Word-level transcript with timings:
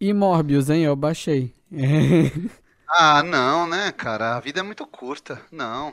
E 0.00 0.14
Morbius, 0.14 0.70
hein? 0.70 0.82
Eu 0.82 0.96
baixei. 0.96 1.52
ah, 2.88 3.22
não, 3.22 3.68
né, 3.68 3.92
cara? 3.92 4.36
A 4.36 4.40
vida 4.40 4.60
é 4.60 4.62
muito 4.62 4.86
curta. 4.86 5.38
Não. 5.52 5.92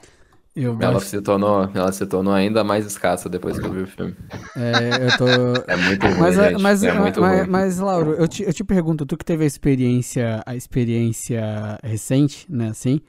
Eu 0.56 0.76
ela, 0.82 1.00
se 1.00 1.22
tornou, 1.22 1.70
ela 1.72 1.92
se 1.92 2.04
tornou 2.08 2.34
ainda 2.34 2.64
mais 2.64 2.84
escassa 2.84 3.30
depois 3.30 3.60
que 3.60 3.66
eu 3.66 3.72
vi 3.72 3.82
o 3.84 3.88
filme. 3.88 4.16
É, 4.56 5.06
eu 5.06 5.18
tô. 5.18 5.26
É 5.72 5.76
muito 5.76 6.08
ruim. 6.08 6.20
Mas, 6.20 6.36
gente. 6.36 6.62
mas, 6.62 6.84
é 6.84 6.94
muito 6.94 7.22
mas, 7.22 7.40
ruim. 7.42 7.50
mas, 7.50 7.78
Lauro, 7.80 8.14
eu 8.14 8.28
te, 8.28 8.44
eu 8.44 8.52
te 8.52 8.64
pergunto, 8.64 9.06
tu 9.06 9.16
que 9.16 9.26
teve 9.26 9.44
a 9.44 9.48
experiência, 9.48 10.42
a 10.46 10.56
experiência 10.56 11.78
recente, 11.84 12.48
né, 12.50 12.70
assim. 12.70 13.02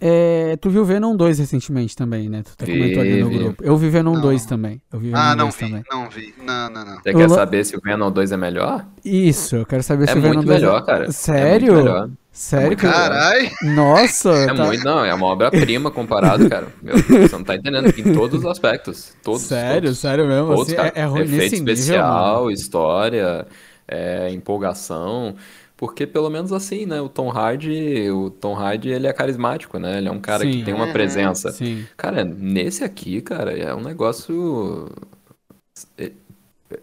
É, 0.00 0.56
tu 0.60 0.68
viu 0.68 0.84
Venom 0.84 1.16
2 1.16 1.38
recentemente 1.38 1.96
também, 1.96 2.28
né? 2.28 2.42
Tu 2.42 2.50
até 2.52 2.66
comentou 2.66 3.00
ali 3.00 3.22
no 3.22 3.30
grupo. 3.30 3.64
Eu 3.64 3.76
vi 3.76 3.88
Venom 3.88 4.14
não. 4.14 4.20
2 4.20 4.44
também. 4.44 4.82
Eu 4.92 4.98
vi 4.98 5.06
Venom 5.06 5.18
ah, 5.18 5.36
não 5.36 5.48
2 5.48 5.54
vi, 5.54 5.60
também. 5.60 5.84
não 5.90 6.10
vi. 6.10 6.34
Não, 6.44 6.70
não, 6.70 6.84
não. 6.84 6.96
Você 6.96 7.14
quer 7.14 7.30
saber 7.30 7.64
se 7.64 7.76
o 7.76 7.80
Venom 7.80 8.10
2 8.10 8.32
é 8.32 8.36
melhor? 8.36 8.86
Isso, 9.04 9.56
eu 9.56 9.66
quero 9.66 9.82
saber 9.82 10.04
é 10.04 10.12
se 10.12 10.18
o 10.18 10.20
Venom 10.20 10.42
2 10.42 10.48
é 10.48 10.52
melhor, 10.52 10.84
cara. 10.84 11.10
Sério? 11.10 11.68
É 11.68 11.72
muito 11.72 11.84
melhor. 11.84 12.10
Sério? 12.34 12.76
Caralho! 12.76 13.48
Nossa! 13.62 14.30
É 14.30 14.46
tá... 14.48 14.64
muito, 14.64 14.84
não, 14.84 15.04
é 15.04 15.14
uma 15.14 15.26
obra-prima 15.26 15.88
comparado, 15.92 16.50
cara. 16.50 16.66
Meu, 16.82 16.98
você 16.98 17.36
não 17.36 17.44
tá 17.44 17.54
entendendo 17.54 17.88
em 17.96 18.12
todos 18.12 18.40
os 18.40 18.46
aspectos. 18.46 19.14
Todos. 19.22 19.42
Sério, 19.42 19.82
todos, 19.82 19.98
sério 20.00 20.26
mesmo? 20.26 20.48
Todos, 20.48 20.66
assim, 20.66 20.74
cara. 20.74 20.92
É, 20.96 21.02
é 21.02 21.04
ruim 21.04 21.22
Efeito 21.22 21.40
nesse 21.40 21.54
especial, 21.54 22.40
nível, 22.40 22.50
história, 22.50 23.46
é, 23.86 24.30
empolgação. 24.32 25.36
Porque 25.76 26.06
pelo 26.06 26.30
menos 26.30 26.52
assim, 26.52 26.86
né? 26.86 27.00
O 27.00 27.08
Tom 27.08 27.30
Hardy, 27.30 28.08
o 28.10 28.30
Tom 28.30 28.54
Hardy, 28.56 28.90
ele 28.90 29.06
é 29.06 29.12
carismático, 29.12 29.78
né? 29.78 29.98
Ele 29.98 30.08
é 30.08 30.10
um 30.10 30.20
cara 30.20 30.44
Sim. 30.44 30.50
que 30.52 30.64
tem 30.64 30.74
uma 30.74 30.86
presença. 30.92 31.50
Sim. 31.52 31.84
Cara, 31.96 32.24
nesse 32.24 32.84
aqui, 32.84 33.20
cara, 33.20 33.56
é 33.58 33.74
um 33.74 33.82
negócio. 33.82 34.88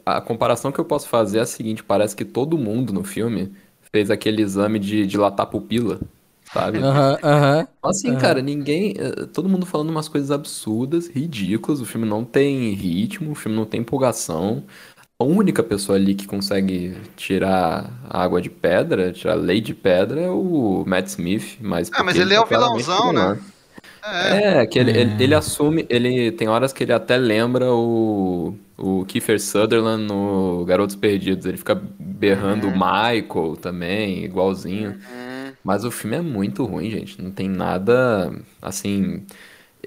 A 0.05 0.21
comparação 0.21 0.71
que 0.71 0.79
eu 0.79 0.85
posso 0.85 1.07
fazer 1.07 1.39
é 1.39 1.41
a 1.41 1.45
seguinte: 1.45 1.83
parece 1.83 2.15
que 2.15 2.25
todo 2.25 2.57
mundo 2.57 2.93
no 2.93 3.03
filme 3.03 3.51
fez 3.91 4.09
aquele 4.11 4.41
exame 4.41 4.79
de 4.79 5.05
dilatar 5.07 5.47
pupila, 5.47 5.99
sabe? 6.53 6.79
Aham, 6.79 7.17
aham. 7.23 7.67
Assim, 7.83 8.15
cara, 8.15 8.41
ninguém. 8.41 8.93
Todo 9.33 9.49
mundo 9.49 9.65
falando 9.65 9.89
umas 9.89 10.07
coisas 10.07 10.29
absurdas, 10.31 11.07
ridículas. 11.07 11.81
O 11.81 11.85
filme 11.85 12.07
não 12.07 12.23
tem 12.23 12.73
ritmo, 12.73 13.31
o 13.31 13.35
filme 13.35 13.57
não 13.57 13.65
tem 13.65 13.81
empolgação. 13.81 14.63
A 15.21 15.23
única 15.23 15.61
pessoa 15.61 15.99
ali 15.99 16.15
que 16.15 16.25
consegue 16.25 16.97
tirar 17.15 17.91
a 18.09 18.23
água 18.23 18.41
de 18.41 18.49
pedra, 18.49 19.11
tirar 19.11 19.35
lei 19.35 19.61
de 19.61 19.71
pedra, 19.71 20.19
é 20.19 20.29
o 20.31 20.83
Matt 20.87 21.09
Smith. 21.09 21.59
Mas 21.61 21.91
ah, 21.93 22.01
mas 22.01 22.15
ele 22.17 22.33
é 22.33 22.41
o 22.41 22.45
vilãozão, 22.47 23.13
né? 23.13 23.37
É, 24.03 24.61
é 24.61 24.65
que 24.65 24.79
ele, 24.79 24.89
é. 24.89 25.01
Ele, 25.01 25.23
ele, 25.23 25.35
assume, 25.35 25.85
ele 25.87 26.31
tem 26.31 26.47
horas 26.47 26.73
que 26.73 26.83
ele 26.83 26.91
até 26.91 27.17
lembra 27.17 27.71
o, 27.71 28.55
o 28.75 29.05
Kiefer 29.05 29.39
Sutherland 29.39 30.05
no 30.05 30.65
Garotos 30.65 30.95
Perdidos. 30.95 31.45
Ele 31.45 31.57
fica 31.57 31.79
berrando 31.99 32.65
uhum. 32.65 32.73
o 32.73 32.75
Michael 32.75 33.57
também, 33.61 34.25
igualzinho. 34.25 34.89
Uhum. 34.89 35.53
Mas 35.63 35.85
o 35.85 35.91
filme 35.91 36.17
é 36.17 36.21
muito 36.21 36.65
ruim, 36.65 36.89
gente. 36.89 37.21
Não 37.21 37.29
tem 37.29 37.47
nada, 37.47 38.33
assim... 38.59 39.23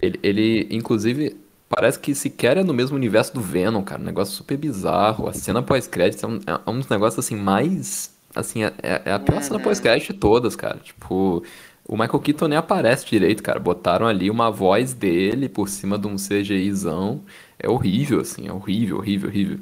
Ele, 0.00 0.20
ele 0.22 0.68
inclusive, 0.70 1.36
parece 1.74 1.98
que 1.98 2.14
sequer 2.14 2.56
é 2.56 2.62
no 2.62 2.74
mesmo 2.74 2.96
universo 2.96 3.34
do 3.34 3.40
Venom, 3.40 3.82
cara. 3.82 4.00
Um 4.00 4.04
negócio 4.04 4.34
super 4.34 4.56
bizarro. 4.56 5.28
A 5.28 5.32
cena 5.32 5.62
pós-crédito 5.62 6.24
é, 6.24 6.28
um, 6.28 6.40
é 6.46 6.70
um 6.70 6.78
dos 6.78 6.88
negócios, 6.88 7.24
assim, 7.24 7.36
mais... 7.36 8.12
Assim, 8.34 8.64
é, 8.64 8.72
é 8.82 9.12
a 9.12 9.18
pior 9.18 9.42
cena 9.42 9.60
pós-crédito 9.60 10.12
de 10.12 10.18
todas, 10.18 10.56
cara. 10.56 10.78
Tipo... 10.78 11.42
O 11.86 11.98
Michael 11.98 12.20
Keaton 12.20 12.48
nem 12.48 12.56
aparece 12.56 13.04
direito, 13.04 13.42
cara. 13.42 13.60
Botaram 13.60 14.06
ali 14.06 14.30
uma 14.30 14.50
voz 14.50 14.94
dele 14.94 15.50
por 15.50 15.68
cima 15.68 15.98
de 15.98 16.06
um 16.06 16.16
CGIzão. 16.16 17.20
É 17.58 17.68
horrível, 17.68 18.20
assim. 18.20 18.48
É 18.48 18.52
horrível, 18.52 18.96
horrível, 18.96 19.28
horrível. 19.28 19.58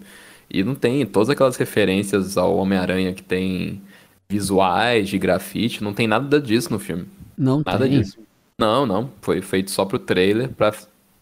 E 0.49 0.63
não 0.63 0.75
tem 0.75 1.05
todas 1.05 1.31
aquelas 1.31 1.57
referências 1.57 2.37
ao 2.37 2.57
Homem-Aranha 2.57 3.13
que 3.13 3.23
tem 3.23 3.83
visuais 4.29 5.09
de 5.09 5.19
grafite. 5.19 5.83
Não 5.83 5.93
tem 5.93 6.07
nada 6.07 6.41
disso 6.41 6.71
no 6.73 6.79
filme. 6.79 7.07
Não 7.37 7.63
nada 7.67 7.89
tem. 7.89 7.99
disso. 7.99 8.19
Não, 8.57 8.87
não. 8.87 9.11
Foi 9.21 9.43
feito 9.43 9.73
só 9.73 9.85
pro 9.85 9.99
trailer 9.99 10.51
pra 10.51 10.73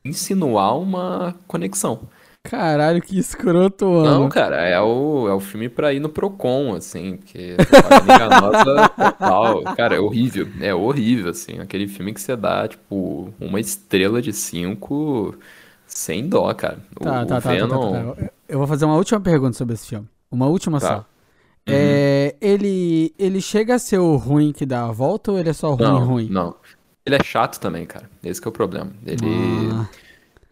insinuar 0.05 0.79
uma 0.79 1.35
conexão. 1.47 2.01
Caralho, 2.43 3.03
que 3.03 3.19
escroto, 3.19 3.85
mano. 3.87 4.21
Não, 4.21 4.29
cara, 4.31 4.57
é 4.67 4.81
o, 4.81 5.29
é 5.29 5.35
o 5.35 5.41
filme 5.41 5.69
pra 5.69 5.93
ir 5.93 6.01
no 6.01 6.09
Procon, 6.09 6.75
assim, 6.75 7.19
porque 7.19 7.55
propaganda 7.57 8.15
enganosa 8.15 8.89
total. 8.89 9.63
Cara, 9.77 9.97
é 9.97 10.01
horrível, 10.01 10.49
é 10.59 10.75
horrível, 10.75 11.31
assim, 11.31 11.59
aquele 11.61 11.87
filme 11.87 12.15
que 12.15 12.21
você 12.21 12.35
dá, 12.37 12.67
tipo, 12.67 13.33
uma 13.39 13.61
estrela 13.61 14.23
de 14.23 14.33
cinco 14.33 15.35
sem 15.87 16.27
dó, 16.29 16.53
cara. 16.55 16.79
O, 16.99 17.05
Tá, 17.05 17.27
tá, 17.27 17.37
o 17.39 17.41
tá, 17.43 17.51
Venom... 17.51 17.93
tá, 17.93 18.15
tá, 18.15 18.23
tá. 18.23 18.31
Eu 18.49 18.59
vou 18.59 18.67
fazer 18.67 18.87
uma 18.87 18.97
última 18.97 19.21
pergunta 19.21 19.53
sobre 19.59 19.75
esse 19.75 19.87
filme. 19.89 20.09
Uma 20.31 20.47
última 20.47 20.81
Tá. 20.81 20.87
só. 20.97 21.05
É, 21.69 22.35
ele, 22.41 23.13
ele 23.19 23.41
chega 23.43 23.75
a 23.75 23.79
ser 23.79 23.99
o 23.99 24.17
ruim 24.17 24.51
que 24.51 24.65
dá 24.65 24.87
a 24.87 24.93
volta 24.93 25.31
ou 25.31 25.39
ele 25.39 25.51
é 25.51 25.53
só 25.53 25.75
ruim, 25.75 25.83
Não, 25.87 26.05
ruim? 26.07 26.29
não. 26.31 26.55
Ele 27.05 27.17
é 27.17 27.23
chato 27.25 27.59
também, 27.59 27.87
cara. 27.87 28.09
Esse 28.23 28.41
que 28.41 28.47
é 28.49 28.51
o 28.51 28.53
problema. 28.53 28.93
Ele, 29.07 29.27
Ah. 29.73 29.89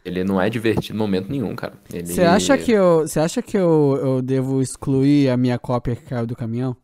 ele 0.04 0.24
não 0.24 0.40
é 0.40 0.48
divertido 0.48 0.94
em 0.94 0.98
momento 0.98 1.28
nenhum, 1.30 1.54
cara. 1.54 1.74
Ele... 1.92 2.06
Você 2.06 2.22
acha 2.22 2.56
que 2.56 2.72
eu, 2.72 3.00
você 3.00 3.20
acha 3.20 3.42
que 3.42 3.56
eu, 3.56 3.98
eu 4.02 4.22
devo 4.22 4.62
excluir 4.62 5.28
a 5.30 5.36
minha 5.36 5.58
cópia 5.58 5.94
que 5.96 6.02
caiu 6.02 6.26
do 6.26 6.34
caminhão 6.36 6.76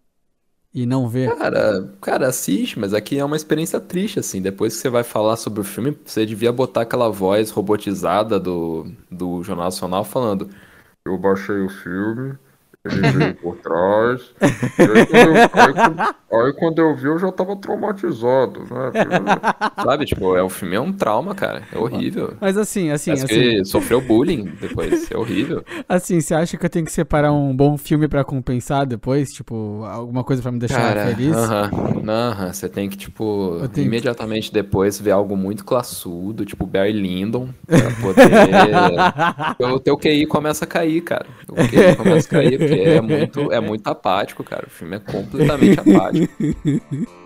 e 0.72 0.84
não 0.86 1.08
ver? 1.08 1.34
Cara, 1.36 1.92
cara, 2.00 2.28
assiste, 2.28 2.78
mas 2.78 2.92
aqui 2.92 3.18
é 3.18 3.24
uma 3.24 3.36
experiência 3.36 3.80
triste, 3.80 4.18
assim. 4.18 4.42
Depois 4.42 4.74
que 4.74 4.80
você 4.80 4.90
vai 4.90 5.02
falar 5.04 5.36
sobre 5.36 5.60
o 5.60 5.64
filme, 5.64 5.96
você 6.04 6.26
devia 6.26 6.52
botar 6.52 6.82
aquela 6.82 7.08
voz 7.08 7.50
robotizada 7.50 8.38
do, 8.38 8.86
do 9.10 9.42
Jornal 9.42 9.66
Nacional 9.66 10.04
falando: 10.04 10.50
Eu 11.06 11.16
baixei 11.18 11.60
o 11.60 11.68
filme, 11.68 12.36
ele 12.84 13.10
veio 13.12 13.34
por 13.36 13.56
trás. 13.56 14.20
Aí, 14.40 15.06
quando 15.06 15.16
eu, 15.16 15.34
aí 15.34 15.72
quando- 15.72 16.14
aí 16.46 16.52
quando 16.58 16.78
eu 16.80 16.94
vi, 16.96 17.06
eu 17.06 17.18
já 17.18 17.32
tava 17.32 17.56
traumatizado, 17.56 18.60
né? 18.60 18.90
Sabe, 19.82 20.04
tipo, 20.04 20.36
é, 20.36 20.42
o 20.42 20.48
filme 20.50 20.76
é 20.76 20.80
um 20.80 20.92
trauma, 20.92 21.34
cara. 21.34 21.62
É 21.72 21.78
horrível. 21.78 22.34
Mas 22.40 22.56
assim, 22.58 22.90
assim, 22.90 23.12
Parece 23.12 23.24
assim, 23.24 23.34
que 23.58 23.64
sofreu 23.64 24.00
bullying 24.00 24.44
depois. 24.60 25.10
É 25.10 25.16
horrível. 25.16 25.64
assim, 25.88 26.20
você 26.20 26.34
acha 26.34 26.56
que 26.56 26.66
eu 26.66 26.70
tenho 26.70 26.84
que 26.84 26.92
separar 26.92 27.32
um 27.32 27.54
bom 27.56 27.78
filme 27.78 28.06
pra 28.08 28.22
compensar 28.24 28.84
depois? 28.86 29.32
Tipo, 29.32 29.84
alguma 29.84 30.22
coisa 30.24 30.42
pra 30.42 30.52
me 30.52 30.58
deixar 30.58 30.94
Cara, 30.94 31.06
feliz? 31.06 31.34
aham, 31.34 31.70
aham, 32.08 32.52
você 32.52 32.68
tem 32.68 32.88
que, 32.88 32.96
tipo, 32.96 33.60
que- 33.72 33.80
imediatamente 33.82 34.52
depois 34.52 35.00
ver 35.00 35.12
algo 35.12 35.36
muito 35.36 35.64
classudo, 35.64 36.44
tipo 36.44 36.66
Barry 36.66 36.92
Lyndon, 36.92 37.48
pra 37.66 37.90
poder... 37.92 38.24
o 39.74 39.80
teu 39.80 39.96
QI 39.96 40.26
começa 40.26 40.64
a 40.64 40.68
cair, 40.68 41.00
cara. 41.02 41.26
O 41.48 41.54
QI 41.54 41.96
começa 41.96 42.26
a 42.28 42.30
cair, 42.30 42.58
porque 42.58 42.73
é 42.80 43.00
muito, 43.00 43.52
é 43.52 43.60
muito 43.60 43.86
apático, 43.88 44.42
cara. 44.44 44.66
O 44.66 44.70
filme 44.70 44.96
é 44.96 44.98
completamente 44.98 45.80
apático. 45.80 46.34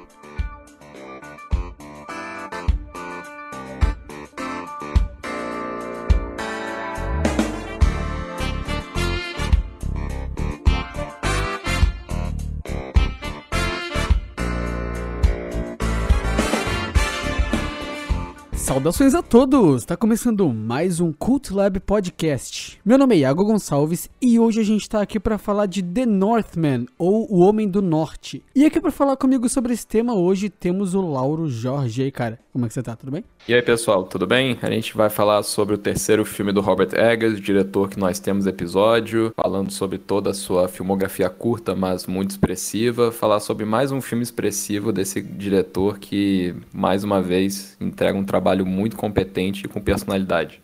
Saudações 18.78 19.12
a 19.12 19.22
todos! 19.24 19.84
Tá 19.84 19.96
começando 19.96 20.48
mais 20.50 21.00
um 21.00 21.12
Cult 21.12 21.52
Lab 21.52 21.80
Podcast. 21.80 22.78
Meu 22.84 22.96
nome 22.96 23.16
é 23.16 23.18
Iago 23.18 23.44
Gonçalves 23.44 24.08
e 24.22 24.38
hoje 24.38 24.60
a 24.60 24.62
gente 24.62 24.88
tá 24.88 25.02
aqui 25.02 25.18
pra 25.18 25.36
falar 25.36 25.66
de 25.66 25.82
The 25.82 26.06
Northman, 26.06 26.86
ou 26.96 27.26
O 27.28 27.40
Homem 27.40 27.68
do 27.68 27.82
Norte. 27.82 28.40
E 28.54 28.64
aqui 28.64 28.80
pra 28.80 28.92
falar 28.92 29.16
comigo 29.16 29.48
sobre 29.48 29.72
esse 29.72 29.84
tema 29.84 30.14
hoje 30.14 30.48
temos 30.48 30.94
o 30.94 31.00
Lauro 31.00 31.48
Jorge. 31.48 32.04
E 32.04 32.12
cara, 32.12 32.38
como 32.52 32.66
é 32.66 32.68
que 32.68 32.74
você 32.74 32.82
tá? 32.82 32.94
Tudo 32.94 33.10
bem? 33.10 33.24
E 33.46 33.54
aí, 33.54 33.62
pessoal, 33.62 34.04
tudo 34.04 34.26
bem? 34.26 34.58
A 34.60 34.70
gente 34.70 34.96
vai 34.96 35.08
falar 35.08 35.42
sobre 35.42 35.74
o 35.74 35.78
terceiro 35.78 36.24
filme 36.24 36.52
do 36.52 36.60
Robert 36.60 36.90
Eggers, 36.92 37.40
diretor 37.40 37.88
que 37.88 37.98
nós 37.98 38.18
temos 38.18 38.46
episódio, 38.46 39.32
falando 39.34 39.70
sobre 39.70 39.96
toda 39.96 40.30
a 40.30 40.34
sua 40.34 40.68
filmografia 40.68 41.30
curta, 41.30 41.74
mas 41.74 42.06
muito 42.06 42.30
expressiva, 42.30 43.10
falar 43.10 43.40
sobre 43.40 43.64
mais 43.64 43.90
um 43.90 44.00
filme 44.00 44.22
expressivo 44.22 44.92
desse 44.92 45.22
diretor 45.22 45.98
que, 45.98 46.54
mais 46.72 47.04
uma 47.04 47.22
vez, 47.22 47.76
entrega 47.80 48.18
um 48.18 48.24
trabalho 48.24 48.66
competente 48.96 49.64
e 49.64 49.68
com 49.68 49.80
personalidade. 49.80 50.60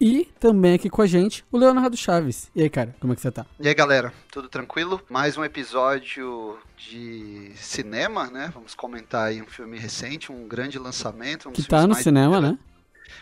E 0.00 0.28
também 0.40 0.74
aqui 0.74 0.90
com 0.90 1.00
a 1.00 1.06
gente 1.06 1.44
o 1.52 1.56
Leonardo 1.56 1.96
Chaves. 1.96 2.50
E 2.56 2.62
aí, 2.62 2.68
cara, 2.68 2.92
como 2.98 3.12
é 3.12 3.16
que 3.16 3.22
você 3.22 3.30
tá? 3.30 3.46
E 3.60 3.68
aí, 3.68 3.74
galera, 3.74 4.12
tudo 4.32 4.48
tranquilo? 4.48 5.00
Mais 5.08 5.36
um 5.36 5.44
episódio 5.44 6.58
de 6.76 7.52
cinema, 7.54 8.26
né? 8.28 8.50
Vamos 8.52 8.74
comentar 8.74 9.28
aí 9.28 9.40
um 9.40 9.46
filme 9.46 9.78
recente, 9.78 10.32
um 10.32 10.48
grande 10.48 10.76
lançamento. 10.76 11.48
Um 11.48 11.52
Que 11.52 11.62
tá 11.62 11.86
no 11.86 11.94
cinema, 11.94 12.40
né? 12.40 12.58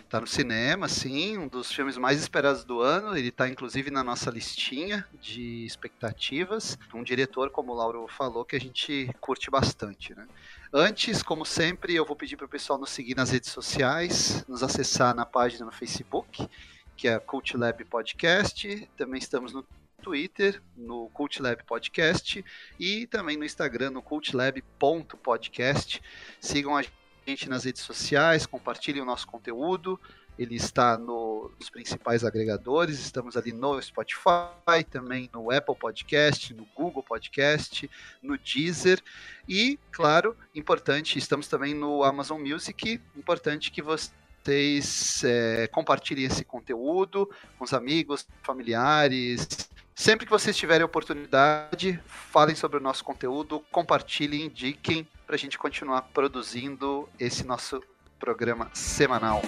Tá 0.09 0.21
no 0.23 0.27
cinema, 0.27 0.89
sim, 0.89 1.37
um 1.37 1.49
dos 1.49 1.71
filmes 1.71 1.99
mais 1.99 2.19
esperados 2.19 2.65
do 2.65 2.81
ano. 2.81 3.15
Ele 3.15 3.31
tá 3.31 3.47
inclusive 3.47 3.91
na 3.91 4.03
nossa 4.03 4.31
listinha 4.31 5.07
de 5.21 5.67
expectativas. 5.67 6.79
Um 6.95 7.03
diretor, 7.03 7.51
como 7.51 7.73
o 7.73 7.75
Lauro 7.75 8.07
falou, 8.09 8.43
que 8.43 8.57
a 8.57 8.61
gente 8.61 9.11
curte 9.21 9.51
bastante, 9.51 10.15
né? 10.15 10.27
Antes, 10.73 11.21
como 11.21 11.45
sempre, 11.45 11.97
eu 11.97 12.07
vou 12.07 12.15
pedir 12.15 12.37
para 12.37 12.47
o 12.47 12.49
pessoal 12.49 12.79
nos 12.79 12.91
seguir 12.91 13.17
nas 13.17 13.31
redes 13.31 13.51
sociais, 13.51 14.47
nos 14.47 14.63
acessar 14.63 15.13
na 15.17 15.27
página 15.27 15.67
no 15.67 15.73
Facebook, 15.73 16.49
que 16.97 17.09
é 17.09 17.19
Cult 17.19 17.57
Lab 17.57 17.85
Podcast. 17.87 18.89
Também 18.97 19.19
estamos 19.19 19.53
no 19.53 19.67
Twitter, 20.01 20.63
no 20.77 21.11
Cult 21.11 21.43
Lab 21.43 21.65
Podcast 21.65 22.45
e 22.79 23.05
também 23.09 23.37
no 23.37 23.45
Instagram, 23.45 23.91
no 23.91 24.01
cultlab.podcast. 24.01 26.01
Sigam 26.41 26.77
a 26.77 26.85
gente 27.27 27.49
nas 27.49 27.65
redes 27.65 27.83
sociais, 27.83 28.47
compartilhem 28.47 29.03
o 29.03 29.07
nosso 29.07 29.27
conteúdo. 29.27 30.01
Ele 30.41 30.57
está 30.57 30.97
no, 30.97 31.53
nos 31.61 31.69
principais 31.69 32.25
agregadores, 32.25 32.99
estamos 32.99 33.37
ali 33.37 33.53
no 33.53 33.79
Spotify, 33.83 34.83
também 34.91 35.29
no 35.35 35.51
Apple 35.51 35.77
Podcast, 35.77 36.55
no 36.55 36.67
Google 36.75 37.03
Podcast, 37.03 37.91
no 38.23 38.39
Deezer 38.39 39.03
e, 39.47 39.79
claro, 39.93 40.35
importante, 40.55 41.19
estamos 41.19 41.47
também 41.47 41.75
no 41.75 42.03
Amazon 42.03 42.41
Music. 42.41 42.99
Importante 43.15 43.71
que 43.71 43.83
vocês 43.83 45.23
é, 45.25 45.67
compartilhem 45.67 46.25
esse 46.25 46.43
conteúdo 46.43 47.29
com 47.59 47.65
os 47.65 47.75
amigos, 47.75 48.27
familiares. 48.43 49.47
Sempre 49.95 50.25
que 50.25 50.33
vocês 50.33 50.57
tiverem 50.57 50.87
oportunidade, 50.87 52.03
falem 52.07 52.57
sobre 52.57 52.79
o 52.79 52.81
nosso 52.81 53.05
conteúdo, 53.05 53.63
compartilhem, 53.71 54.47
indiquem 54.47 55.07
para 55.27 55.35
a 55.35 55.39
gente 55.39 55.59
continuar 55.59 56.01
produzindo 56.15 57.07
esse 57.19 57.45
nosso 57.45 57.83
programa 58.19 58.71
semanal. 58.73 59.43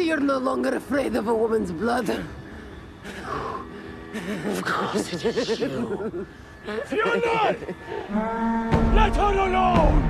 See 0.00 0.08
you're 0.08 0.20
no 0.20 0.38
longer 0.38 0.74
afraid 0.76 1.14
of 1.16 1.28
a 1.28 1.34
woman's 1.34 1.72
blood. 1.72 2.08
Of 4.46 4.62
course 4.64 5.12
it 5.12 5.24
is 5.24 5.60
you. 5.60 6.26
You're 6.90 7.20
not! 7.26 7.56
Let 8.94 9.16
her 9.16 9.34
alone! 9.46 10.02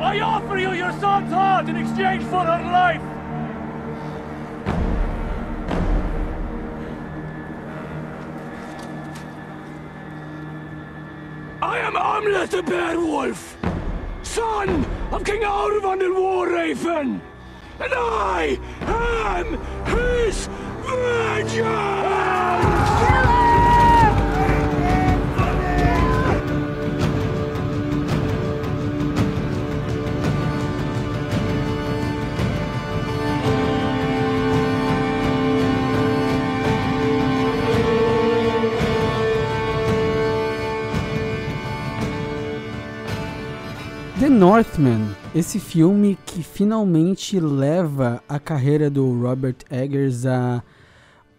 I 0.00 0.20
offer 0.20 0.58
you 0.58 0.72
your 0.72 0.92
son's 1.00 1.32
heart 1.32 1.68
in 1.68 1.76
exchange 1.76 2.24
for 2.24 2.44
her 2.44 2.62
life! 2.80 3.02
I 11.62 11.78
am 11.78 11.96
Amlet 11.96 12.50
the 12.50 12.62
Beowulf, 12.62 13.56
son 14.22 14.84
of 15.12 15.24
King 15.24 15.42
Arvan 15.42 15.98
the 16.00 16.12
War 16.12 16.48
Raven, 16.48 17.20
and 17.80 17.92
I 17.94 18.58
am 18.80 19.58
his 19.86 20.48
vengeance! 20.84 21.66
The 44.26 44.30
Northman, 44.30 45.14
esse 45.32 45.60
filme 45.60 46.18
que 46.26 46.42
finalmente 46.42 47.38
leva 47.38 48.20
a 48.28 48.40
carreira 48.40 48.90
do 48.90 49.22
Robert 49.22 49.58
Eggers 49.70 50.26
a 50.26 50.64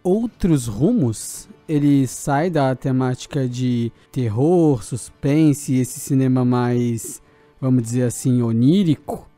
outros 0.02 0.66
rumos. 0.66 1.50
Ele 1.68 2.06
sai 2.06 2.48
da 2.48 2.74
temática 2.74 3.46
de 3.46 3.92
terror, 4.10 4.82
suspense, 4.82 5.76
esse 5.76 6.00
cinema 6.00 6.46
mais, 6.46 7.20
vamos 7.60 7.82
dizer 7.82 8.04
assim, 8.04 8.40
onírico, 8.40 9.28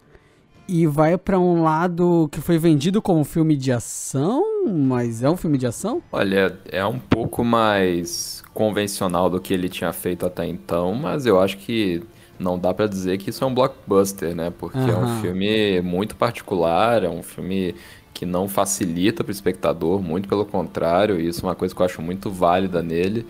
e 0.69 0.87
vai 0.87 1.19
para 1.19 1.37
um 1.37 1.64
lado 1.64 2.29
que 2.31 2.41
foi 2.41 2.56
vendido 2.56 3.02
como 3.02 3.25
filme 3.25 3.56
de 3.56 3.73
ação, 3.73 4.44
mas 4.64 5.25
é 5.25 5.29
um 5.29 5.37
filme 5.37 5.58
de 5.58 5.67
ação? 5.67 6.00
Olha, 6.12 6.56
é 6.70 6.87
um 6.87 7.00
pouco 7.00 7.43
mais 7.43 8.44
convencional 8.55 9.29
do 9.29 9.41
que 9.41 9.52
ele 9.52 9.69
tinha 9.69 9.93
feito 9.93 10.25
até 10.25 10.47
então, 10.47 10.94
mas 10.94 11.26
eu 11.26 11.41
acho 11.41 11.58
que 11.58 12.00
não 12.40 12.58
dá 12.58 12.72
pra 12.72 12.87
dizer 12.87 13.19
que 13.19 13.31
isso 13.31 13.44
é 13.44 13.46
um 13.46 13.54
blockbuster, 13.54 14.34
né? 14.34 14.50
Porque 14.58 14.78
é 14.78 14.96
um 14.96 15.20
filme 15.20 15.81
muito 15.82 16.16
particular, 16.16 17.04
é 17.04 17.08
um 17.08 17.22
filme 17.22 17.75
que 18.14 18.26
não 18.26 18.48
facilita 18.48 19.22
pro 19.22 19.31
espectador, 19.31 20.02
muito 20.02 20.28
pelo 20.28 20.44
contrário, 20.44 21.20
e 21.20 21.28
isso 21.28 21.44
é 21.44 21.48
uma 21.48 21.54
coisa 21.54 21.75
que 21.75 21.81
eu 21.81 21.87
acho 21.87 22.02
muito 22.02 22.31
válida 22.31 22.82
nele. 22.82 23.26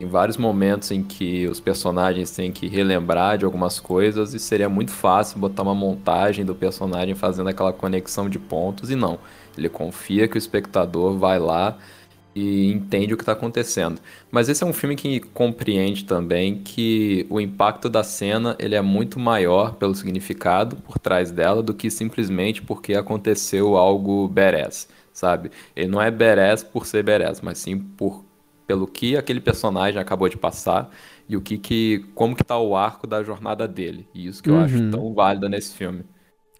Em 0.00 0.06
vários 0.06 0.36
momentos 0.36 0.90
em 0.90 1.02
que 1.02 1.46
os 1.46 1.60
personagens 1.60 2.30
têm 2.30 2.50
que 2.50 2.66
relembrar 2.66 3.38
de 3.38 3.44
algumas 3.44 3.78
coisas, 3.78 4.34
e 4.34 4.38
seria 4.38 4.68
muito 4.68 4.90
fácil 4.90 5.38
botar 5.38 5.62
uma 5.62 5.74
montagem 5.74 6.44
do 6.44 6.54
personagem 6.54 7.14
fazendo 7.14 7.48
aquela 7.48 7.72
conexão 7.72 8.28
de 8.28 8.38
pontos, 8.38 8.90
e 8.90 8.96
não. 8.96 9.18
Ele 9.56 9.68
confia 9.68 10.26
que 10.26 10.36
o 10.36 10.38
espectador 10.38 11.18
vai 11.18 11.38
lá 11.38 11.76
e 12.34 12.70
entende 12.72 13.12
o 13.12 13.16
que 13.16 13.22
está 13.22 13.32
acontecendo. 13.32 14.00
Mas 14.30 14.48
esse 14.48 14.62
é 14.64 14.66
um 14.66 14.72
filme 14.72 14.96
que 14.96 15.20
compreende 15.20 16.04
também 16.04 16.62
que 16.62 17.26
o 17.28 17.40
impacto 17.40 17.88
da 17.90 18.02
cena 18.02 18.56
ele 18.58 18.74
é 18.74 18.80
muito 18.80 19.18
maior 19.20 19.74
pelo 19.76 19.94
significado 19.94 20.76
por 20.76 20.98
trás 20.98 21.30
dela 21.30 21.62
do 21.62 21.74
que 21.74 21.90
simplesmente 21.90 22.62
porque 22.62 22.94
aconteceu 22.94 23.76
algo 23.76 24.28
badass, 24.28 24.88
sabe? 25.12 25.50
Ele 25.76 25.88
não 25.88 26.00
é 26.00 26.10
badass 26.10 26.62
por 26.64 26.86
ser 26.86 27.02
badass, 27.02 27.40
mas 27.40 27.58
sim 27.58 27.78
por 27.78 28.24
pelo 28.66 28.86
que 28.86 29.16
aquele 29.16 29.40
personagem 29.40 30.00
acabou 30.00 30.28
de 30.28 30.36
passar 30.36 30.90
e 31.28 31.36
o 31.36 31.40
que 31.42 31.58
que 31.58 32.06
como 32.14 32.34
que 32.36 32.44
tá 32.44 32.58
o 32.58 32.76
arco 32.76 33.06
da 33.06 33.22
jornada 33.22 33.66
dele. 33.68 34.08
E 34.14 34.26
isso 34.26 34.42
que 34.42 34.50
eu 34.50 34.56
acho 34.58 34.80
Uhum. 34.80 34.90
tão 34.90 35.12
válido 35.14 35.48
nesse 35.48 35.74
filme. 35.74 36.04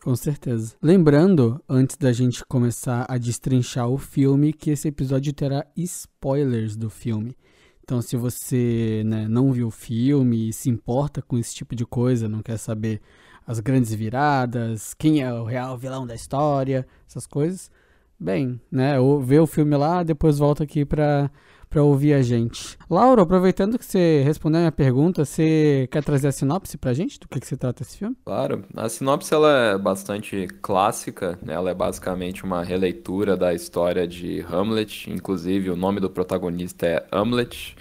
Com 0.03 0.17
certeza. 0.17 0.75
Lembrando, 0.83 1.63
antes 1.69 1.97
da 1.97 2.13
gente 2.13 2.45
começar 2.45 3.07
a 3.09 3.17
destrinchar 3.17 3.89
o 3.89 3.97
filme, 3.97 4.53
que 4.53 4.71
esse 4.71 4.89
episódio 4.89 5.33
terá 5.33 5.65
spoilers 5.77 6.77
do 6.77 6.91
filme. 6.91 7.37
Então, 7.85 8.03
se 8.03 8.17
você 8.17 9.03
né, 9.07 9.29
não 9.29 9.53
viu 9.53 9.69
o 9.69 9.71
filme 9.71 10.49
e 10.49 10.53
se 10.53 10.69
importa 10.69 11.23
com 11.23 11.39
esse 11.39 11.55
tipo 11.55 11.77
de 11.77 11.87
coisa, 11.87 12.29
não 12.29 12.43
quer 12.43 12.59
saber 12.59 13.01
as 13.47 13.61
grandes 13.61 13.95
viradas, 13.95 14.93
quem 14.95 15.23
é 15.23 15.33
o 15.33 15.45
real 15.45 15.79
vilão 15.79 16.05
da 16.05 16.17
história, 16.17 16.85
essas 17.09 17.27
coisas, 17.27 17.71
bem, 18.19 18.61
né, 18.71 18.99
ou 18.99 19.21
vê 19.21 19.39
o 19.39 19.47
filme 19.47 19.77
lá, 19.77 20.03
depois 20.03 20.39
volta 20.39 20.65
aqui 20.65 20.85
pra, 20.85 21.31
pra 21.73 21.83
ouvir 21.83 22.13
a 22.13 22.21
gente. 22.21 22.77
Laura, 22.89 23.23
aproveitando 23.23 23.79
que 23.79 23.85
você 23.85 24.23
respondeu 24.23 24.59
a 24.59 24.61
minha 24.61 24.73
pergunta, 24.73 25.25
você 25.25 25.89
quer 25.91 26.05
trazer 26.05 26.29
a 26.29 26.33
sinopse 26.33 26.77
pra 26.77 26.93
gente 26.93 27.19
do 27.19 27.27
que, 27.27 27.41
que 27.41 27.47
se 27.47 27.57
trata 27.57 27.83
esse 27.83 27.97
filme? 27.97 28.15
Claro, 28.27 28.63
a 28.77 28.89
sinopse 28.91 29.33
ela 29.33 29.51
é 29.51 29.79
bastante 29.79 30.47
clássica, 30.61 31.39
né? 31.43 31.55
Ela 31.55 31.71
é 31.71 31.75
basicamente 31.75 32.45
uma 32.45 32.63
releitura 32.63 33.39
da 33.39 33.55
história 33.55 34.07
de 34.07 34.45
Hamlet, 34.51 35.11
inclusive 35.11 35.71
o 35.71 35.77
nome 35.77 35.99
do 35.99 36.11
protagonista 36.11 36.87
é 36.87 37.07
Hamlet, 37.11 37.75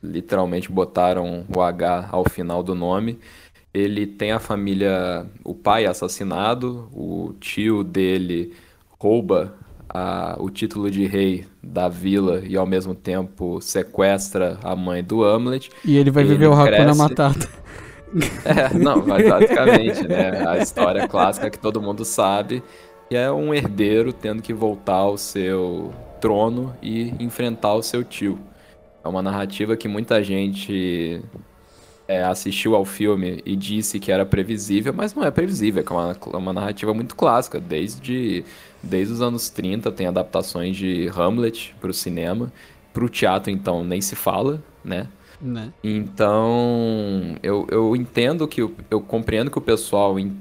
literalmente 0.00 0.70
botaram 0.70 1.44
o 1.52 1.60
H 1.60 2.10
ao 2.12 2.24
final 2.28 2.62
do 2.62 2.76
nome. 2.76 3.18
Ele 3.74 4.06
tem 4.06 4.30
a 4.30 4.38
família, 4.38 5.26
o 5.42 5.52
pai 5.54 5.84
assassinado, 5.84 6.88
o 6.92 7.34
tio 7.40 7.82
dele 7.82 8.54
rouba 9.00 9.52
a- 9.92 10.36
o 10.38 10.48
título 10.50 10.90
de 10.90 11.06
rei 11.06 11.44
da 11.62 11.88
vila 11.88 12.42
e 12.46 12.56
ao 12.56 12.66
mesmo 12.66 12.94
tempo 12.94 13.60
sequestra 13.60 14.58
a 14.62 14.74
mãe 14.74 15.02
do 15.04 15.22
Hamlet. 15.24 15.70
E 15.84 15.96
ele 15.96 16.10
vai 16.10 16.22
Ele 16.24 16.32
viver 16.32 16.46
o 16.48 16.52
Hakuna. 16.54 16.94
Matata. 16.94 17.48
É, 18.44 18.74
não, 18.76 19.02
mas 19.06 19.26
basicamente, 19.26 20.06
né? 20.06 20.46
A 20.46 20.58
história 20.58 21.08
clássica 21.08 21.48
que 21.48 21.58
todo 21.58 21.80
mundo 21.80 22.04
sabe, 22.04 22.62
que 23.08 23.16
é 23.16 23.32
um 23.32 23.54
herdeiro 23.54 24.12
tendo 24.12 24.42
que 24.42 24.52
voltar 24.52 24.96
ao 24.96 25.16
seu 25.16 25.94
trono 26.20 26.76
e 26.82 27.14
enfrentar 27.18 27.72
o 27.74 27.82
seu 27.82 28.04
tio. 28.04 28.38
É 29.02 29.08
uma 29.08 29.22
narrativa 29.22 29.78
que 29.78 29.88
muita 29.88 30.22
gente 30.22 31.22
é, 32.12 32.24
assistiu 32.24 32.74
ao 32.74 32.84
filme 32.84 33.42
e 33.46 33.56
disse 33.56 33.98
que 34.00 34.12
era 34.12 34.26
previsível, 34.26 34.92
mas 34.92 35.14
não 35.14 35.24
é 35.24 35.30
previsível, 35.30 35.84
é 35.88 35.92
uma, 35.92 36.12
é 36.32 36.36
uma 36.36 36.52
narrativa 36.52 36.92
muito 36.94 37.14
clássica. 37.16 37.60
Desde, 37.60 38.44
desde 38.82 39.14
os 39.14 39.20
anos 39.22 39.48
30 39.50 39.90
tem 39.92 40.06
adaptações 40.06 40.76
de 40.76 41.08
Hamlet 41.16 41.74
para 41.80 41.90
o 41.90 41.94
cinema. 41.94 42.52
Para 42.92 43.04
o 43.04 43.08
teatro, 43.08 43.50
então, 43.50 43.82
nem 43.84 44.00
se 44.02 44.14
fala, 44.16 44.62
né? 44.84 45.08
Né? 45.40 45.74
Então, 45.84 47.36
eu, 47.42 47.66
eu 47.70 47.96
entendo 47.96 48.46
que, 48.46 48.62
o- 48.62 48.76
eu 48.90 49.00
compreendo 49.00 49.50
que 49.50 49.58
o 49.58 49.60
pessoal 49.60 50.18
en- 50.18 50.36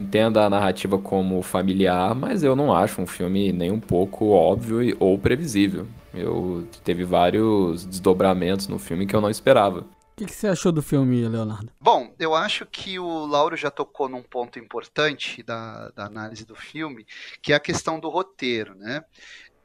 entenda 0.00 0.44
a 0.44 0.50
narrativa 0.50 0.98
como 0.98 1.42
familiar, 1.42 2.14
mas 2.14 2.42
eu 2.44 2.54
não 2.54 2.72
acho 2.74 3.00
um 3.02 3.06
filme 3.06 3.52
nem 3.52 3.70
um 3.72 3.80
pouco 3.80 4.28
óbvio 4.30 4.96
ou 5.00 5.18
previsível. 5.18 5.88
Eu 6.14 6.68
teve 6.84 7.04
vários 7.04 7.84
desdobramentos 7.84 8.68
no 8.68 8.78
filme 8.78 9.06
que 9.06 9.16
eu 9.16 9.20
não 9.20 9.30
esperava. 9.30 9.84
O 10.16 10.18
que, 10.18 10.24
que 10.24 10.34
você 10.34 10.48
achou 10.48 10.72
do 10.72 10.80
filme, 10.80 11.28
Leonardo? 11.28 11.70
Bom, 11.78 12.14
eu 12.18 12.34
acho 12.34 12.64
que 12.64 12.98
o 12.98 13.26
Lauro 13.26 13.54
já 13.54 13.70
tocou 13.70 14.08
num 14.08 14.22
ponto 14.22 14.58
importante 14.58 15.42
da, 15.42 15.90
da 15.90 16.06
análise 16.06 16.46
do 16.46 16.54
filme, 16.54 17.06
que 17.42 17.52
é 17.52 17.56
a 17.56 17.60
questão 17.60 18.00
do 18.00 18.08
roteiro, 18.08 18.74
né? 18.74 19.04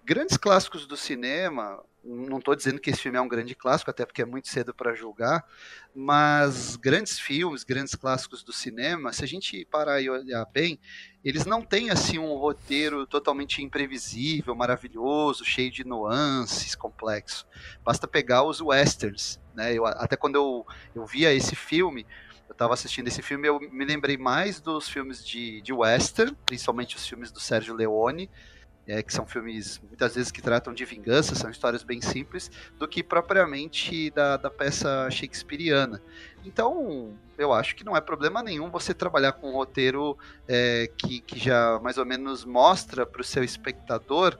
grandes 0.03 0.35
clássicos 0.35 0.87
do 0.87 0.97
cinema, 0.97 1.81
não 2.03 2.39
estou 2.39 2.55
dizendo 2.55 2.81
que 2.81 2.89
esse 2.89 3.01
filme 3.01 3.17
é 3.17 3.21
um 3.21 3.27
grande 3.27 3.55
clássico, 3.55 3.91
até 3.91 4.05
porque 4.05 4.21
é 4.21 4.25
muito 4.25 4.47
cedo 4.47 4.73
para 4.73 4.95
julgar, 4.95 5.45
mas 5.95 6.75
grandes 6.75 7.19
filmes, 7.19 7.63
grandes 7.63 7.95
clássicos 7.95 8.43
do 8.43 8.51
cinema, 8.51 9.13
se 9.13 9.23
a 9.23 9.27
gente 9.27 9.65
parar 9.71 10.01
e 10.01 10.09
olhar 10.09 10.45
bem, 10.45 10.79
eles 11.23 11.45
não 11.45 11.61
têm 11.61 11.91
assim 11.91 12.17
um 12.17 12.33
roteiro 12.33 13.05
totalmente 13.05 13.61
imprevisível, 13.61 14.55
maravilhoso, 14.55 15.45
cheio 15.45 15.71
de 15.71 15.85
nuances, 15.85 16.75
complexo. 16.75 17.45
Basta 17.83 18.07
pegar 18.07 18.43
os 18.43 18.59
westerns, 18.59 19.39
né? 19.53 19.73
Eu, 19.73 19.85
até 19.85 20.15
quando 20.15 20.35
eu, 20.35 20.65
eu 20.95 21.05
via 21.05 21.33
esse 21.33 21.55
filme, 21.55 22.05
eu 22.47 22.53
estava 22.53 22.73
assistindo 22.73 23.07
esse 23.07 23.21
filme, 23.21 23.47
eu 23.47 23.59
me 23.59 23.85
lembrei 23.85 24.17
mais 24.17 24.59
dos 24.59 24.89
filmes 24.89 25.25
de, 25.25 25.61
de 25.61 25.71
western, 25.71 26.35
principalmente 26.45 26.95
os 26.95 27.07
filmes 27.07 27.31
do 27.31 27.39
Sérgio 27.39 27.73
Leone, 27.73 28.29
é, 28.87 29.01
que 29.01 29.13
são 29.13 29.25
filmes 29.25 29.79
muitas 29.87 30.15
vezes 30.15 30.31
que 30.31 30.41
tratam 30.41 30.73
de 30.73 30.83
vingança, 30.83 31.35
são 31.35 31.49
histórias 31.49 31.83
bem 31.83 32.01
simples, 32.01 32.51
do 32.77 32.87
que 32.87 33.03
propriamente 33.03 34.09
da, 34.11 34.37
da 34.37 34.49
peça 34.49 35.09
shakespeariana. 35.09 36.01
Então, 36.43 37.15
eu 37.37 37.53
acho 37.53 37.75
que 37.75 37.85
não 37.85 37.95
é 37.95 38.01
problema 38.01 38.43
nenhum 38.43 38.69
você 38.69 38.93
trabalhar 38.93 39.33
com 39.33 39.49
um 39.49 39.53
roteiro 39.53 40.17
é, 40.47 40.89
que, 40.97 41.21
que 41.21 41.39
já 41.39 41.79
mais 41.81 41.97
ou 41.97 42.05
menos 42.05 42.43
mostra 42.43 43.05
para 43.05 43.21
o 43.21 43.23
seu 43.23 43.43
espectador 43.43 44.37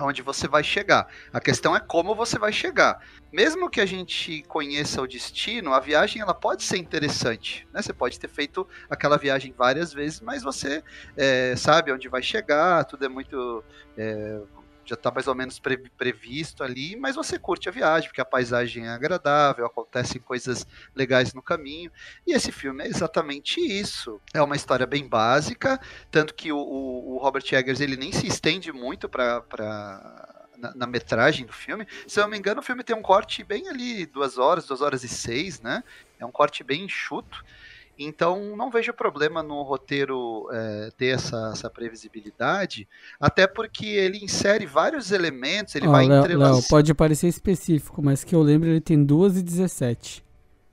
onde 0.00 0.22
você 0.22 0.46
vai 0.46 0.62
chegar. 0.62 1.08
A 1.32 1.40
questão 1.40 1.74
é 1.74 1.80
como 1.80 2.14
você 2.14 2.38
vai 2.38 2.52
chegar. 2.52 3.00
Mesmo 3.32 3.68
que 3.68 3.80
a 3.80 3.86
gente 3.86 4.42
conheça 4.48 5.02
o 5.02 5.06
destino, 5.06 5.72
a 5.72 5.80
viagem 5.80 6.22
ela 6.22 6.34
pode 6.34 6.62
ser 6.62 6.78
interessante. 6.78 7.66
Né? 7.72 7.82
Você 7.82 7.92
pode 7.92 8.18
ter 8.18 8.28
feito 8.28 8.66
aquela 8.88 9.18
viagem 9.18 9.52
várias 9.56 9.92
vezes, 9.92 10.20
mas 10.20 10.42
você 10.42 10.82
é, 11.16 11.54
sabe 11.56 11.92
onde 11.92 12.08
vai 12.08 12.22
chegar, 12.22 12.84
tudo 12.84 13.04
é 13.04 13.08
muito. 13.08 13.64
É, 13.96 14.40
já 14.88 14.94
está 14.94 15.10
mais 15.10 15.28
ou 15.28 15.34
menos 15.34 15.58
pre 15.58 15.76
previsto 15.76 16.64
ali, 16.64 16.96
mas 16.96 17.14
você 17.14 17.38
curte 17.38 17.68
a 17.68 17.72
viagem, 17.72 18.08
porque 18.08 18.20
a 18.20 18.24
paisagem 18.24 18.86
é 18.86 18.88
agradável, 18.88 19.66
acontecem 19.66 20.20
coisas 20.20 20.66
legais 20.94 21.34
no 21.34 21.42
caminho. 21.42 21.92
E 22.26 22.32
esse 22.32 22.50
filme 22.50 22.84
é 22.84 22.86
exatamente 22.86 23.60
isso. 23.60 24.20
É 24.32 24.40
uma 24.40 24.56
história 24.56 24.86
bem 24.86 25.06
básica, 25.06 25.78
tanto 26.10 26.34
que 26.34 26.50
o, 26.50 26.58
o, 26.58 27.14
o 27.14 27.18
Robert 27.18 27.44
Eggers 27.52 27.80
ele 27.80 27.96
nem 27.96 28.12
se 28.12 28.26
estende 28.26 28.72
muito 28.72 29.08
para 29.08 29.44
na, 30.56 30.74
na, 30.74 30.86
metragem 30.86 31.44
do 31.44 31.52
filme. 31.52 31.86
Se 32.06 32.18
eu 32.18 32.24
não 32.24 32.30
me 32.30 32.38
engano, 32.38 32.60
o 32.60 32.64
filme 32.64 32.82
tem 32.82 32.96
um 32.96 33.02
corte 33.02 33.44
bem 33.44 33.68
ali, 33.68 34.06
duas 34.06 34.38
horas, 34.38 34.66
duas 34.66 34.80
horas 34.80 35.04
e 35.04 35.08
seis, 35.08 35.60
né? 35.60 35.84
É 36.18 36.24
um 36.24 36.32
corte 36.32 36.64
bem 36.64 36.84
enxuto. 36.84 37.44
Então, 37.98 38.56
não 38.56 38.70
vejo 38.70 38.92
problema 38.92 39.42
no 39.42 39.62
roteiro 39.62 40.48
é, 40.52 40.90
ter 40.96 41.16
essa, 41.16 41.50
essa, 41.52 41.68
previsibilidade, 41.68 42.86
até 43.18 43.46
porque 43.46 43.86
ele 43.86 44.18
insere 44.24 44.66
vários 44.66 45.10
elementos, 45.10 45.74
ele 45.74 45.88
oh, 45.88 45.90
vai 45.90 46.06
Léo, 46.06 46.20
entrelaçando. 46.20 46.68
pode 46.68 46.94
parecer 46.94 47.26
específico, 47.26 48.00
mas 48.00 48.22
que 48.22 48.34
eu 48.34 48.42
lembro 48.42 48.68
ele 48.68 48.80
tem 48.80 49.02
2 49.02 49.38
e 49.38 49.42
17. 49.42 50.24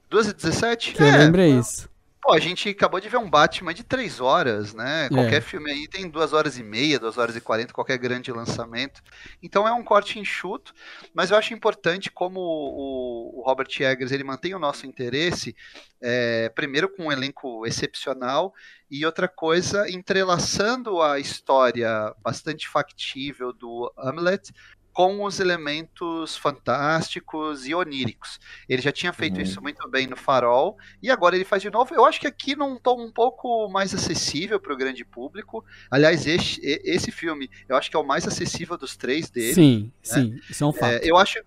2 0.10 0.28
e 0.28 0.34
17? 0.34 0.94
Que 0.94 1.04
é, 1.04 1.16
eu 1.16 1.18
lembro 1.18 1.42
é 1.42 1.48
isso. 1.48 1.90
Pô, 2.26 2.34
a 2.34 2.40
gente 2.40 2.70
acabou 2.70 3.00
de 3.00 3.08
ver 3.08 3.18
um 3.18 3.30
Batman 3.30 3.72
de 3.72 3.84
três 3.84 4.20
horas, 4.20 4.74
né? 4.74 5.06
É. 5.06 5.10
Qualquer 5.10 5.44
filme 5.44 5.70
aí 5.70 5.88
tem 5.88 6.10
duas 6.10 6.34
horas 6.34 6.58
e 6.58 6.64
meia, 6.64 6.98
duas 6.98 7.20
horas 7.20 7.36
e 7.36 7.42
quarenta, 7.42 7.72
qualquer 7.72 8.00
grande 8.00 8.32
lançamento. 8.32 9.00
Então 9.44 9.68
é 9.68 9.72
um 9.72 9.84
corte 9.84 10.18
enxuto, 10.18 10.74
mas 11.14 11.30
eu 11.30 11.38
acho 11.38 11.54
importante 11.54 12.10
como 12.10 12.40
o, 12.40 13.42
o 13.42 13.44
Robert 13.46 13.68
Eggers 13.80 14.12
ele 14.12 14.24
mantém 14.24 14.56
o 14.56 14.60
nosso 14.60 14.88
interesse, 14.88 15.56
é, 16.02 16.50
primeiro 16.50 16.90
com 16.90 17.04
um 17.04 17.12
elenco 17.12 17.64
excepcional 17.64 18.56
e 18.90 19.06
outra 19.06 19.28
coisa 19.28 19.88
entrelaçando 19.88 21.04
a 21.04 21.20
história 21.20 22.12
bastante 22.24 22.68
factível 22.68 23.54
do 23.54 23.94
Hamlet 23.96 24.52
com 24.96 25.26
os 25.26 25.42
elementos 25.42 26.38
fantásticos 26.38 27.68
e 27.68 27.76
oníricos. 27.76 28.40
Ele 28.68 28.82
já 28.82 28.94
tinha 28.94 29.12
feito 29.12 29.36
uhum. 29.36 29.42
isso 29.42 29.62
muito 29.62 29.86
bem 29.90 30.08
no 30.08 30.16
Farol 30.16 30.78
e 31.04 31.12
agora 31.12 31.36
ele 31.36 31.44
faz 31.44 31.62
de 31.62 31.70
novo. 31.70 31.94
Eu 31.94 32.06
acho 32.06 32.18
que 32.18 32.26
aqui 32.26 32.56
num 32.56 32.80
tom 32.80 33.02
um 33.02 33.12
pouco 33.12 33.68
mais 33.68 33.94
acessível 33.94 34.58
para 34.58 34.72
o 34.74 34.78
grande 34.78 35.04
público. 35.04 35.66
Aliás, 35.92 36.26
esse, 36.26 36.62
esse 36.64 37.12
filme 37.12 37.50
eu 37.68 37.76
acho 37.76 37.90
que 37.90 37.98
é 37.98 38.00
o 38.00 38.08
mais 38.08 38.26
acessível 38.26 38.78
dos 38.78 38.96
três 38.96 39.30
dele. 39.30 39.54
Sim, 39.54 39.84
né? 39.84 39.92
sim, 40.02 40.40
isso 40.50 40.64
é 40.64 40.68
um 40.68 40.72
fato. 40.72 40.94
É, 40.94 41.02
eu 41.04 41.18
acho, 41.18 41.40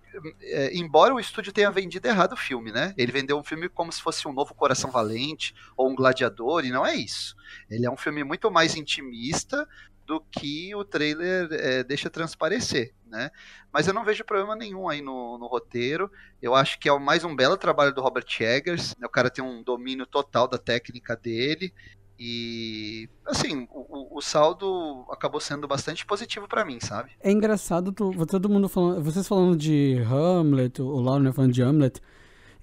é, 0.43 0.77
embora 0.77 1.15
o 1.15 1.19
estúdio 1.19 1.51
tenha 1.51 1.71
vendido 1.71 2.07
errado 2.07 2.33
o 2.33 2.37
filme, 2.37 2.71
né? 2.71 2.93
Ele 2.95 3.11
vendeu 3.11 3.35
um 3.35 3.43
filme 3.43 3.67
como 3.67 3.91
se 3.91 3.99
fosse 3.99 4.27
um 4.27 4.31
novo 4.31 4.53
Coração 4.53 4.91
Valente 4.91 5.55
ou 5.75 5.89
um 5.89 5.95
Gladiador 5.95 6.65
e 6.65 6.69
não 6.69 6.85
é 6.85 6.95
isso. 6.95 7.35
Ele 7.67 7.87
é 7.87 7.89
um 7.89 7.97
filme 7.97 8.23
muito 8.23 8.51
mais 8.51 8.75
intimista, 8.75 9.67
do 10.09 10.19
que 10.19 10.73
o 10.73 10.83
trailer 10.83 11.47
é, 11.51 11.83
deixa 11.83 12.09
transparecer, 12.09 12.95
né? 13.05 13.29
Mas 13.71 13.87
eu 13.87 13.93
não 13.93 14.03
vejo 14.03 14.25
problema 14.25 14.55
nenhum 14.55 14.89
aí 14.89 15.03
no, 15.03 15.37
no, 15.37 15.45
roteiro. 15.45 16.09
Eu 16.41 16.55
acho 16.55 16.79
que 16.79 16.89
é 16.89 16.99
mais 16.99 17.23
um 17.23 17.35
belo 17.35 17.55
trabalho 17.55 17.93
do 17.93 18.01
Robert 18.01 18.25
Eggers. 18.39 18.95
Né? 18.97 19.05
O 19.05 19.11
cara 19.11 19.29
tem 19.29 19.45
um 19.45 19.61
domínio 19.61 20.07
total 20.07 20.47
da 20.47 20.57
técnica 20.57 21.15
dele. 21.15 21.71
E, 22.17 23.07
assim, 23.23 23.67
o, 23.69 24.17
o 24.17 24.19
saldo 24.19 25.05
acabou 25.11 25.39
sendo 25.39 25.67
bastante 25.67 26.03
positivo 26.07 26.47
para 26.47 26.65
mim, 26.65 26.79
sabe? 26.81 27.11
É 27.19 27.31
engraçado, 27.31 27.91
tu, 27.91 28.11
todo 28.25 28.49
mundo 28.49 28.67
falando, 28.67 29.03
vocês 29.03 29.27
falando 29.27 29.55
de 29.55 30.03
Hamlet, 30.09 30.81
o 30.81 30.99
Lauro 30.99 31.23
né, 31.23 31.31
falando 31.31 31.53
de 31.53 31.61
Hamlet. 31.61 32.01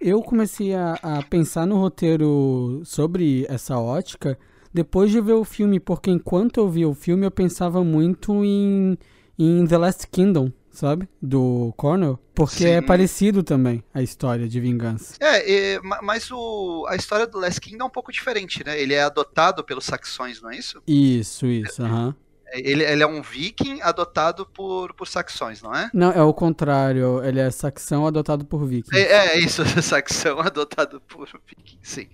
Eu 0.00 0.20
comecei 0.20 0.74
a, 0.74 0.94
a 0.94 1.22
pensar 1.22 1.64
no 1.64 1.78
roteiro 1.78 2.82
sobre 2.84 3.46
essa 3.48 3.78
ótica 3.78 4.36
depois 4.76 5.11
de 5.11 5.18
ver 5.23 5.33
o 5.33 5.42
filme, 5.42 5.80
porque 5.80 6.11
enquanto 6.11 6.61
eu 6.61 6.68
vi 6.68 6.85
o 6.85 6.92
filme 6.92 7.25
eu 7.25 7.30
pensava 7.30 7.83
muito 7.83 8.45
em, 8.45 8.99
em 9.38 9.66
The 9.66 9.78
Last 9.78 10.06
Kingdom, 10.09 10.52
sabe? 10.71 11.09
Do 11.21 11.73
Cornell. 11.78 12.18
Porque 12.35 12.64
é 12.64 12.68
Sim. 12.68 12.73
é 12.75 12.83
parecido 12.83 13.42
também 13.42 13.83
a 13.95 14.02
história 14.02 14.47
de 14.47 14.61
vingança. 14.61 15.14
É, 15.18 15.76
é, 15.76 15.80
mas 15.80 16.30
o, 16.30 16.85
a 16.90 16.95
história 16.95 17.26
do 17.26 17.38
Last 17.38 17.59
Kingdom 17.59 17.85
é 17.85 17.87
um 17.87 17.90
pouco 17.90 18.12
diferente, 18.12 18.62
né? 18.62 18.78
Ele 18.78 18.92
é 18.92 19.02
adotado 19.02 19.64
pelos 19.64 19.87
saxões, 19.87 20.42
não 20.42 20.50
é 20.50 20.59
isso? 20.59 20.83
Isso, 20.87 21.47
isso, 21.47 21.83
aham. 21.83 22.14
Ele, 22.52 22.84
ele 22.84 23.02
é 23.02 23.06
um 23.06 23.20
viking 23.20 23.80
adotado 23.80 24.46
por, 24.46 24.94
por 24.94 25.08
saxões, 25.08 25.60
não 25.60 25.74
é? 25.74 25.90
Não, 25.92 26.12
é 26.12 26.22
o 26.22 26.32
contrário. 26.32 27.22
Ele 27.24 27.40
é 27.40 27.50
saxão 27.50 28.06
adotado 28.06 28.44
por 28.44 28.64
viking. 28.66 28.96
É, 28.96 29.34
é 29.34 29.38
isso, 29.38 29.64
saxão 29.82 30.40
adotado 30.40 31.00
por 31.00 31.28
viking, 31.46 31.78
sim. 31.82 32.06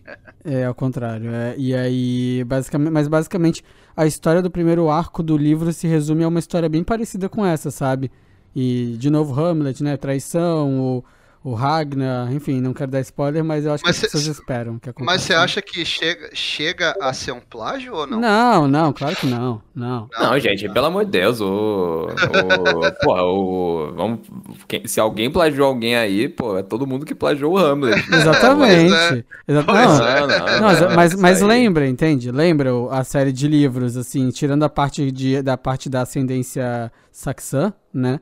É, 0.44 0.64
ao 0.64 0.74
contrário. 0.74 1.30
É, 1.32 1.54
e 1.58 1.74
aí, 1.74 2.44
basicamente, 2.44 2.92
mas 2.92 3.08
basicamente, 3.08 3.64
a 3.96 4.06
história 4.06 4.40
do 4.40 4.50
primeiro 4.50 4.88
arco 4.88 5.22
do 5.22 5.36
livro 5.36 5.72
se 5.72 5.86
resume 5.86 6.24
a 6.24 6.28
uma 6.28 6.38
história 6.38 6.68
bem 6.68 6.82
parecida 6.82 7.28
com 7.28 7.44
essa, 7.44 7.70
sabe? 7.70 8.10
E, 8.54 8.96
de 8.98 9.10
novo, 9.10 9.38
Hamlet, 9.38 9.82
né? 9.82 9.96
Traição, 9.96 10.80
o 10.80 11.04
o 11.44 11.54
Ragnar, 11.54 12.32
enfim, 12.32 12.60
não 12.60 12.72
quero 12.72 12.92
dar 12.92 13.00
spoiler, 13.00 13.42
mas 13.42 13.64
eu 13.64 13.72
acho 13.72 13.82
mas 13.84 13.98
que 13.98 14.06
as 14.06 14.12
pessoas 14.12 14.38
esperam 14.38 14.78
que 14.78 14.88
aconteça. 14.88 15.12
Mas 15.12 15.22
você 15.22 15.34
acha 15.34 15.60
que 15.60 15.84
chega, 15.84 16.30
chega 16.32 16.94
a 17.00 17.12
ser 17.12 17.32
um 17.32 17.40
plágio 17.40 17.94
ou 17.94 18.06
não? 18.06 18.20
Não, 18.20 18.68
não, 18.68 18.92
claro 18.92 19.16
que 19.16 19.26
não. 19.26 19.60
Não, 19.74 20.08
não 20.16 20.38
gente, 20.38 20.68
pelo 20.68 20.86
amor 20.86 21.04
de 21.04 21.10
Deus, 21.10 21.40
o. 21.40 22.06
o 22.06 23.04
porra, 23.04 23.24
o. 23.24 23.92
Vamos, 23.96 24.20
quem, 24.68 24.86
se 24.86 25.00
alguém 25.00 25.32
plagiou 25.32 25.66
alguém 25.66 25.96
aí, 25.96 26.28
pô, 26.28 26.56
é 26.56 26.62
todo 26.62 26.86
mundo 26.86 27.04
que 27.04 27.14
plagiou 27.14 27.54
o 27.54 27.58
Hamlet. 27.58 28.00
Exatamente. 28.14 28.94
É. 28.94 29.24
Exa 29.48 29.62
não, 29.62 29.76
é, 29.76 30.20
não, 30.20 30.28
não, 30.28 30.94
mas, 30.94 31.14
mas 31.14 31.40
lembra, 31.40 31.88
entende? 31.88 32.30
Lembra 32.30 32.70
a 32.90 33.02
série 33.02 33.32
de 33.32 33.48
livros, 33.48 33.96
assim, 33.96 34.30
tirando 34.30 34.62
a 34.62 34.68
parte, 34.68 35.10
de, 35.10 35.42
da, 35.42 35.56
parte 35.56 35.88
da 35.88 36.02
ascendência 36.02 36.92
saxã, 37.10 37.72
né? 37.92 38.20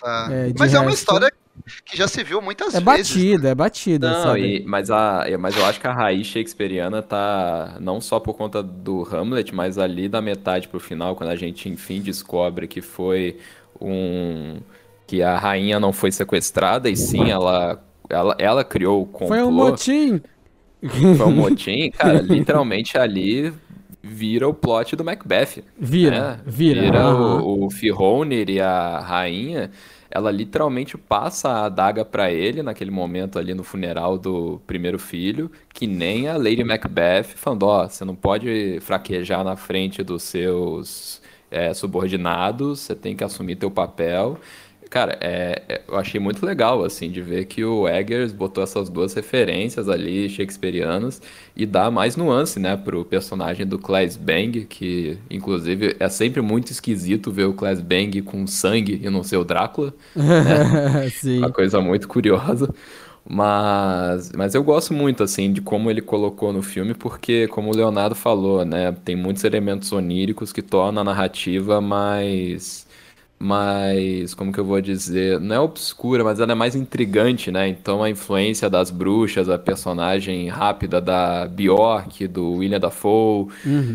Tá. 0.00 0.28
É, 0.30 0.52
mas 0.58 0.72
resto... 0.72 0.76
é 0.76 0.80
uma 0.80 0.90
história 0.90 1.32
que 1.84 1.96
já 1.96 2.08
se 2.08 2.24
viu 2.24 2.40
muitas 2.40 2.74
é 2.74 2.80
vezes. 2.80 3.14
Batida, 3.14 3.48
é 3.50 3.54
batida, 3.54 4.10
não, 4.10 4.22
sabe? 4.22 4.56
E, 4.56 4.64
mas, 4.64 4.90
a, 4.90 5.24
mas 5.38 5.56
eu 5.56 5.64
acho 5.64 5.80
que 5.80 5.86
a 5.86 5.92
raiz 5.92 6.26
shakespeariana 6.26 7.02
tá 7.02 7.76
não 7.80 8.00
só 8.00 8.18
por 8.18 8.34
conta 8.34 8.62
do 8.62 9.06
Hamlet, 9.10 9.54
mas 9.54 9.78
ali 9.78 10.08
da 10.08 10.20
metade 10.20 10.68
pro 10.68 10.80
final, 10.80 11.14
quando 11.14 11.30
a 11.30 11.36
gente 11.36 11.68
enfim 11.68 12.00
descobre 12.00 12.66
que 12.66 12.80
foi 12.80 13.38
um. 13.80 14.60
que 15.06 15.22
a 15.22 15.38
rainha 15.38 15.78
não 15.78 15.92
foi 15.92 16.10
sequestrada 16.10 16.88
e 16.88 16.96
sim 16.96 17.30
ela, 17.30 17.82
ela, 18.08 18.34
ela 18.38 18.64
criou 18.64 19.02
o 19.02 19.06
complô. 19.06 19.28
Foi 19.28 19.42
um 19.42 19.52
motim! 19.52 20.20
Foi 21.16 21.26
um 21.26 21.30
motim, 21.36 21.90
cara, 21.90 22.20
literalmente 22.20 22.98
ali 22.98 23.52
vira 24.02 24.48
o 24.48 24.54
plot 24.54 24.96
do 24.96 25.04
Macbeth. 25.04 25.62
Vira, 25.78 26.20
né? 26.20 26.40
vira. 26.44 26.80
Vira 26.82 27.08
uhum. 27.08 27.40
o, 27.40 27.68
o 27.68 28.24
e 28.48 28.60
a 28.60 28.98
rainha 28.98 29.70
ela 30.14 30.30
literalmente 30.30 30.98
passa 30.98 31.48
a 31.48 31.64
adaga 31.64 32.04
para 32.04 32.30
ele 32.30 32.62
naquele 32.62 32.90
momento 32.90 33.38
ali 33.38 33.54
no 33.54 33.64
funeral 33.64 34.18
do 34.18 34.60
primeiro 34.66 34.98
filho, 34.98 35.50
que 35.72 35.86
nem 35.86 36.28
a 36.28 36.36
Lady 36.36 36.62
Macbeth, 36.62 37.24
falando: 37.36 37.62
Ó, 37.64 37.84
oh, 37.84 37.88
você 37.88 38.04
não 38.04 38.14
pode 38.14 38.78
fraquejar 38.80 39.42
na 39.42 39.56
frente 39.56 40.02
dos 40.02 40.22
seus 40.22 41.22
é, 41.50 41.72
subordinados, 41.72 42.80
você 42.80 42.94
tem 42.94 43.16
que 43.16 43.24
assumir 43.24 43.56
teu 43.56 43.70
papel. 43.70 44.38
Cara, 44.92 45.18
é, 45.20 45.62
é- 45.68 45.82
eu 45.88 45.96
achei 45.96 46.20
muito 46.20 46.44
legal, 46.44 46.84
assim, 46.84 47.10
de 47.10 47.22
ver 47.22 47.46
que 47.46 47.64
o 47.64 47.88
Eggers 47.88 48.32
botou 48.32 48.62
essas 48.62 48.88
duas 48.90 49.14
referências 49.14 49.88
ali, 49.88 50.28
shakespearianas, 50.28 51.20
e 51.56 51.64
dá 51.66 51.90
mais 51.90 52.16
nuance, 52.16 52.60
né, 52.60 52.76
pro 52.76 53.04
personagem 53.04 53.66
do 53.66 53.78
Claes 53.78 54.16
Bang, 54.16 54.66
que, 54.66 55.18
inclusive, 55.30 55.96
é 55.98 56.08
sempre 56.08 56.42
muito 56.42 56.70
esquisito 56.70 57.32
ver 57.32 57.44
o 57.44 57.54
Claes 57.54 57.80
Bang 57.80 58.20
com 58.22 58.46
sangue 58.46 59.00
e 59.02 59.08
não 59.10 59.22
ser 59.22 59.36
o 59.38 59.44
Drácula. 59.44 59.94
Sim. 61.10 61.38
Uma 61.38 61.50
coisa 61.52 61.80
muito 61.80 62.08
curiosa. 62.08 62.72
Mas, 63.24 64.32
mas 64.32 64.54
eu 64.54 64.64
gosto 64.64 64.92
muito, 64.92 65.22
assim, 65.22 65.52
de 65.52 65.60
como 65.60 65.90
ele 65.90 66.02
colocou 66.02 66.52
no 66.52 66.60
filme, 66.62 66.92
porque, 66.94 67.46
como 67.48 67.70
o 67.70 67.76
Leonardo 67.76 68.14
falou, 68.16 68.64
né, 68.64 68.92
tem 69.04 69.14
muitos 69.14 69.44
elementos 69.44 69.92
oníricos 69.92 70.52
que 70.52 70.60
tornam 70.60 71.02
a 71.02 71.04
narrativa 71.04 71.80
mais, 71.80 72.86
mais, 73.42 74.34
como 74.34 74.52
que 74.52 74.60
eu 74.60 74.64
vou 74.64 74.80
dizer, 74.80 75.40
não 75.40 75.56
é 75.56 75.60
obscura, 75.60 76.22
mas 76.22 76.38
ela 76.38 76.52
é 76.52 76.54
mais 76.54 76.76
intrigante, 76.76 77.50
né? 77.50 77.68
Então 77.68 78.02
a 78.02 78.08
influência 78.08 78.70
das 78.70 78.90
bruxas, 78.90 79.48
a 79.48 79.58
personagem 79.58 80.48
rápida 80.48 81.00
da 81.00 81.48
Bjork, 81.48 82.28
do 82.28 82.52
William 82.52 82.78
Dafoe, 82.78 83.48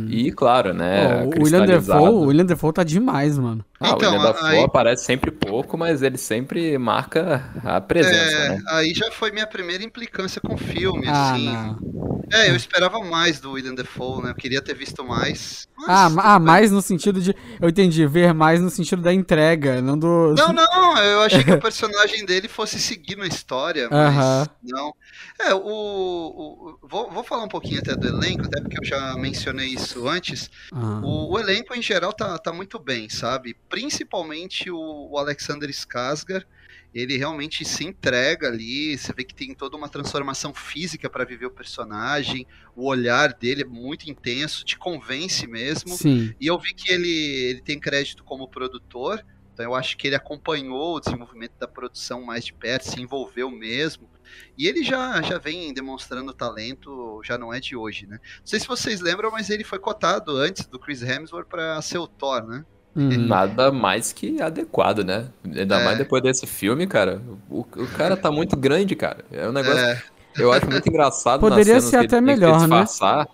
e, 0.09 0.31
claro, 0.31 0.73
né, 0.73 1.05
Ó, 1.05 1.07
o 1.07 1.29
William 1.29 1.29
cristalizado. 1.29 2.03
o 2.03 2.25
William 2.25 2.45
Defoe 2.45 2.73
tá 2.73 2.83
demais, 2.83 3.39
mano. 3.39 3.63
Ah, 3.79 3.91
o 3.91 3.95
Então, 3.95 4.11
William 4.13 4.23
Dafoe 4.33 4.49
aí- 4.57 4.63
aparece 4.63 5.05
sempre 5.05 5.29
pouco, 5.31 5.77
mas 5.77 6.01
ele 6.01 6.17
sempre 6.17 6.77
marca 6.77 7.43
a 7.63 7.79
presença, 7.79 8.17
É, 8.17 8.49
né? 8.49 8.63
aí 8.69 8.93
já 8.93 9.11
foi 9.11 9.31
minha 9.31 9.45
primeira 9.45 9.83
implicância 9.83 10.41
com 10.41 10.55
o 10.55 10.57
filme, 10.57 11.07
Ah, 11.07 11.33
assim. 11.33 11.45
não. 11.45 11.97
É, 12.33 12.49
eu 12.49 12.55
esperava 12.57 12.99
mais 12.99 13.39
do 13.39 13.51
William 13.53 13.73
Defoe, 13.73 14.23
né? 14.23 14.31
Eu 14.31 14.35
queria 14.35 14.61
ter 14.61 14.73
visto 14.73 15.01
mais. 15.03 15.65
mas 15.77 15.87
Ah, 16.17 16.33
ah, 16.35 16.39
mais 16.39 16.71
no 16.71 16.81
sentido 16.81 17.21
de. 17.21 17.33
Eu 17.61 17.69
entendi, 17.69 18.05
ver 18.05 18.33
mais 18.33 18.59
no 18.61 18.69
sentido 18.69 19.01
da 19.01 19.13
entrega, 19.13 19.81
não 19.81 19.97
do. 19.97 20.33
Não, 20.35 20.51
não, 20.51 20.97
eu 20.97 21.21
achei 21.21 21.41
que 21.43 21.51
o 21.51 21.59
personagem 21.61 22.25
dele 22.25 22.49
fosse 22.49 22.79
seguir 22.79 23.15
na 23.15 23.27
história, 23.27 23.87
mas 23.89 24.17
Aham. 24.17 24.47
não. 24.61 24.93
É, 25.39 25.53
o, 25.53 25.59
o- 25.59 26.69
o- 26.71 26.79
vou, 26.87 27.09
vou 27.11 27.23
falar 27.23 27.43
um 27.43 27.47
pouquinho 27.47 27.79
até 27.79 27.95
do 27.95 28.07
elenco, 28.07 28.45
até 28.45 28.59
porque 28.59 28.77
eu 28.77 28.85
já 28.85 29.15
mencionei 29.15 29.67
isso 29.69 30.05
antes. 30.09 30.49
Ah. 30.73 30.99
O, 31.03 31.33
o 31.33 31.39
elenco 31.39 31.73
em 31.75 31.81
geral 31.81 32.11
tá, 32.11 32.37
tá 32.37 32.51
muito 32.51 32.77
bem, 32.77 33.07
sabe? 33.09 33.55
Principalmente 33.69 34.69
o, 34.69 35.09
o 35.11 35.17
Alexander 35.17 35.69
Skarsgård, 35.69 36.45
ele 36.93 37.17
realmente 37.17 37.63
se 37.65 37.83
entrega 37.83 38.47
ali, 38.47 38.97
você 38.97 39.13
vê 39.13 39.23
que 39.23 39.35
tem 39.35 39.53
toda 39.53 39.77
uma 39.77 39.89
transformação 39.89 40.53
física 40.53 41.09
para 41.09 41.25
viver 41.25 41.45
o 41.45 41.51
personagem, 41.51 42.47
o 42.75 42.87
olhar 42.87 43.33
dele 43.33 43.61
é 43.61 43.65
muito 43.65 44.09
intenso, 44.09 44.65
te 44.65 44.77
convence 44.77 45.45
mesmo. 45.45 45.95
Sim. 45.95 46.33
E 46.39 46.47
eu 46.47 46.57
vi 46.57 46.73
que 46.73 46.91
ele, 46.91 47.09
ele 47.09 47.61
tem 47.61 47.79
crédito 47.79 48.23
como 48.23 48.47
produtor, 48.47 49.23
então 49.53 49.65
eu 49.65 49.75
acho 49.75 49.97
que 49.97 50.07
ele 50.07 50.15
acompanhou 50.15 50.95
o 50.95 50.99
desenvolvimento 50.99 51.53
da 51.59 51.67
produção 51.67 52.21
mais 52.23 52.45
de 52.45 52.53
perto, 52.53 52.89
se 52.89 53.01
envolveu 53.01 53.49
mesmo. 53.49 54.09
E 54.57 54.67
ele 54.67 54.83
já, 54.83 55.21
já 55.21 55.37
vem 55.37 55.73
demonstrando 55.73 56.33
talento, 56.33 57.21
já 57.23 57.37
não 57.37 57.53
é 57.53 57.59
de 57.59 57.75
hoje, 57.75 58.05
né? 58.05 58.19
Não 58.39 58.45
sei 58.45 58.59
se 58.59 58.67
vocês 58.67 59.01
lembram, 59.01 59.31
mas 59.31 59.49
ele 59.49 59.63
foi 59.63 59.79
cotado 59.79 60.35
antes 60.35 60.65
do 60.67 60.79
Chris 60.79 61.01
Hemsworth 61.01 61.47
para 61.47 61.81
ser 61.81 61.97
o 61.97 62.07
Thor, 62.07 62.45
né? 62.45 62.65
Uhum. 62.97 63.27
Nada 63.27 63.71
mais 63.71 64.11
que 64.11 64.41
adequado, 64.41 65.03
né? 65.03 65.27
Ainda 65.45 65.79
É. 65.79 65.85
mais 65.85 65.97
depois 65.99 66.23
desse 66.23 66.47
filme, 66.47 66.87
cara. 66.87 67.21
O, 67.49 67.59
o 67.59 67.87
cara 67.95 68.17
tá 68.17 68.31
muito 68.31 68.57
grande, 68.57 68.95
cara. 68.95 69.23
É 69.31 69.47
um 69.47 69.51
negócio 69.51 69.77
É, 69.79 70.01
que 70.33 70.41
eu 70.41 70.51
acho 70.51 70.65
muito 70.67 70.89
engraçado 70.89 71.39
Poderia 71.39 71.79
ser 71.79 71.97
até 71.97 72.07
tem 72.07 72.19
que 72.19 72.25
melhor, 72.25 72.53
né? 72.67 72.81
disfarçar. 72.83 73.27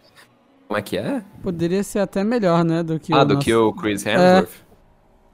Como 0.68 0.78
é 0.78 0.82
que 0.82 0.98
é? 0.98 1.22
Poderia 1.42 1.82
ser 1.84 2.00
até 2.00 2.24
melhor, 2.26 2.64
né? 2.66 2.84
Do 2.84 3.00
que 3.00 3.14
Ah, 3.14 3.22
o 3.22 3.26
do 3.26 3.36
nosso- 3.36 3.46
que 3.46 3.54
o 3.56 3.72
Chris 3.74 4.06
Hemsworth? 4.06 4.50
É, 4.50 4.73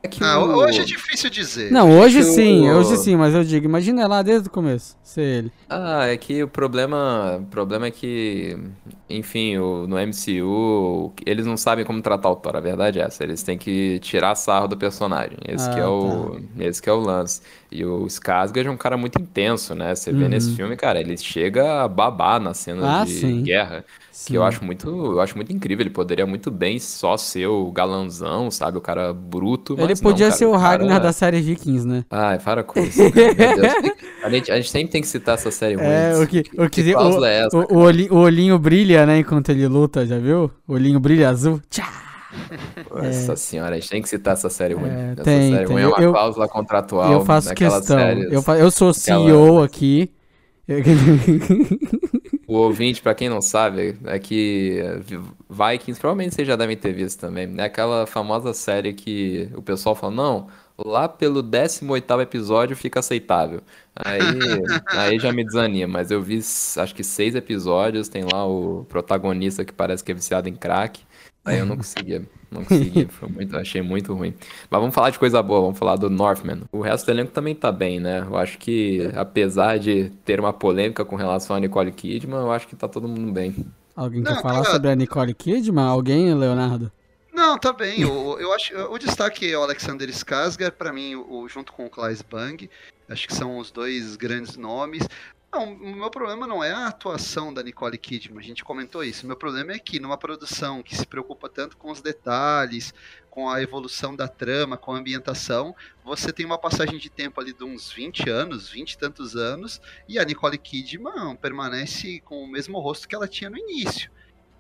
que 0.08 0.24
ah, 0.24 0.40
o... 0.40 0.66
hoje 0.66 0.82
é 0.82 0.86
difícil 0.86 1.30
dizer. 1.30 1.70
Não, 1.70 2.00
hoje 2.00 2.24
que 2.24 2.24
sim, 2.24 2.70
o- 2.70 2.72
hoje 2.72 2.98
sim, 2.98 3.16
mas 3.16 3.34
eu 3.36 3.44
digo, 3.44 3.66
imagina 3.66 4.08
lá 4.08 4.22
desde 4.22 4.48
o 4.50 4.52
começo, 4.52 4.98
ser 5.04 5.22
ele. 5.22 5.54
Ah, 5.72 6.08
é 6.08 6.18
que 6.18 6.42
o 6.42 6.48
problema, 6.50 7.38
o 7.38 7.46
problema 7.46 7.86
é 7.86 7.92
que, 7.92 8.58
enfim, 9.08 9.58
o, 9.58 9.86
no 9.86 10.00
MCU, 10.00 11.14
eles 11.24 11.46
não 11.46 11.56
sabem 11.56 11.86
como 11.86 12.02
tratar 12.02 12.28
o 12.32 12.36
Thor, 12.36 12.56
a 12.56 12.60
verdade 12.60 13.00
é 13.00 13.04
essa. 13.04 13.24
Eles 13.24 13.44
têm 13.44 13.56
que 13.56 14.00
tirar 14.00 14.34
sarro 14.34 14.68
do 14.68 14.76
personagem. 14.76 15.38
Esse 15.48 15.70
que 15.70 15.80
é 15.80 15.86
Ah, 15.86 15.86
o, 15.86 16.40
esse 16.58 16.82
que 16.82 16.90
é 16.90 16.92
o 16.94 17.00
lance. 17.00 17.42
E 17.70 17.86
o 17.86 18.08
Skarsgård 18.08 18.66
é 18.66 18.72
um 18.72 18.78
cara 18.78 18.98
muito 18.98 19.22
intenso, 19.22 19.76
né? 19.76 19.94
Você 19.94 20.12
vê 20.12 20.28
Uhum. 20.28 20.28
nesse 20.28 20.52
filme, 20.56 20.76
cara, 20.76 21.00
ele 21.00 21.16
chega 21.18 21.84
a 21.84 21.88
babar 21.88 22.40
nas 22.40 22.58
cenas 22.58 22.96
Ah, 22.96 23.06
de 23.06 23.06
sim. 23.06 23.44
guerra, 23.44 23.86
Sim. 24.12 24.26
que 24.26 24.36
eu 24.36 24.44
acho 24.44 24.66
muito, 24.66 24.88
eu 24.90 25.22
acho 25.22 25.36
muito 25.36 25.54
incrível. 25.54 25.84
Ele 25.84 25.92
poderia 25.92 26.26
muito 26.26 26.50
bem 26.50 26.80
só 26.80 27.16
ser 27.16 27.46
o 27.46 27.72
galanzão, 27.72 28.50
sabe? 28.50 28.80
O 28.80 28.82
cara 28.82 29.14
bruto, 29.14 29.76
Ele 29.76 29.89
não, 29.96 30.02
podia 30.02 30.28
cara, 30.28 30.38
ser 30.38 30.46
o 30.46 30.52
cara- 30.52 30.64
Ragnar 30.64 31.02
da 31.02 31.12
série 31.14 31.42
Vikings, 31.42 31.88
né? 31.88 32.04
Ai, 32.10 32.40
para 32.40 32.64
com 32.64 32.80
isso. 32.80 33.02
A 34.24 34.30
gente, 34.30 34.52
a 34.52 34.56
gente 34.58 34.70
sempre 34.70 34.92
tem 34.92 35.02
que 35.02 35.08
citar 35.08 35.36
essa 35.36 35.50
série 35.52 35.76
ruim. 35.76 35.86
É, 35.86 36.18
o 36.18 36.28
que, 36.28 36.40
o 36.58 36.70
que, 36.70 36.84
Que 36.84 36.96
o, 36.96 37.26
é 37.26 37.46
essa, 37.46 37.58
o, 37.58 37.78
olhinho, 37.78 38.14
o 38.14 38.18
olhinho 38.18 38.60
brilha, 38.60 39.06
né, 39.06 39.20
enquanto 39.20 39.50
ele 39.50 39.68
luta, 39.68 40.06
já 40.06 40.18
viu? 40.20 40.52
O 40.68 40.74
olhinho 40.74 41.00
brilha 41.00 41.30
azul. 41.30 41.62
Tchá! 41.70 41.88
Nossa 42.94 43.36
senhora, 43.36 43.76
a 43.76 43.80
gente 43.80 43.90
tem 43.90 44.02
que 44.02 44.10
citar 44.10 44.34
essa 44.34 44.50
série 44.50 44.74
ruim. 44.76 44.90
É, 44.90 45.14
essa 45.14 45.24
tem, 45.24 45.52
série 45.54 45.66
tem. 45.66 45.74
ruim 45.76 45.84
é 45.84 45.88
uma 45.88 46.00
Eu- 46.02 46.12
cláusula 46.12 46.48
contratual 46.48 47.12
eu 47.12 47.26
faço 47.26 47.54
questão. 47.56 47.82
séries. 47.98 48.32
Eu, 48.32 48.42
fa- 48.44 48.58
eu 48.58 48.70
sou 48.70 48.90
aquela- 48.92 49.20
CEO 49.26 49.64
aqui. 49.64 50.12
O 52.50 52.56
ouvinte, 52.56 53.00
pra 53.00 53.14
quem 53.14 53.30
não 53.30 53.42
sabe, 53.44 53.96
é 54.06 54.18
que 54.18 54.82
Vikings, 55.48 56.00
provavelmente 56.02 56.34
vocês 56.34 56.48
já 56.48 56.56
devem 56.56 56.76
ter 56.76 56.92
visto 56.94 57.20
também, 57.20 57.54
é 57.60 57.64
aquela 57.64 58.08
famosa 58.08 58.56
série 58.56 58.92
que 58.92 59.48
o 59.56 59.62
pessoal 59.62 59.94
fala, 59.94 60.16
não, 60.16 60.48
lá 60.76 61.08
pelo 61.08 61.44
18º 61.44 62.20
episódio 62.24 62.76
fica 62.76 63.02
aceitável. 63.02 63.62
Aí, 63.96 64.20
aí 64.88 65.20
já 65.20 65.32
me 65.32 65.44
desanima, 65.46 65.94
mas 66.00 66.10
eu 66.10 66.24
vi 66.24 66.40
acho 66.40 66.96
que 66.96 67.04
seis 67.04 67.36
episódios, 67.36 68.10
tem 68.10 68.24
lá 68.24 68.44
o 68.48 68.84
protagonista 68.86 69.64
que 69.64 69.72
parece 69.72 70.04
que 70.04 70.12
é 70.12 70.16
viciado 70.16 70.50
em 70.50 70.56
crack, 70.56 71.02
aí 71.50 71.60
eu 71.60 71.66
não 71.66 71.76
conseguia, 71.78 72.24
não 72.52 72.64
conseguia, 72.64 73.08
foi 73.10 73.30
muito, 73.30 73.58
achei 73.58 73.82
muito 73.82 74.14
ruim. 74.14 74.34
Mas 74.70 74.80
vamos 74.80 74.96
falar 74.96 75.10
de 75.10 75.20
coisa 75.20 75.42
boa, 75.42 75.62
vamos 75.62 75.78
falar 75.78 75.96
do 75.96 76.10
Northman. 76.10 76.62
O 76.72 76.82
resto 76.82 77.06
do 77.06 77.12
elenco 77.12 77.32
também 77.32 77.56
tá 77.56 77.72
bem, 77.72 78.00
né? 78.00 78.20
Eu 78.20 78.38
acho 78.38 78.58
que, 78.58 79.10
apesar 79.16 79.78
de 79.80 80.12
ter 80.24 80.40
uma 80.40 80.54
polêmica 80.54 81.04
com 81.04 81.16
relação 81.16 81.56
a 81.56 81.60
Nicole 81.60 81.92
Kidman, 81.92 82.40
eu 82.40 82.52
acho 82.52 82.68
que 82.68 82.76
tá 82.76 82.88
todo 82.88 83.08
mundo 83.08 83.32
bem. 83.32 83.66
Alguém 83.96 84.22
Não, 84.22 84.34
quer 84.34 84.42
falar 84.42 84.64
sobre 84.64 84.90
a 84.90 84.96
Nicole 84.96 85.34
Kidman? 85.34 85.86
Alguém, 85.86 86.34
Leonardo? 86.34 86.92
Não, 87.34 87.58
tá 87.58 87.72
bem. 87.72 88.06
O, 88.06 88.38
eu 88.40 88.54
acho 88.54 88.76
o 88.76 88.98
destaque 88.98 89.50
é 89.50 89.58
o 89.58 89.64
Alexander 89.64 90.10
Skarsgård, 90.10 90.72
para 90.72 90.92
mim, 90.92 91.16
o, 91.16 91.48
junto 91.48 91.72
com 91.72 91.86
o 91.86 91.90
Klaes 91.90 92.22
Bang. 92.22 92.70
Acho 93.10 93.28
que 93.28 93.34
são 93.34 93.58
os 93.58 93.72
dois 93.72 94.16
grandes 94.16 94.56
nomes. 94.56 95.08
Não, 95.52 95.74
o 95.74 95.96
meu 95.96 96.12
problema 96.12 96.46
não 96.46 96.64
é 96.64 96.72
a 96.72 96.88
atuação 96.88 97.52
da 97.52 97.64
Nicole 97.64 97.98
Kidman, 97.98 98.40
a 98.40 98.44
gente 98.44 98.64
comentou 98.64 99.04
isso. 99.04 99.24
O 99.24 99.28
meu 99.28 99.36
problema 99.36 99.72
é 99.72 99.80
que 99.80 100.00
numa 100.00 100.16
produção 100.16 100.84
que 100.84 100.96
se 100.96 101.08
preocupa 101.08 101.50
tanto 101.50 101.76
com 101.76 101.92
os 101.92 102.02
detalhes, 102.02 102.94
com 103.32 103.50
a 103.50 103.60
evolução 103.60 104.16
da 104.16 104.28
trama, 104.28 104.78
com 104.78 104.94
a 104.94 104.98
ambientação, 105.00 105.76
você 106.04 106.32
tem 106.32 106.46
uma 106.46 106.60
passagem 106.60 107.00
de 107.00 107.10
tempo 107.10 107.42
ali 107.42 107.52
de 107.52 107.64
uns 107.64 107.92
20 107.92 108.30
anos, 108.30 108.70
20 108.70 108.92
e 108.92 108.98
tantos 109.00 109.36
anos, 109.36 109.82
e 110.08 110.20
a 110.20 110.24
Nicole 110.24 110.58
Kidman 110.58 111.36
permanece 111.36 112.20
com 112.20 112.44
o 112.44 112.48
mesmo 112.48 112.80
rosto 112.80 113.08
que 113.08 113.16
ela 113.16 113.28
tinha 113.28 113.50
no 113.50 113.58
início. 113.58 114.12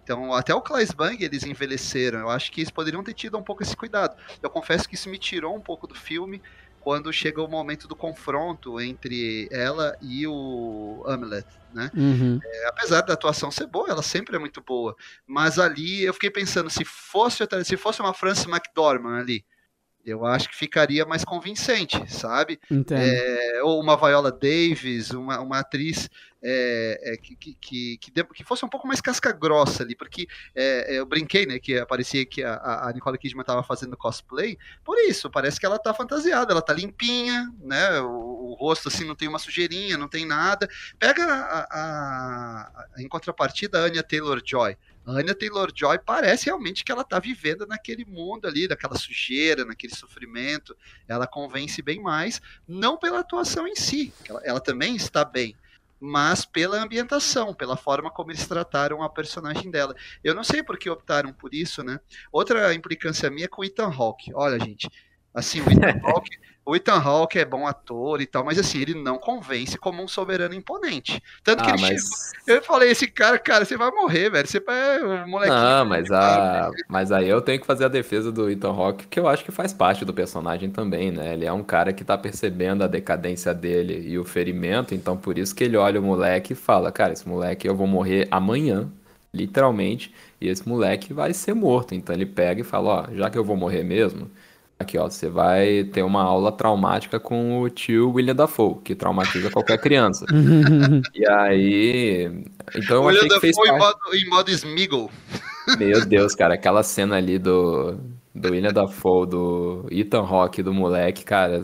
Então, 0.03 0.33
até 0.33 0.55
o 0.55 0.61
Klaes 0.61 0.91
Bang 0.91 1.23
eles 1.23 1.43
envelheceram. 1.43 2.21
Eu 2.21 2.29
acho 2.31 2.51
que 2.51 2.61
eles 2.61 2.71
poderiam 2.71 3.03
ter 3.03 3.13
tido 3.13 3.37
um 3.37 3.43
pouco 3.43 3.61
esse 3.61 3.77
cuidado. 3.77 4.17
Eu 4.41 4.49
confesso 4.49 4.89
que 4.89 4.95
isso 4.95 5.07
me 5.07 5.19
tirou 5.19 5.55
um 5.55 5.61
pouco 5.61 5.85
do 5.85 5.93
filme 5.93 6.41
quando 6.79 7.11
chega 7.11 7.41
o 7.41 7.47
momento 7.47 7.87
do 7.87 7.95
confronto 7.95 8.79
entre 8.79 9.47
ela 9.51 9.97
e 10.01 10.25
o 10.25 11.03
Amulet, 11.05 11.45
né? 11.73 11.91
Uhum. 11.95 12.39
É, 12.43 12.67
apesar 12.67 13.01
da 13.01 13.13
atuação 13.13 13.51
ser 13.51 13.67
boa, 13.67 13.89
ela 13.89 14.01
sempre 14.01 14.35
é 14.35 14.39
muito 14.39 14.61
boa. 14.61 14.95
Mas 15.27 15.59
ali 15.59 16.03
eu 16.03 16.13
fiquei 16.13 16.29
pensando, 16.29 16.69
se 16.69 16.85
fosse, 16.85 17.43
se 17.65 17.77
fosse 17.77 18.01
uma 18.01 18.13
Frances 18.13 18.45
McDormand 18.45 19.19
ali, 19.19 19.45
eu 20.05 20.25
acho 20.25 20.49
que 20.49 20.55
ficaria 20.55 21.05
mais 21.05 21.23
convincente, 21.23 22.01
sabe? 22.11 22.59
É, 22.95 23.61
ou 23.63 23.79
uma 23.81 23.97
Viola 23.97 24.31
Davis, 24.31 25.11
uma, 25.11 25.39
uma 25.39 25.59
atriz 25.59 26.09
é, 26.41 27.13
é, 27.13 27.17
que, 27.17 27.35
que, 27.35 27.53
que, 27.55 27.97
que, 27.97 28.43
fosse 28.43 28.65
um 28.65 28.69
pouco 28.69 28.87
mais 28.87 29.01
casca 29.01 29.31
grossa 29.31 29.83
ali, 29.83 29.95
porque 29.95 30.27
é, 30.55 30.97
eu 30.97 31.05
brinquei, 31.05 31.45
né, 31.45 31.59
que 31.59 31.77
aparecia 31.77 32.25
que 32.25 32.43
a, 32.43 32.87
a 32.87 32.93
Nicole 32.93 33.17
Kidman 33.17 33.41
estava 33.41 33.63
fazendo 33.63 33.97
cosplay, 33.97 34.57
por 34.83 34.97
isso, 34.99 35.29
parece 35.29 35.59
que 35.59 35.65
ela 35.65 35.77
tá 35.77 35.93
fantasiada, 35.93 36.51
ela 36.53 36.61
tá 36.61 36.73
limpinha, 36.73 37.51
né, 37.59 37.99
o, 38.01 38.39
o 38.51 38.53
rosto 38.53 38.87
assim 38.87 39.05
não 39.05 39.15
tem 39.15 39.27
uma 39.27 39.39
sujeirinha, 39.39 39.97
não 39.97 40.07
tem 40.07 40.25
nada. 40.25 40.67
Pega 40.97 41.23
a, 41.23 41.59
a- 41.59 42.85
a- 42.95 43.01
em 43.01 43.07
contrapartida 43.07 43.79
a 43.79 43.83
Anya 43.83 44.03
Taylor-Joy. 44.03 44.75
Anya 45.05 45.33
Taylor-Joy 45.33 45.99
parece 45.99 46.45
realmente 46.45 46.83
que 46.83 46.91
ela 46.91 47.03
tá 47.03 47.19
vivendo 47.19 47.65
naquele 47.65 48.05
mundo 48.05 48.47
ali, 48.47 48.67
daquela 48.67 48.95
sujeira, 48.95 49.65
naquele 49.65 49.95
sofrimento. 49.95 50.75
Ela 51.07 51.25
convence 51.27 51.81
bem 51.81 52.01
mais, 52.01 52.41
não 52.67 52.97
pela 52.97 53.19
atuação 53.19 53.67
em 53.67 53.75
si, 53.75 54.13
ela, 54.27 54.41
ela 54.43 54.59
também 54.59 54.95
está 54.95 55.23
bem, 55.25 55.55
mas 55.99 56.45
pela 56.45 56.81
ambientação, 56.81 57.53
pela 57.53 57.75
forma 57.75 58.09
como 58.09 58.31
eles 58.31 58.47
trataram 58.47 59.03
a 59.03 59.09
personagem 59.09 59.69
dela. 59.69 59.95
Eu 60.23 60.33
não 60.33 60.43
sei 60.43 60.63
por 60.63 60.77
que 60.77 60.89
optaram 60.89 61.33
por 61.33 61.53
isso, 61.53 61.83
né? 61.83 61.99
Outra 62.31 62.73
implicância 62.73 63.29
minha 63.29 63.45
é 63.45 63.47
com 63.47 63.63
Ethan 63.63 63.91
Hawke. 63.91 64.31
Olha, 64.33 64.59
gente, 64.59 64.89
Assim, 65.33 65.61
o 65.61 65.71
Ethan 65.71 65.95
Hawke, 66.03 66.31
o 66.65 66.75
Ethan 66.75 66.99
Hawke 66.99 67.39
é 67.39 67.45
bom 67.45 67.67
ator 67.67 68.21
e 68.21 68.27
tal, 68.27 68.43
mas 68.43 68.57
assim, 68.59 68.79
ele 68.81 68.93
não 68.95 69.19
convence 69.19 69.77
como 69.77 70.03
um 70.03 70.07
soberano 70.07 70.55
imponente. 70.55 71.21
Tanto 71.43 71.63
que 71.63 71.69
Ah, 71.69 71.71
ele 71.71 71.77
mas. 71.77 72.01
chegou. 72.01 72.09
Eu 72.47 72.61
falei, 72.63 72.91
esse 72.91 73.07
cara, 73.07 73.39
cara, 73.39 73.65
você 73.65 73.77
vai 73.77 73.91
morrer, 73.91 74.29
velho. 74.31 74.47
Você 74.47 74.63
é 74.67 75.03
um 75.05 75.27
molequinho. 75.27 75.73
Não, 75.73 75.85
mas, 75.85 76.11
a... 76.11 76.75
mas 76.87 77.11
aí 77.13 77.27
eu 77.29 77.41
tenho 77.41 77.59
que 77.61 77.65
fazer 77.65 77.85
a 77.85 77.87
defesa 77.87 78.29
do 78.31 78.49
Ethan 78.49 78.71
Hawke, 78.73 79.07
que 79.07 79.17
eu 79.19 79.27
acho 79.27 79.43
que 79.45 79.51
faz 79.51 79.71
parte 79.71 80.03
do 80.03 80.13
personagem 80.13 80.69
também, 80.69 81.11
né? 81.11 81.33
Ele 81.33 81.45
é 81.45 81.53
um 81.53 81.63
cara 81.63 81.93
que 81.93 82.03
tá 82.03 82.17
percebendo 82.17 82.83
a 82.83 82.87
decadência 82.87 83.53
dele 83.53 84.05
e 84.09 84.19
o 84.19 84.25
ferimento, 84.25 84.93
então 84.93 85.15
por 85.15 85.37
isso 85.37 85.55
que 85.55 85.63
ele 85.63 85.77
olha 85.77 85.99
o 85.99 86.03
moleque 86.03 86.51
e 86.53 86.55
fala, 86.55 86.91
cara, 86.91 87.13
esse 87.13 87.27
moleque 87.27 87.67
eu 87.67 87.75
vou 87.75 87.87
morrer 87.87 88.27
amanhã, 88.29 88.91
literalmente, 89.33 90.13
e 90.41 90.49
esse 90.49 90.67
moleque 90.67 91.13
vai 91.13 91.33
ser 91.33 91.53
morto. 91.53 91.95
Então 91.95 92.13
ele 92.13 92.25
pega 92.25 92.59
e 92.61 92.63
fala, 92.63 93.07
ó, 93.09 93.13
já 93.15 93.29
que 93.29 93.37
eu 93.37 93.43
vou 93.43 93.55
morrer 93.55 93.83
mesmo, 93.83 94.29
aqui 94.79 94.97
ó, 94.97 95.09
você 95.09 95.29
vai 95.29 95.83
ter 95.85 96.03
uma 96.03 96.23
aula 96.23 96.51
traumática 96.51 97.19
com 97.19 97.61
o 97.61 97.69
tio 97.69 98.11
William 98.13 98.35
Dafoe, 98.35 98.75
que 98.83 98.95
traumatiza 98.95 99.49
qualquer 99.51 99.77
criança. 99.79 100.25
E 101.13 101.27
aí, 101.29 102.43
então 102.75 102.97
eu 102.97 103.03
Olhando 103.03 103.35
achei 103.35 103.39
fez 103.39 103.55
foi 103.55 103.67
em 103.69 103.77
parte. 103.77 103.77
modo, 103.77 104.15
em 104.15 104.29
modo 104.29 104.51
Smeagol. 104.51 105.11
Meu 105.67 106.05
Deus, 106.05 106.33
cara, 106.35 106.53
aquela 106.55 106.81
cena 106.83 107.17
ali 107.17 107.37
do, 107.37 107.97
do 108.33 108.49
William 108.51 108.73
Dafoe, 108.73 109.27
do 109.27 109.85
Ethan 109.91 110.21
Hawke, 110.25 110.63
do 110.63 110.73
moleque, 110.73 111.23
cara, 111.23 111.61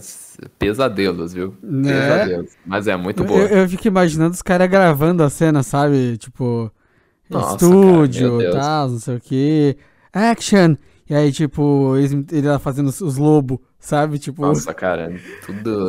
pesadelos, 0.60 1.34
viu? 1.34 1.56
Né? 1.64 1.94
Pesadelos. 1.94 2.52
Mas 2.66 2.88
é 2.88 2.96
muito 2.98 3.24
Eu, 3.24 3.28
boa. 3.28 3.48
eu 3.50 3.68
fico 3.70 3.88
imaginando 3.88 4.34
os 4.34 4.42
caras 4.42 4.70
gravando 4.70 5.24
a 5.24 5.30
cena, 5.30 5.64
sabe? 5.64 6.18
Tipo, 6.18 6.72
Nossa, 7.30 7.54
estúdio, 7.54 8.38
cara, 8.52 8.52
tal, 8.52 8.90
não 8.90 9.00
sei 9.00 9.16
o 9.16 9.22
que. 9.22 9.78
Action! 10.14 10.76
E 11.08 11.14
aí, 11.14 11.32
tipo, 11.32 11.96
eles- 11.98 12.14
ele 12.32 12.48
lá 12.48 12.58
fazendo 12.58 12.88
os, 12.88 13.00
os 13.00 13.18
lobos, 13.18 13.60
sabe? 13.80 14.18
Tipo, 14.18 14.42
Nossa, 14.42 14.74
cara, 14.74 15.14
tudo. 15.46 15.88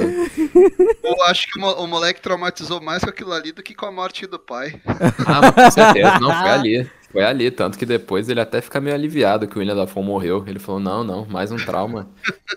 Eu 1.02 1.22
acho 1.24 1.46
que 1.50 1.58
o 1.58 1.86
moleque 1.86 2.20
traumatizou 2.20 2.82
mais 2.82 3.02
com 3.02 3.08
aquilo 3.10 3.32
ali 3.32 3.50
do 3.52 3.62
que 3.62 3.74
com 3.74 3.86
a 3.86 3.92
morte 3.92 4.26
do 4.26 4.38
pai. 4.38 4.78
Ah, 4.86 5.40
mas 5.40 5.54
com 5.54 5.70
certeza, 5.70 6.18
não, 6.20 6.30
foi 6.30 6.50
ali. 6.50 6.90
Foi 7.16 7.24
ali, 7.24 7.50
tanto 7.50 7.78
que 7.78 7.86
depois 7.86 8.28
ele 8.28 8.40
até 8.40 8.60
fica 8.60 8.78
meio 8.80 8.94
aliviado 8.94 9.48
que 9.48 9.56
o 9.56 9.60
William 9.60 9.74
Dafoe 9.76 10.04
morreu. 10.04 10.44
Ele 10.46 10.58
falou, 10.58 10.80
não, 10.80 11.02
não, 11.02 11.24
mais 11.26 11.50
um 11.50 11.60
trauma. 11.60 12.10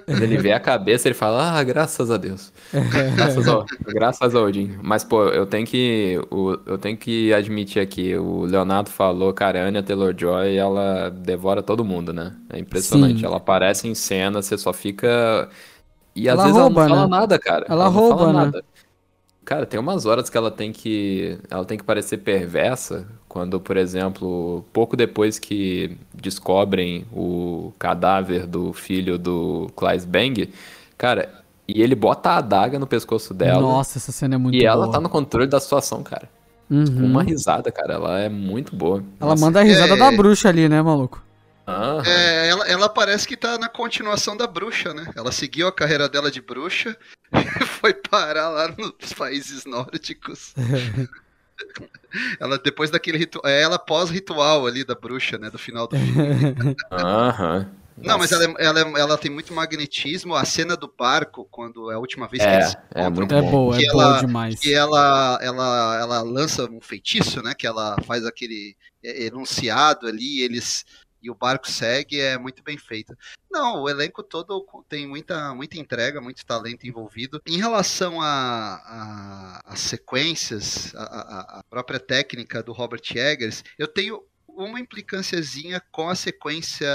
Quando 0.06 0.24
ele 0.24 0.38
vê 0.38 0.52
a 0.52 0.60
cabeça, 0.60 1.08
ele 1.08 1.16
fala, 1.16 1.58
ah, 1.60 1.64
graças 1.64 2.12
a 2.12 2.18
Deus. 2.18 2.52
Graças 3.16 3.48
ao, 3.48 3.66
graças 3.88 4.36
ao 4.36 4.44
Odin. 4.46 4.78
Mas, 4.84 5.04
pô, 5.04 5.26
eu 5.30 5.46
tenho 5.46 5.66
que. 5.68 6.20
o- 6.32 6.58
eu 6.66 6.78
tenho 6.78 6.98
que 6.98 7.34
admitir 7.34 7.82
aqui, 7.82 8.16
o 8.18 8.46
Leonardo 8.46 8.90
falou, 8.90 9.34
cara, 9.34 9.64
a 9.64 9.68
Anya 9.68 9.84
Taylor-Joy, 9.84 10.56
ela 10.58 11.10
devora 11.10 11.64
todo 11.64 11.86
mundo, 11.86 12.14
né? 12.14 12.36
É 12.50 12.60
impressionante. 12.60 13.22
Sim. 13.22 13.26
Ela 13.26 13.38
aparece 13.38 13.88
em 13.88 13.96
cena, 13.96 14.42
você 14.42 14.58
só 14.58 14.74
fica. 14.74 15.50
E 16.16 16.30
às 16.30 16.42
Ela 16.42 16.44
vezes 16.44 16.62
rouba, 16.62 16.84
ela 16.86 16.98
não 16.98 17.08
fala 17.08 17.08
né? 17.08 17.08
nada, 17.08 17.40
cara. 17.40 17.68
Ela 17.68 17.90
não 17.90 17.92
rouba, 17.92 18.34
né? 18.34 18.52
nada. 18.52 18.64
Cara, 19.50 19.66
tem 19.66 19.80
umas 19.80 20.06
horas 20.06 20.30
que 20.30 20.38
ela 20.38 20.52
tem 20.52 20.72
que. 20.72 21.40
Ela 21.50 21.66
tem 21.66 21.76
que 21.76 21.84
parecer 21.84 22.18
perversa. 22.18 23.08
Quando, 23.28 23.60
por 23.60 23.78
exemplo, 23.78 24.64
pouco 24.72 24.96
depois 24.96 25.40
que 25.40 25.98
descobrem 26.14 27.04
o 27.12 27.74
cadáver 27.80 28.46
do 28.46 28.72
filho 28.74 29.18
do 29.18 29.68
Clive 29.76 30.06
Bang, 30.06 30.50
cara, 30.96 31.30
e 31.68 31.82
ele 31.82 31.96
bota 31.96 32.30
a 32.30 32.38
adaga 32.38 32.78
no 32.78 32.86
pescoço 32.86 33.34
dela. 33.34 33.60
nossa, 33.60 33.98
essa 33.98 34.12
cena 34.12 34.36
é 34.36 34.38
muito 34.38 34.56
e 34.56 34.64
ela 34.66 34.84
boa. 34.84 34.92
tá 34.92 35.02
no 35.02 35.10
controle 35.10 35.48
da 35.48 35.60
situação, 35.60 36.04
cara. 36.04 36.30
Uhum. 36.70 37.06
Uma 37.08 37.24
risada, 37.24 37.72
cara. 37.72 37.96
Ela 37.96 38.20
é 38.20 38.30
muito 38.30 38.76
boa. 38.76 39.04
Ela 39.20 39.32
Nossa. 39.32 39.44
manda 39.44 39.62
a 39.62 39.64
risada 39.64 39.96
É. 39.96 39.98
da 39.98 40.12
bruxa 40.12 40.50
ali, 40.50 40.70
né, 40.70 40.80
maluco? 40.80 41.24
Aham. 41.70 42.04
É, 42.06 42.48
ela, 42.50 42.68
ela 42.68 42.90
parece 42.90 43.28
que 43.28 43.38
tá 43.38 43.58
na 43.58 43.70
continuação 43.70 44.36
da 44.36 44.48
bruxa, 44.48 44.94
né? 44.94 45.12
Ela 45.16 45.32
seguiu 45.32 45.68
a 45.68 45.72
carreira 45.72 46.10
dela 46.10 46.32
de 46.32 46.42
bruxa 46.42 46.98
e 47.32 47.32
foi 47.66 47.94
parar 47.94 48.50
lá 48.50 48.68
nos 48.78 49.14
países 49.14 49.66
nórdicos. 49.66 50.54
Ela, 52.40 52.58
depois 52.58 52.90
daquele 52.90 53.18
ritual. 53.18 53.46
É 53.46 53.62
ela 53.62 53.78
pós-ritual 53.78 54.66
ali 54.66 54.84
da 54.84 54.96
bruxa, 54.96 55.38
né? 55.38 55.50
Do 55.50 55.58
final 55.60 55.88
do 55.88 55.96
filme. 55.98 56.76
Aham. 56.92 57.70
Não, 57.98 58.18
mas 58.18 58.32
ela, 58.32 58.46
é- 58.46 58.54
ela, 58.60 58.80
é- 58.80 59.00
ela 59.02 59.18
tem 59.18 59.30
muito 59.30 59.54
magnetismo. 59.54 60.34
A 60.34 60.46
cena 60.46 60.78
do 60.78 60.88
barco, 60.88 61.46
quando 61.52 61.92
é 61.92 61.96
a 61.96 62.00
última 62.00 62.28
vez 62.30 62.42
que 62.42 62.50
É, 62.50 62.56
eles 62.56 62.70
se 62.70 62.78
é 62.96 63.10
muito 63.10 63.36
É 63.36 63.42
boa, 63.42 63.76
é 63.76 63.80
Que 63.80 63.88
boa 63.92 64.04
ela- 64.06 64.20
demais. 64.22 64.60
que 64.60 64.74
ela, 64.74 65.38
ela, 65.42 65.98
ela 66.00 66.22
lança 66.22 66.64
um 66.64 66.80
feitiço, 66.80 67.44
né? 67.44 67.54
Que 67.54 67.68
ela 67.68 67.98
faz 68.06 68.26
aquele 68.26 68.76
enunciado 69.04 70.08
ali, 70.08 70.42
eles 70.42 70.86
e 71.22 71.30
o 71.30 71.36
barco 71.36 71.70
segue, 71.70 72.20
é 72.20 72.38
muito 72.38 72.64
bem 72.64 72.78
feito. 72.78 73.18
Não, 73.50 73.82
o 73.84 73.90
elenco 73.90 74.24
todo 74.24 74.66
tem 74.88 75.08
muita, 75.08 75.54
muita 75.54 75.78
entrega, 75.80 76.22
muito 76.22 76.46
talento 76.46 76.86
envolvido. 76.88 77.42
Em 77.46 77.58
relação 77.58 78.22
a- 78.22 78.76
a- 78.86 79.62
às 79.66 79.80
sequências, 79.80 80.94
a, 80.96 81.04
a- 81.04 81.60
a 81.60 81.64
própria 81.70 82.00
técnica 82.00 82.64
do 82.64 82.72
Robert 82.72 83.02
Eggers, 83.14 83.64
eu 83.78 83.88
tenho 83.88 84.24
uma 84.48 84.80
implicânciazinha 84.80 85.82
com 85.92 86.10
a 86.10 86.16
sequência 86.16 86.88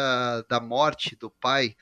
da 0.48 0.60
morte 0.60 1.16
do 1.16 1.30
pai 1.30 1.74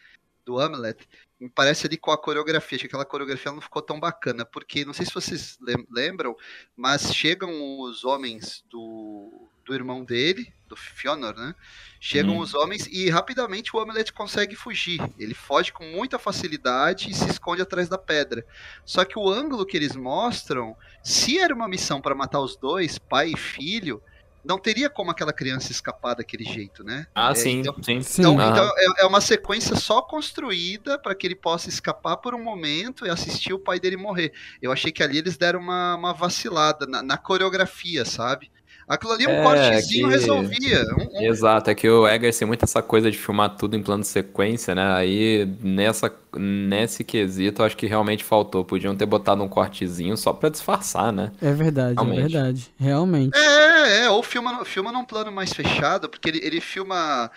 do 0.45 0.59
Hamlet, 0.59 1.09
me 1.41 1.49
parece 1.49 1.87
ali 1.87 1.97
com 1.97 2.11
a 2.13 2.19
coreografia. 2.19 2.77
Acho 2.77 2.83
que 2.85 2.87
aquela 2.87 3.05
coreografia 3.05 3.51
não 3.51 3.61
ficou 3.61 3.83
tão 3.83 3.99
bacana, 3.99 4.45
porque 4.45 4.85
não 4.85 4.93
sei 4.93 5.07
se 5.07 5.13
vocês 5.15 5.59
lem- 5.61 5.87
lembram, 5.91 6.37
mas 6.77 7.13
chegam 7.15 7.81
os 7.81 8.05
homens 8.05 8.65
do, 8.71 9.49
do 9.65 9.75
irmão 9.75 10.05
dele, 10.05 10.53
do 10.75 10.77
Fionor, 10.77 11.35
né? 11.37 11.55
Chegam 12.01 12.37
Hum. 12.37 12.41
os 12.41 12.55
homens 12.55 12.87
e 12.87 13.09
rapidamente 13.11 13.77
o 13.77 13.79
Hamlet 13.81 14.13
consegue 14.13 14.57
fugir. 14.57 15.01
Ele 15.19 15.35
foge 15.35 15.71
com 15.73 15.85
muita 15.85 16.19
facilidade 16.19 17.11
e 17.11 17.15
se 17.15 17.29
esconde 17.29 17.63
atrás 17.63 17.89
da 17.89 17.99
pedra. 17.99 18.45
Só 18.85 19.05
que 19.05 19.19
o 19.19 19.29
ângulo 19.29 19.67
que 19.67 19.77
eles 19.77 19.95
mostram, 19.95 20.75
se 21.03 21.39
era 21.39 21.55
uma 21.55 21.69
missão 21.69 22.01
para 22.01 22.15
matar 22.15 22.41
os 22.41 22.57
dois, 22.57 22.99
pai 22.99 23.33
e 23.33 23.37
filho, 23.37 24.03
não 24.45 24.59
teria 24.59 24.91
como 24.91 25.09
aquela 25.13 25.33
criança 25.33 25.71
escapar 25.71 26.17
daquele 26.17 26.43
jeito, 26.43 26.83
né? 26.83 27.07
Ah, 27.15 27.31
É, 27.31 27.35
sim, 27.37 27.61
então- 27.61 27.77
sim. 27.81 28.03
Sim. 28.03 28.23
então, 28.23 28.41
Aham. 28.41 28.51
então 28.51 28.73
é, 28.77 29.03
é 29.03 29.07
uma 29.07 29.21
sequência 29.21 29.77
só 29.77 30.03
construída 30.03 30.99
para 30.99 31.15
que 31.15 31.25
ele 31.29 31.37
possa 31.37 31.69
escapar 31.69 32.17
por 32.17 32.35
um 32.35 32.43
momento 32.43 33.07
e 33.07 33.11
assistir 33.11 33.53
o 33.53 33.59
pai 33.61 33.79
dele 33.79 33.97
morrer. 33.97 34.33
Eu 34.61 34.73
achei 34.73 34.91
que 34.91 35.01
ali 35.03 35.19
eles 35.19 35.37
deram 35.37 35.61
uma, 35.61 35.95
uma 35.95 36.13
vacilada 36.13 36.87
na, 36.87 37.03
na 37.05 37.17
coreografia, 37.17 38.05
sabe? 38.05 38.51
Aquilo 38.89 39.13
ali 39.13 39.25
é 39.25 39.29
um 39.29 39.33
É, 39.33 39.43
cortezinho 39.43 40.09
que- 40.09 40.15
resolvia. 40.15 40.83
Um- 40.99 41.19
um- 41.19 41.23
Exato, 41.23 41.71
é 41.71 41.75
que 41.75 41.89
o 41.89 42.07
Eggers 42.07 42.37
tem 42.39 42.47
muito 42.47 42.65
essa 42.65 42.83
coisa 42.83 43.11
de 43.11 43.17
filmar 43.17 43.57
tudo 43.57 43.77
em 43.77 43.83
plano 43.83 44.03
de 44.03 44.09
sequência, 44.09 44.75
né? 44.75 44.93
Aí 44.95 45.47
nessa, 45.63 46.13
nesse 46.37 47.05
quesito 47.05 47.63
eu 47.63 47.67
acho 47.67 47.77
que 47.77 47.87
realmente 47.87 48.25
faltou. 48.25 48.65
Podiam 48.65 48.95
ter 48.97 49.07
botado 49.07 49.43
um 49.43 49.49
cortezinho 49.49 50.17
só 50.17 50.33
pra 50.33 50.49
disfarçar, 50.49 51.13
né? 51.13 51.31
É 51.41 51.53
verdade, 51.53 51.95
Realmente. 51.95 52.19
é 52.19 52.23
verdade. 52.23 52.71
Realmente. 52.79 53.39
É, 53.39 54.05
é, 54.05 54.11
ou 54.11 54.23
filma, 54.23 54.65
filma 54.65 54.91
num 54.93 55.05
plano 55.05 55.31
mais 55.33 55.53
fechado, 55.53 56.09
porque 56.09 56.29
ele, 56.29 56.41
ele 56.43 56.61
filma 56.61 57.31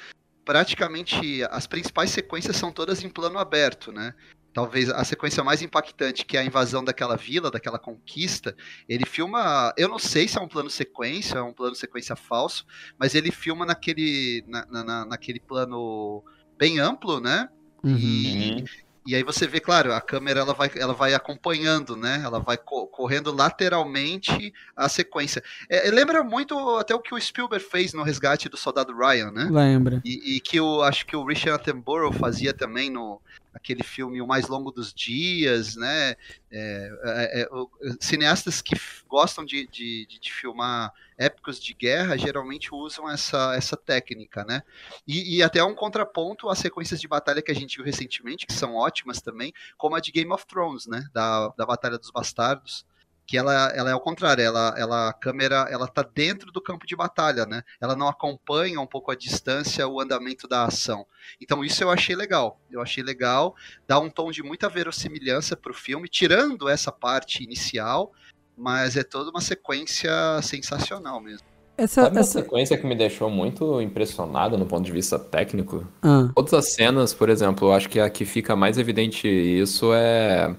praticamente 0.43 1.43
as 1.49 1.65
principais 1.67 2.11
sequências 2.11 2.55
são 2.55 2.71
todas 2.71 3.03
em 3.03 3.09
plano 3.09 3.39
aberto, 3.39 3.91
né? 3.91 4.13
Talvez 4.55 4.89
a 4.89 5.03
sequência 5.03 5.43
mais 5.43 5.61
impactante, 5.61 6.23
que 6.25 6.37
é 6.37 6.39
a 6.39 6.45
invasão 6.45 6.81
daquela 6.81 7.17
vila, 7.17 7.51
daquela 7.51 7.77
conquista, 7.77 8.55
ele 8.87 9.05
filma. 9.05 9.73
Eu 9.77 9.89
não 9.89 9.99
sei 9.99 10.29
se 10.29 10.37
é 10.37 10.41
um 10.41 10.47
plano 10.47 10.69
sequência, 10.69 11.39
é 11.39 11.41
um 11.41 11.51
plano 11.51 11.75
sequência 11.75 12.15
falso, 12.15 12.65
mas 12.97 13.13
ele 13.15 13.31
filma 13.33 13.65
naquele, 13.65 14.45
na, 14.47 14.65
na- 14.67 14.83
na- 14.85 15.05
naquele 15.05 15.41
plano 15.41 16.23
bem 16.57 16.79
amplo, 16.79 17.19
né? 17.19 17.49
Uhum. 17.83 17.97
E, 17.99 18.63
e 19.07 19.13
aí 19.13 19.23
você 19.23 19.45
vê, 19.45 19.59
claro, 19.59 19.91
a 19.93 19.99
câmera 19.99 20.39
ela 20.39 20.53
vai, 20.53 20.71
ela 20.77 20.93
vai 20.93 21.13
acompanhando, 21.13 21.97
né? 21.97 22.21
Ela 22.23 22.39
vai 22.39 22.55
co- 22.55 22.87
correndo 22.87 23.33
lateralmente 23.35 24.53
a 24.75 24.87
sequência. 24.87 25.43
É, 25.69 25.91
lembra 25.91 26.23
muito 26.23 26.57
até 26.77 26.95
o 26.95 26.99
que 27.01 27.13
o 27.13 27.19
Spielberg 27.21 27.63
fez 27.63 27.93
no 27.93 28.03
Resgate 28.03 28.47
do 28.47 28.55
Soldado 28.57 28.95
Ryan, 28.97 29.31
né? 29.31 29.49
Lembra. 29.51 30.01
E, 30.05 30.37
e 30.37 30.39
que 30.39 30.57
eu 30.57 30.81
acho 30.81 31.05
que 31.05 31.15
o 31.15 31.25
Richard 31.25 31.61
Attenborough 31.61 32.13
fazia 32.13 32.53
também 32.53 32.89
no 32.89 33.21
aquele 33.55 33.83
filme 33.83 34.21
O 34.21 34.27
Mais 34.27 34.47
Longo 34.47 34.71
dos 34.71 34.93
Dias, 34.93 35.75
né? 35.77 36.11
É, 36.51 36.89
é, 37.05 37.41
é, 37.41 37.47
o- 37.51 37.69
cineastas 37.99 38.61
que 38.61 38.75
gostam 39.07 39.45
de, 39.45 39.65
de, 39.67 40.05
de- 40.05 40.19
de 40.19 40.33
filmar 40.33 40.91
épicos 41.17 41.59
de 41.59 41.73
guerra 41.73 42.17
geralmente 42.17 42.75
usam 42.75 43.09
essa, 43.09 43.55
essa 43.55 43.77
técnica, 43.77 44.43
né? 44.43 44.61
E, 45.07 45.37
e 45.37 45.43
até 45.43 45.63
um 45.63 45.73
contraponto 45.73 46.49
às 46.49 46.59
sequências 46.59 46.99
de 46.99 47.07
batalha 47.07 47.41
que 47.41 47.51
a 47.51 47.55
gente 47.55 47.77
viu 47.77 47.85
recentemente, 47.85 48.45
que 48.45 48.53
são 48.53 48.75
ótimas 48.75 49.21
também, 49.21 49.53
como 49.77 49.95
a 49.95 49.99
de 49.99 50.11
Game 50.11 50.31
of 50.31 50.45
Thrones, 50.45 50.85
né? 50.85 51.07
Da, 51.13 51.47
da 51.57 51.65
Batalha 51.65 51.97
dos 51.97 52.11
Bastardos. 52.11 52.85
Que 53.27 53.37
ela, 53.37 53.69
ela 53.75 53.89
é 53.89 53.93
ao 53.93 53.99
contrário, 53.99 54.43
ela, 54.43 54.73
ela, 54.77 55.09
a 55.09 55.13
câmera 55.13 55.67
ela 55.69 55.87
tá 55.87 56.03
dentro 56.03 56.51
do 56.51 56.61
campo 56.61 56.85
de 56.85 56.95
batalha, 56.95 57.45
né? 57.45 57.63
Ela 57.81 57.95
não 57.95 58.07
acompanha 58.07 58.79
um 58.79 58.85
pouco 58.85 59.11
à 59.11 59.15
distância 59.15 59.87
o 59.87 59.99
andamento 59.99 60.47
da 60.47 60.65
ação. 60.65 61.05
Então 61.41 61.63
isso 61.63 61.83
eu 61.83 61.89
achei 61.89 62.15
legal. 62.15 62.59
Eu 62.69 62.81
achei 62.81 63.03
legal, 63.03 63.55
dá 63.87 63.99
um 63.99 64.09
tom 64.09 64.31
de 64.31 64.43
muita 64.43 64.69
verossimilhança 64.69 65.55
pro 65.55 65.73
filme, 65.73 66.07
tirando 66.07 66.69
essa 66.69 66.91
parte 66.91 67.43
inicial, 67.43 68.11
mas 68.55 68.95
é 68.95 69.03
toda 69.03 69.31
uma 69.31 69.41
sequência 69.41 70.11
sensacional 70.41 71.19
mesmo. 71.19 71.47
Essa, 71.77 72.03
Sabe 72.03 72.15
uma 72.15 72.21
essa... 72.21 72.41
sequência 72.41 72.77
que 72.77 72.87
me 72.87 72.95
deixou 72.95 73.29
muito 73.29 73.81
impressionado 73.81 74.57
no 74.57 74.65
ponto 74.65 74.85
de 74.85 74.91
vista 74.91 75.19
técnico? 75.19 75.85
Ah, 76.01 76.29
Todas 76.33 76.53
as 76.53 76.73
cenas, 76.73 77.13
por 77.13 77.29
exemplo, 77.29 77.67
eu 77.67 77.73
acho 77.73 77.89
que 77.89 77.99
a 77.99 78.09
que 78.09 78.23
fica 78.23 78.55
mais 78.55 78.77
evidente 78.77 79.27
isso 79.27 79.93
é, 79.93 80.55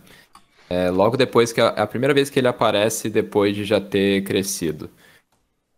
é 0.71 0.91
logo 0.91 1.17
depois 1.17 1.53
que 1.53 1.61
a, 1.61 1.75
é 1.77 1.81
a 1.83 1.87
primeira 1.87 2.15
vez 2.15 2.31
que 2.31 2.39
ele 2.39 2.49
aparece 2.49 3.11
depois 3.11 3.55
de 3.57 3.65
já 3.65 3.81
ter 3.81 4.23
crescido. 4.25 4.91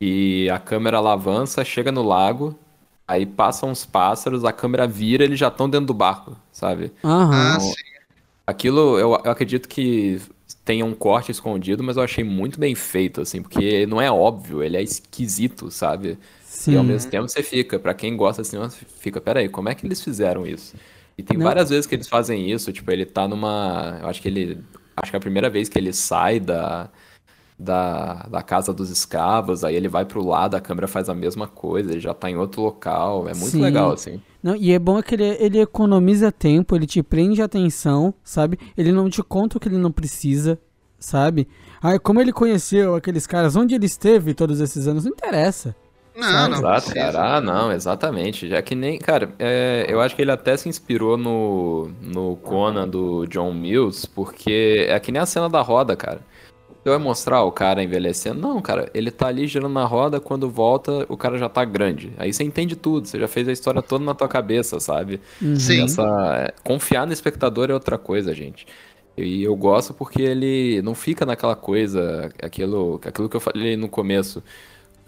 E 0.00 0.48
a 0.50 0.58
câmera 0.58 0.98
ela 0.98 1.12
avança, 1.14 1.64
chega 1.64 1.90
no 1.92 2.02
lago, 2.02 2.58
aí 3.06 3.26
passam 3.26 3.70
uns 3.70 3.84
pássaros, 3.86 4.44
a 4.44 4.52
câmera 4.52 4.86
vira, 4.86 5.24
eles 5.24 5.38
já 5.38 5.48
estão 5.48 5.68
dentro 5.68 5.86
do 5.88 5.94
barco, 5.94 6.36
sabe? 6.52 6.92
aham. 7.02 7.54
Ah, 7.56 7.58
Então, 7.58 7.60
sim. 7.60 7.82
Aquilo 8.46 8.98
eu, 8.98 9.10
eu 9.24 9.30
acredito 9.30 9.68
que 9.68 10.20
tenha 10.64 10.84
um 10.84 10.94
corte 10.94 11.30
escondido, 11.32 11.82
mas 11.84 11.96
eu 11.96 12.02
achei 12.02 12.24
muito 12.24 12.58
bem 12.58 12.74
feito, 12.74 13.20
assim, 13.20 13.42
porque 13.42 13.86
não 13.86 14.00
é 14.00 14.10
óbvio, 14.10 14.62
ele 14.62 14.76
é 14.76 14.82
esquisito, 14.82 15.70
sabe? 15.70 16.18
E 16.66 16.76
ao 16.76 16.84
Sim. 16.84 16.84
mesmo 16.84 17.10
tempo 17.10 17.28
você 17.28 17.42
fica, 17.42 17.78
pra 17.78 17.94
quem 17.94 18.16
gosta 18.16 18.42
você 18.44 18.84
fica, 19.00 19.20
peraí, 19.20 19.48
como 19.48 19.68
é 19.68 19.74
que 19.74 19.86
eles 19.86 20.02
fizeram 20.02 20.46
isso? 20.46 20.76
E 21.16 21.22
tem 21.22 21.36
Não. 21.36 21.38
várias 21.38 21.70
vezes 21.70 21.86
que 21.86 21.94
eles 21.94 22.08
fazem 22.08 22.50
isso, 22.50 22.72
tipo, 22.72 22.90
ele 22.90 23.04
tá 23.04 23.26
numa. 23.28 23.98
Eu 24.02 24.08
acho 24.08 24.22
que 24.22 24.28
ele. 24.28 24.62
Acho 25.02 25.12
que 25.12 25.16
é 25.16 25.18
a 25.18 25.20
primeira 25.20 25.48
vez 25.50 25.68
que 25.68 25.78
ele 25.78 25.92
sai 25.92 26.40
da, 26.40 26.88
da, 27.58 28.26
da 28.30 28.42
casa 28.42 28.72
dos 28.72 28.88
escravos, 28.88 29.64
aí 29.64 29.74
ele 29.74 29.88
vai 29.88 30.04
pro 30.04 30.24
lado, 30.24 30.54
a 30.54 30.60
câmera 30.60 30.86
faz 30.86 31.08
a 31.08 31.14
mesma 31.14 31.48
coisa, 31.48 31.90
ele 31.90 32.00
já 32.00 32.14
tá 32.14 32.30
em 32.30 32.36
outro 32.36 32.62
local. 32.62 33.28
É 33.28 33.34
muito 33.34 33.50
Sim. 33.50 33.62
legal, 33.62 33.92
assim. 33.92 34.20
Não, 34.42 34.54
e 34.54 34.72
é 34.72 34.78
bom 34.78 35.02
que 35.02 35.14
ele, 35.14 35.36
ele 35.40 35.60
economiza 35.60 36.30
tempo, 36.30 36.76
ele 36.76 36.86
te 36.86 37.02
prende 37.02 37.42
atenção, 37.42 38.14
sabe? 38.22 38.58
Ele 38.76 38.92
não 38.92 39.10
te 39.10 39.22
conta 39.22 39.56
o 39.56 39.60
que 39.60 39.68
ele 39.68 39.78
não 39.78 39.90
precisa, 39.90 40.58
sabe? 40.98 41.48
Ai, 41.82 41.98
como 41.98 42.20
ele 42.20 42.32
conheceu 42.32 42.94
aqueles 42.94 43.26
caras, 43.26 43.56
onde 43.56 43.74
ele 43.74 43.86
esteve 43.86 44.34
todos 44.34 44.60
esses 44.60 44.86
anos, 44.86 45.04
não 45.04 45.12
interessa. 45.12 45.74
Não, 46.18 46.48
não 46.48 46.58
Exato, 46.58 46.90
precisa. 46.90 47.12
cara. 47.12 47.36
Ah, 47.36 47.40
não, 47.40 47.70
exatamente. 47.70 48.48
Já 48.48 48.60
que 48.60 48.74
nem. 48.74 48.98
Cara, 48.98 49.32
é, 49.38 49.86
eu 49.88 50.00
acho 50.00 50.16
que 50.16 50.22
ele 50.22 50.32
até 50.32 50.56
se 50.56 50.68
inspirou 50.68 51.16
no, 51.16 51.90
no 52.02 52.34
Conan 52.36 52.88
do 52.88 53.24
John 53.26 53.54
Mills, 53.54 54.06
porque 54.08 54.86
é 54.88 54.98
que 54.98 55.12
nem 55.12 55.22
a 55.22 55.26
cena 55.26 55.48
da 55.48 55.60
roda, 55.62 55.94
cara. 55.94 56.20
Você 56.82 56.90
vai 56.90 56.98
mostrar 56.98 57.42
o 57.44 57.52
cara 57.52 57.82
envelhecendo? 57.82 58.40
Não, 58.40 58.60
cara, 58.62 58.88
ele 58.94 59.10
tá 59.10 59.26
ali 59.28 59.46
girando 59.46 59.72
na 59.74 59.84
roda, 59.84 60.20
quando 60.20 60.48
volta, 60.50 61.04
o 61.08 61.16
cara 61.16 61.36
já 61.38 61.48
tá 61.48 61.64
grande. 61.64 62.12
Aí 62.18 62.32
você 62.32 62.42
entende 62.42 62.74
tudo, 62.76 63.06
você 63.06 63.18
já 63.18 63.28
fez 63.28 63.46
a 63.48 63.52
história 63.52 63.82
toda 63.82 64.04
na 64.04 64.14
tua 64.14 64.28
cabeça, 64.28 64.80
sabe? 64.80 65.20
Sim. 65.56 65.84
Essa, 65.84 66.52
confiar 66.64 67.06
no 67.06 67.12
espectador 67.12 67.70
é 67.70 67.74
outra 67.74 67.98
coisa, 67.98 68.34
gente. 68.34 68.66
E 69.16 69.42
eu 69.42 69.54
gosto 69.56 69.92
porque 69.92 70.22
ele 70.22 70.80
não 70.82 70.94
fica 70.94 71.26
naquela 71.26 71.56
coisa, 71.56 72.30
aquilo, 72.42 73.00
aquilo 73.04 73.28
que 73.28 73.36
eu 73.36 73.40
falei 73.40 73.76
no 73.76 73.88
começo. 73.88 74.42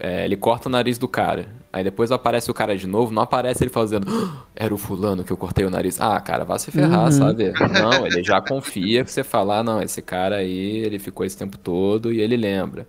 É, 0.03 0.25
ele 0.25 0.37
corta 0.37 0.69
o 0.69 0.73
nariz 0.73 0.97
do 0.99 1.07
cara. 1.07 1.47
Aí 1.73 1.85
depois 1.85 2.11
aparece 2.11 2.51
o 2.51 2.55
cara 2.55 2.75
de 2.77 2.87
novo, 2.87 3.13
não 3.13 3.23
aparece 3.23 3.63
ele 3.63 3.71
fazendo, 3.71 4.07
"Ah, 4.11 4.45
era 4.57 4.75
o 4.75 4.79
fulano 4.79 5.23
que 5.23 5.31
eu 5.31 5.37
cortei 5.37 5.65
o 5.65 5.71
nariz. 5.71 6.01
Ah, 6.01 6.19
cara, 6.21 6.43
vai 6.45 6.59
se 6.59 6.71
ferrar, 6.71 7.05
Uhum. 7.05 7.13
sabe? 7.13 7.53
Não, 7.81 8.07
ele 8.07 8.25
já 8.25 8.41
confia 8.41 9.05
que 9.05 9.11
você 9.13 9.23
falar, 9.23 9.59
ah, 9.59 9.63
não, 9.63 9.83
esse 9.83 10.01
cara 10.03 10.37
aí, 10.37 10.79
ele 10.79 10.99
ficou 10.99 11.25
esse 11.27 11.37
tempo 11.37 11.59
todo 11.59 12.13
e 12.13 12.21
ele 12.21 12.37
lembra. 12.37 12.89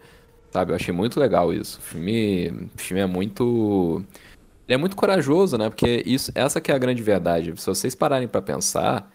Sabe, 0.51 0.71
eu 0.71 0.75
achei 0.75 0.93
muito 0.93 1.19
legal 1.19 1.53
isso. 1.53 1.79
O 1.79 1.81
filme, 1.81 2.49
o 2.75 2.77
filme 2.77 3.01
é 3.01 3.05
muito. 3.05 4.03
Ele 4.67 4.75
é 4.75 4.77
muito 4.77 4.95
corajoso, 4.95 5.57
né? 5.57 5.69
Porque 5.69 6.01
isso, 6.05 6.31
essa 6.33 6.61
que 6.61 6.71
é 6.71 6.75
a 6.75 6.77
grande 6.77 7.03
verdade. 7.03 7.53
Se 7.59 7.65
vocês 7.67 7.93
pararem 7.93 8.27
pra 8.27 8.41
pensar, 8.41 9.11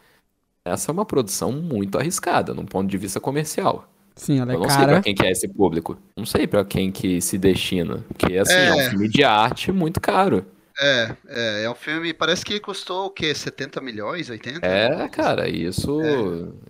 essa 0.64 0.90
é 0.90 0.92
uma 0.92 1.04
produção 1.06 1.52
muito 1.52 1.98
arriscada, 1.98 2.52
num 2.54 2.66
ponto 2.66 2.88
de 2.90 2.98
vista 2.98 3.20
comercial. 3.20 3.88
Sim, 4.16 4.40
ela 4.40 4.52
é 4.52 4.54
Eu 4.54 4.60
não 4.60 4.68
sei 4.68 4.78
pra 4.78 4.86
cara. 4.86 5.02
quem 5.02 5.14
que 5.14 5.26
é 5.26 5.30
esse 5.30 5.46
público. 5.46 5.98
Não 6.16 6.24
sei 6.26 6.46
pra 6.46 6.64
quem 6.64 6.90
que 6.90 7.20
se 7.20 7.36
destina. 7.36 8.02
Porque, 8.08 8.36
assim, 8.38 8.54
é, 8.54 8.72
um 8.74 8.80
É. 8.80 8.90
filme 8.90 9.08
de 9.08 9.22
arte 9.22 9.70
muito 9.70 10.00
caro. 10.00 10.44
É, 10.78 11.16
é, 11.28 11.62
é 11.64 11.70
um 11.70 11.74
filme, 11.74 12.12
parece 12.12 12.44
que 12.44 12.60
custou 12.60 13.06
o 13.06 13.10
quê? 13.10 13.34
70 13.34 13.80
milhões, 13.80 14.28
80? 14.28 14.66
É, 14.66 15.08
cara, 15.08 15.48
isso. 15.48 16.02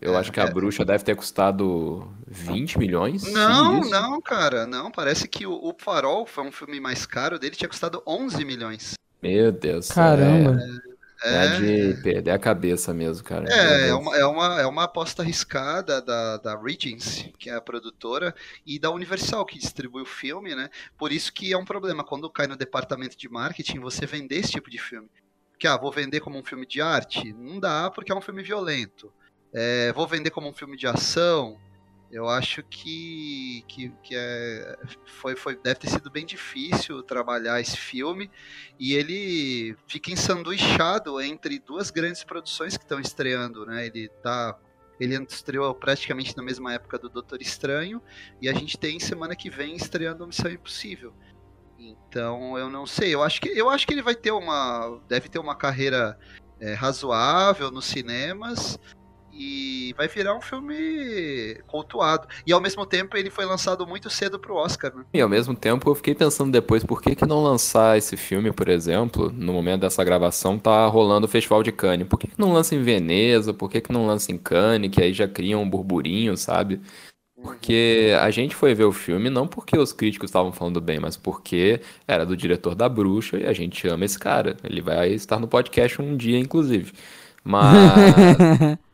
eu 0.01 0.15
é, 0.15 0.17
acho 0.17 0.31
que 0.31 0.39
a 0.39 0.45
é. 0.45 0.51
bruxa 0.51 0.85
deve 0.85 1.03
ter 1.03 1.17
custado 1.17 2.09
20 2.29 2.79
milhões. 2.79 3.25
Não, 3.33 3.81
isso. 3.81 3.91
não, 3.91 4.21
cara, 4.21 4.65
não. 4.65 4.93
Parece 4.93 5.27
que 5.27 5.45
o, 5.45 5.53
o 5.53 5.75
Farol 5.77 6.25
foi 6.25 6.45
um 6.45 6.53
filme 6.53 6.79
mais 6.79 7.05
caro 7.05 7.37
dele, 7.39 7.57
tinha 7.57 7.69
custado 7.69 8.01
11 8.07 8.45
milhões. 8.45 8.95
Meu 9.21 9.51
Deus. 9.51 9.89
Caramba. 9.89 10.57
É, 11.23 11.47
é 11.47 11.49
de 11.95 12.03
perder 12.03 12.31
a 12.31 12.39
cabeça 12.39 12.93
mesmo, 12.93 13.25
cara. 13.25 13.49
É, 13.49 13.89
é 13.89 13.95
uma, 13.95 14.17
é, 14.17 14.27
uma, 14.27 14.61
é 14.61 14.67
uma 14.67 14.85
aposta 14.85 15.23
arriscada 15.23 16.03
da, 16.03 16.37
da 16.37 16.61
Regency, 16.61 17.33
que 17.39 17.49
é 17.49 17.55
a 17.55 17.61
produtora, 17.61 18.35
e 18.67 18.79
da 18.79 18.91
Universal, 18.91 19.45
que 19.47 19.59
distribui 19.59 20.03
o 20.03 20.07
filme, 20.07 20.55
né? 20.55 20.69
Por 20.99 21.13
isso 21.13 21.33
que 21.33 21.53
é 21.53 21.59
um 21.59 21.65
problema. 21.65 22.05
Quando 22.05 22.31
cai 22.31 22.47
no 22.47 22.57
departamento 22.57 23.17
de 23.17 23.29
marketing, 23.29 23.81
você 23.81 24.05
vender 24.05 24.37
esse 24.37 24.53
tipo 24.53 24.71
de 24.71 24.79
filme. 24.79 25.09
Que, 25.59 25.67
ah, 25.67 25.77
vou 25.77 25.91
vender 25.91 26.21
como 26.21 26.39
um 26.39 26.45
filme 26.45 26.67
de 26.67 26.83
arte? 26.83 27.33
Não 27.33 27.59
dá, 27.59 27.91
porque 27.91 28.13
é 28.13 28.15
um 28.15 28.21
filme 28.21 28.43
violento. 28.43 29.11
É, 29.55 29.93
vou 29.95 30.07
vender 30.07 30.31
como 30.31 30.49
um 30.49 30.53
filme 30.53 30.77
de 30.77 30.87
ação? 30.87 31.59
Eu 32.11 32.29
acho 32.29 32.63
que, 32.63 33.65
que, 33.67 33.93
que 34.03 34.15
é, 34.17 34.79
foi, 35.05 35.35
foi, 35.35 35.57
deve 35.57 35.81
ter 35.81 35.91
sido 35.91 36.11
bem 36.11 36.25
difícil 36.25 37.03
trabalhar 37.03 37.61
esse 37.61 37.77
filme. 37.77 38.31
E 38.79 38.95
ele 38.95 39.77
fica 39.89 40.11
ensanduichado 40.11 41.21
entre 41.21 41.59
duas 41.59 41.91
grandes 41.91 42.23
produções 42.23 42.77
que 42.77 42.85
estão 42.85 43.01
estreando, 43.01 43.67
né? 43.67 43.87
Ele 43.87 44.09
tá. 44.23 44.57
Ele 44.99 45.15
estreou 45.25 45.75
praticamente 45.75 46.35
na 46.37 46.43
mesma 46.43 46.73
época 46.73 46.99
do 46.99 47.09
Doutor 47.09 47.43
Estranho. 47.43 48.01
E 48.41 48.49
a 48.49 48.53
gente 48.55 48.79
tem 48.79 48.99
semana 48.99 49.37
que 49.37 49.51
vem 49.51 49.77
estreando 49.77 50.27
Missão 50.27 50.51
Impossível. 50.51 51.13
Então 51.79 52.57
eu 52.57 52.71
não 52.71 52.87
sei. 52.87 53.15
Eu 53.15 53.23
acho 53.23 53.41
que, 53.41 53.49
eu 53.49 53.69
acho 53.69 53.87
que 53.87 53.93
ele 53.93 54.03
vai 54.03 54.15
ter 54.15 54.31
uma. 54.31 55.01
Deve 55.09 55.29
ter 55.29 55.39
uma 55.39 55.55
carreira 55.55 56.19
é, 56.61 56.73
razoável 56.73 57.71
nos 57.71 57.85
cinemas. 57.85 58.79
E 59.39 59.95
vai 59.97 60.09
virar 60.09 60.35
um 60.35 60.41
filme 60.41 61.55
cultuado. 61.67 62.27
E 62.47 62.53
ao 62.53 62.61
mesmo 62.61 62.87
tempo 62.87 63.17
ele 63.17 63.31
foi 63.31 63.45
lançado 63.45 63.87
muito 63.87 64.09
cedo 64.09 64.39
pro 64.39 64.55
Oscar, 64.55 64.95
né? 64.95 65.05
E 65.13 65.21
ao 65.21 65.29
mesmo 65.29 65.55
tempo 65.55 65.91
eu 65.91 65.95
fiquei 65.95 66.15
pensando 66.15 66.51
depois, 66.51 66.83
por 66.83 67.03
que 67.03 67.15
que 67.15 67.27
não 67.27 67.43
lançar 67.43 67.99
esse 67.99 68.17
filme, 68.17 68.53
por 68.53 68.69
exemplo, 68.69 69.31
no 69.35 69.53
momento 69.53 69.83
dessa 69.83 70.03
gravação 70.03 70.59
tá 70.59 70.87
rolando 70.87 71.27
o 71.27 71.31
Festival 71.31 71.63
de 71.63 71.73
Cannes? 71.73 72.09
Por 72.09 72.19
que 72.19 72.29
que 72.29 72.41
não 72.41 72.53
lança 72.53 72.75
em 72.75 72.83
Veneza? 72.83 73.53
Por 73.53 73.71
que 73.71 73.81
que 73.81 73.93
não 73.93 74.07
lança 74.07 74.33
em 74.33 74.39
Cannes, 74.39 74.91
que 74.91 75.03
aí 75.03 75.13
já 75.13 75.29
cria 75.29 75.59
um 75.59 75.69
burburinho, 75.69 76.37
sabe? 76.37 76.81
Porque 77.43 78.17
a 78.19 78.31
gente 78.31 78.55
foi 78.57 78.75
ver 78.75 78.85
o 78.85 78.93
filme 78.93 79.29
não 79.29 79.47
porque 79.47 79.79
os 79.79 79.93
críticos 79.93 80.31
estavam 80.31 80.53
falando 80.53 80.81
bem, 80.81 80.99
mas 80.99 81.17
porque 81.17 81.81
era 82.09 82.25
do 82.25 82.37
diretor 82.37 82.75
da 82.75 82.89
Bruxa 82.89 83.37
e 83.39 83.47
a 83.47 83.53
gente 83.53 83.87
ama 83.87 84.05
esse 84.07 84.19
cara. 84.19 84.57
Ele 84.65 84.81
vai 84.81 85.11
estar 85.11 85.39
no 85.39 85.47
podcast 85.47 86.01
um 86.01 86.17
dia, 86.17 86.39
inclusive. 86.39 86.93
Mas 87.45 88.79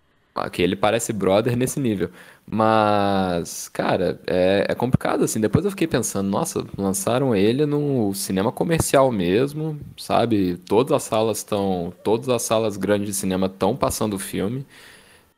que 0.52 0.62
ele 0.62 0.74
parece 0.76 1.12
brother 1.12 1.56
nesse 1.56 1.78
nível. 1.80 2.10
Mas, 2.46 3.68
cara, 3.68 4.20
é, 4.26 4.66
é 4.68 4.74
complicado, 4.74 5.24
assim. 5.24 5.40
Depois 5.40 5.64
eu 5.64 5.70
fiquei 5.70 5.86
pensando, 5.86 6.28
nossa, 6.28 6.64
lançaram 6.76 7.34
ele 7.34 7.66
no 7.66 8.12
cinema 8.14 8.50
comercial 8.52 9.12
mesmo, 9.12 9.78
sabe? 9.96 10.56
Todas 10.66 10.92
as 10.92 11.02
salas 11.04 11.38
estão. 11.38 11.92
Todas 12.02 12.28
as 12.28 12.42
salas 12.42 12.76
grandes 12.76 13.08
de 13.08 13.14
cinema 13.14 13.46
estão 13.46 13.76
passando 13.76 14.14
o 14.14 14.18
filme. 14.18 14.66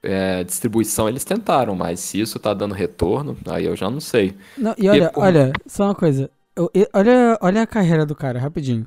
É, 0.02 0.44
distribuição 0.44 1.08
eles 1.08 1.24
tentaram, 1.24 1.74
mas 1.74 1.98
se 2.00 2.20
isso 2.20 2.38
tá 2.38 2.52
dando 2.52 2.74
retorno, 2.74 3.36
aí 3.46 3.64
eu 3.64 3.74
já 3.74 3.88
não 3.90 4.00
sei. 4.00 4.34
Não, 4.56 4.74
e 4.78 4.88
olha, 4.88 5.10
por- 5.10 5.24
olha, 5.24 5.52
só 5.66 5.84
uma 5.84 5.94
coisa. 5.94 6.30
Eu- 6.54 6.70
e- 6.74 6.88
olha, 6.92 7.38
olha 7.40 7.62
a 7.62 7.66
carreira 7.66 8.06
do 8.06 8.14
cara, 8.14 8.38
rapidinho. 8.38 8.86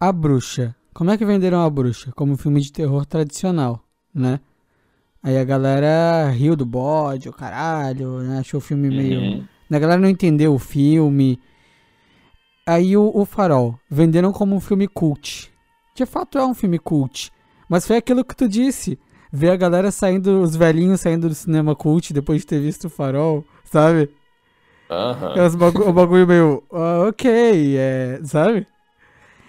A 0.00 0.12
Bruxa. 0.12 0.74
Como 0.94 1.10
é 1.10 1.18
que 1.18 1.24
venderam 1.26 1.62
a 1.64 1.70
Bruxa? 1.70 2.12
Como 2.16 2.32
um 2.32 2.36
filme 2.36 2.60
de 2.60 2.72
terror 2.72 3.06
tradicional, 3.06 3.84
né? 4.14 4.40
Aí 5.26 5.36
a 5.36 5.42
galera 5.42 6.28
riu 6.30 6.54
do 6.54 6.64
bode, 6.64 7.28
o 7.28 7.32
caralho, 7.32 8.20
né? 8.20 8.38
Achou 8.38 8.58
o 8.58 8.60
filme 8.60 8.88
meio. 8.88 9.20
Uhum. 9.20 9.44
A 9.72 9.78
galera 9.80 10.00
não 10.00 10.08
entendeu 10.08 10.54
o 10.54 10.58
filme. 10.58 11.40
Aí 12.64 12.96
o, 12.96 13.10
o 13.12 13.24
Farol. 13.24 13.76
Venderam 13.90 14.30
como 14.30 14.54
um 14.54 14.60
filme 14.60 14.86
cult. 14.86 15.52
De 15.96 16.06
fato 16.06 16.38
é 16.38 16.46
um 16.46 16.54
filme 16.54 16.78
cult. 16.78 17.32
Mas 17.68 17.84
foi 17.84 17.96
aquilo 17.96 18.24
que 18.24 18.36
tu 18.36 18.48
disse. 18.48 18.96
Ver 19.32 19.50
a 19.50 19.56
galera 19.56 19.90
saindo, 19.90 20.42
os 20.42 20.54
velhinhos 20.54 21.00
saindo 21.00 21.28
do 21.28 21.34
cinema 21.34 21.74
cult 21.74 22.12
depois 22.12 22.42
de 22.42 22.46
ter 22.46 22.60
visto 22.60 22.84
o 22.84 22.90
Farol, 22.90 23.44
sabe? 23.64 24.08
Aham. 24.88 25.34
É 25.34 25.42
uns 25.42 25.56
bagu- 25.56 25.88
um 25.90 25.92
bagulho 25.92 26.24
meio, 26.24 26.62
ah, 26.72 27.06
ok, 27.08 27.76
é, 27.76 28.20
sabe? 28.22 28.64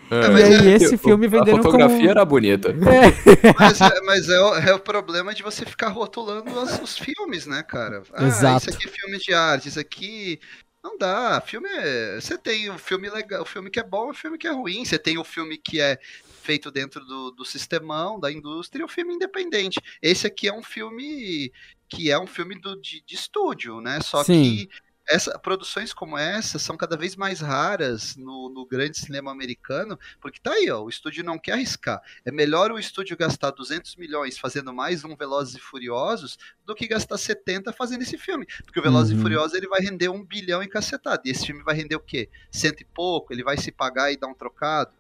É, 0.09 0.27
E 0.27 0.29
mas 0.29 0.43
aí 0.51 0.67
é- 0.69 0.75
esse 0.75 0.97
filme 0.97 1.27
venderam 1.27 1.59
A 1.59 1.63
fotografia 1.63 1.97
como... 1.97 2.09
era 2.09 2.25
bonita. 2.25 2.73
Mas, 3.59 3.81
é, 3.81 4.01
mas 4.01 4.29
é, 4.29 4.39
o, 4.41 4.55
é 4.55 4.73
o 4.73 4.79
problema 4.79 5.33
de 5.33 5.43
você 5.43 5.65
ficar 5.65 5.89
rotulando 5.89 6.57
as- 6.59 6.79
os 6.81 6.97
filmes, 6.97 7.45
né, 7.45 7.63
cara? 7.63 8.03
Ah, 8.13 8.25
Exato. 8.25 8.69
isso 8.69 8.77
aqui 8.77 8.87
é 8.87 8.91
filme 8.91 9.17
de 9.17 9.33
arte, 9.33 9.67
isso 9.69 9.79
aqui. 9.79 10.39
Não 10.83 10.97
dá. 10.97 11.41
Filme 11.45 11.67
é. 11.69 12.15
Você 12.21 12.37
tem 12.37 12.69
o 12.69 12.77
filme 12.77 13.09
legal, 13.09 13.41
o 13.41 13.45
filme 13.45 13.69
que 13.69 13.79
é 13.79 13.83
bom 13.83 14.07
e 14.07 14.11
o 14.11 14.13
filme 14.13 14.37
que 14.37 14.47
é 14.47 14.51
ruim. 14.51 14.85
Você 14.85 14.97
tem 14.97 15.17
o 15.17 15.23
filme 15.23 15.57
que 15.57 15.81
é 15.81 15.97
feito 16.41 16.71
dentro 16.71 17.03
do, 17.05 17.31
do 17.31 17.43
sistemão, 17.43 18.19
da 18.19 18.31
indústria, 18.31 18.81
e 18.81 18.85
o 18.85 18.87
filme 18.87 19.13
independente. 19.15 19.81
Esse 20.01 20.27
aqui 20.27 20.47
é 20.47 20.53
um 20.53 20.63
filme 20.63 21.51
que 21.89 22.09
é 22.11 22.17
um 22.17 22.27
filme 22.27 22.55
do, 22.59 22.79
de, 22.79 23.01
de 23.05 23.15
estúdio, 23.15 23.81
né? 23.81 23.99
Só 24.01 24.23
Sim. 24.23 24.41
que 24.43 24.69
essa, 25.07 25.39
produções 25.39 25.93
como 25.93 26.17
essa 26.17 26.59
são 26.59 26.75
cada 26.75 26.97
vez 26.97 27.15
mais 27.15 27.39
raras 27.39 28.15
no, 28.17 28.49
no, 28.49 28.65
grande 28.65 28.97
cinema 28.97 29.31
americano, 29.31 29.97
porque 30.19 30.39
tá 30.39 30.51
aí, 30.51 30.69
ó, 30.69 30.81
o 30.81 30.89
estúdio 30.89 31.23
não 31.23 31.39
quer 31.39 31.53
arriscar. 31.53 32.01
É 32.25 32.31
melhor 32.31 32.71
o 32.71 32.77
estúdio 32.77 33.15
gastar 33.15 33.51
200 33.51 33.95
milhões 33.95 34.37
fazendo 34.37 34.73
mais 34.73 35.05
um 35.05 35.15
Velozes 35.15 35.55
e 35.55 35.59
Furiosos 35.59 36.37
do 36.65 36.75
que 36.75 36.87
gastar 36.87 37.17
70 37.17 37.71
fazendo 37.71 38.01
esse 38.01 38.17
filme. 38.17 38.45
Porque 38.65 38.79
o 38.79 38.83
Velozes 38.83 39.13
uhum. 39.13 39.19
e 39.19 39.21
Furiosos 39.21 39.53
ele 39.53 39.67
vai 39.67 39.79
render 39.79 40.09
um 40.09 40.23
bilhão 40.23 40.61
e 40.61 40.67
cacetado. 40.67 41.21
E 41.25 41.31
esse 41.31 41.45
filme 41.45 41.63
vai 41.63 41.75
render 41.75 41.95
o 41.95 42.01
quê? 42.01 42.29
Cento 42.51 42.81
e 42.81 42.85
pouco? 42.85 43.31
Ele 43.31 43.43
vai 43.43 43.57
se 43.57 43.71
pagar 43.71 44.11
e 44.11 44.17
dar 44.17 44.27
um 44.27 44.33
trocado? 44.33 44.91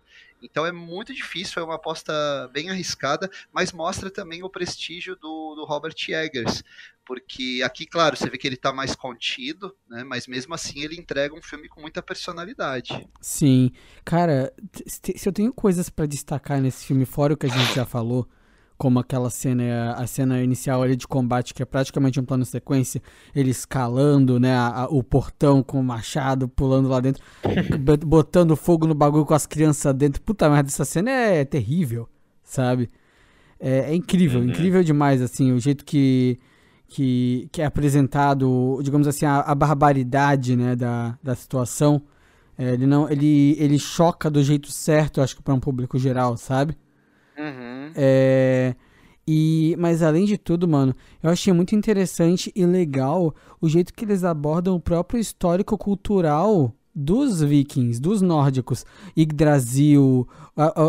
Então 0.41 0.65
é 0.65 0.71
muito 0.71 1.13
difícil, 1.13 1.61
é 1.61 1.65
uma 1.65 1.75
aposta 1.75 2.13
bem 2.53 2.69
arriscada, 2.69 3.29
mas 3.51 3.71
mostra 3.71 4.09
também 4.09 4.43
o 4.43 4.49
prestígio 4.49 5.15
do, 5.15 5.55
do 5.55 5.65
Robert 5.65 5.95
Eggers, 6.07 6.63
porque 7.07 7.61
aqui, 7.63 7.85
claro, 7.85 8.17
você 8.17 8.29
vê 8.29 8.37
que 8.37 8.45
ele 8.45 8.55
está 8.55 8.73
mais 8.73 8.93
contido, 8.93 9.73
né? 9.89 10.03
Mas 10.03 10.27
mesmo 10.27 10.53
assim 10.53 10.81
ele 10.81 10.99
entrega 10.99 11.33
um 11.33 11.41
filme 11.41 11.69
com 11.69 11.79
muita 11.79 12.01
personalidade. 12.03 13.07
Sim, 13.21 13.71
cara, 14.03 14.53
se 14.85 15.27
eu 15.27 15.31
tenho 15.31 15.53
coisas 15.53 15.89
para 15.89 16.05
destacar 16.05 16.59
nesse 16.61 16.85
filme 16.85 17.05
fora 17.05 17.33
o 17.33 17.37
que 17.37 17.45
a 17.45 17.49
gente 17.49 17.73
já 17.73 17.85
falou, 17.85 18.27
como 18.77 18.99
aquela 18.99 19.29
cena, 19.29 19.93
a 19.93 20.05
cena 20.05 20.43
inicial 20.43 20.83
ali 20.83 20.97
de 20.97 21.07
combate, 21.07 21.53
que 21.53 21.63
é 21.63 21.65
praticamente 21.65 22.19
um 22.19 22.25
plano 22.25 22.45
sequência, 22.45 23.01
ele 23.33 23.51
escalando, 23.51 24.37
né, 24.37 24.53
a, 24.53 24.83
a, 24.83 24.85
o 24.87 25.01
portão 25.01 25.63
com 25.63 25.79
o 25.79 25.83
machado, 25.83 26.49
pulando 26.49 26.89
lá 26.89 26.99
dentro, 26.99 27.23
botando 28.05 28.55
fogo 28.57 28.85
no 28.85 28.93
bagulho 28.93 29.25
com 29.25 29.33
as 29.33 29.47
crianças 29.47 29.93
dentro. 29.95 30.21
Puta 30.21 30.49
merda, 30.49 30.67
essa 30.67 30.83
cena 30.83 31.09
é 31.09 31.45
terrível, 31.45 32.07
sabe? 32.43 32.91
É, 33.59 33.91
é 33.91 33.95
incrível, 33.95 34.41
uhum. 34.41 34.49
incrível 34.49 34.83
demais, 34.83 35.21
assim, 35.21 35.53
o 35.53 35.59
jeito 35.59 35.85
que, 35.85 36.37
que, 36.87 37.49
que 37.51 37.61
é 37.61 37.65
apresentado, 37.65 38.79
digamos 38.81 39.07
assim, 39.07 39.25
a, 39.25 39.39
a 39.39 39.53
barbaridade, 39.53 40.55
né, 40.55 40.75
da, 40.75 41.17
da 41.21 41.35
situação. 41.35 42.01
É, 42.57 42.73
ele 42.73 42.87
não, 42.87 43.09
ele, 43.09 43.55
ele 43.59 43.77
choca 43.77 44.29
do 44.29 44.43
jeito 44.43 44.71
certo, 44.71 45.21
acho 45.21 45.35
que 45.35 45.43
para 45.43 45.53
um 45.53 45.59
público 45.59 45.99
geral, 45.99 46.37
sabe? 46.37 46.75
Uhum. 47.37 47.91
É, 47.95 48.75
e, 49.27 49.75
mas 49.77 50.01
além 50.01 50.25
de 50.25 50.37
tudo, 50.37 50.67
mano, 50.67 50.95
eu 51.21 51.29
achei 51.29 51.51
muito 51.51 51.75
interessante 51.75 52.51
e 52.55 52.65
legal 52.65 53.35
o 53.61 53.67
jeito 53.67 53.93
que 53.93 54.05
eles 54.05 54.23
abordam 54.23 54.75
o 54.75 54.79
próprio 54.79 55.19
histórico 55.19 55.77
cultural 55.77 56.73
dos 56.99 57.41
vikings, 57.43 58.01
dos 58.01 58.23
nórdicos, 58.23 58.83
Yggdrasil, 59.15 60.27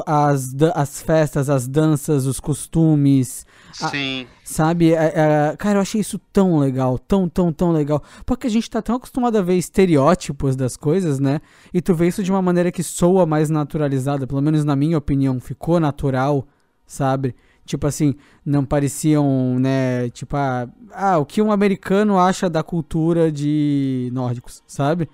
as, 0.06 0.54
as 0.74 1.02
festas, 1.02 1.50
as 1.50 1.68
danças, 1.68 2.24
os 2.24 2.40
costumes. 2.40 3.46
Sim. 3.74 4.22
A, 4.22 4.26
sabe? 4.42 4.94
É, 4.94 5.12
é, 5.14 5.56
cara, 5.58 5.76
eu 5.76 5.82
achei 5.82 6.00
isso 6.00 6.18
tão 6.32 6.58
legal, 6.58 6.98
tão, 6.98 7.28
tão, 7.28 7.52
tão 7.52 7.72
legal. 7.72 8.02
Porque 8.24 8.46
a 8.46 8.50
gente 8.50 8.70
tá 8.70 8.80
tão 8.80 8.96
acostumado 8.96 9.36
a 9.36 9.42
ver 9.42 9.56
estereótipos 9.56 10.56
das 10.56 10.78
coisas, 10.78 11.20
né? 11.20 11.42
E 11.74 11.82
tu 11.82 11.94
vê 11.94 12.08
isso 12.08 12.22
de 12.22 12.30
uma 12.30 12.40
maneira 12.40 12.72
que 12.72 12.82
soa 12.82 13.26
mais 13.26 13.50
naturalizada, 13.50 14.26
pelo 14.26 14.40
menos 14.40 14.64
na 14.64 14.74
minha 14.74 14.96
opinião, 14.96 15.38
ficou 15.38 15.78
natural, 15.78 16.48
sabe? 16.86 17.34
Tipo 17.66 17.86
assim, 17.86 18.14
não 18.42 18.64
pareciam, 18.64 19.58
né? 19.58 20.08
Tipo, 20.08 20.38
ah, 20.38 20.66
ah 20.90 21.18
o 21.18 21.26
que 21.26 21.42
um 21.42 21.52
americano 21.52 22.18
acha 22.18 22.48
da 22.48 22.62
cultura 22.62 23.30
de 23.30 24.08
nórdicos, 24.14 24.62
sabe? 24.66 25.06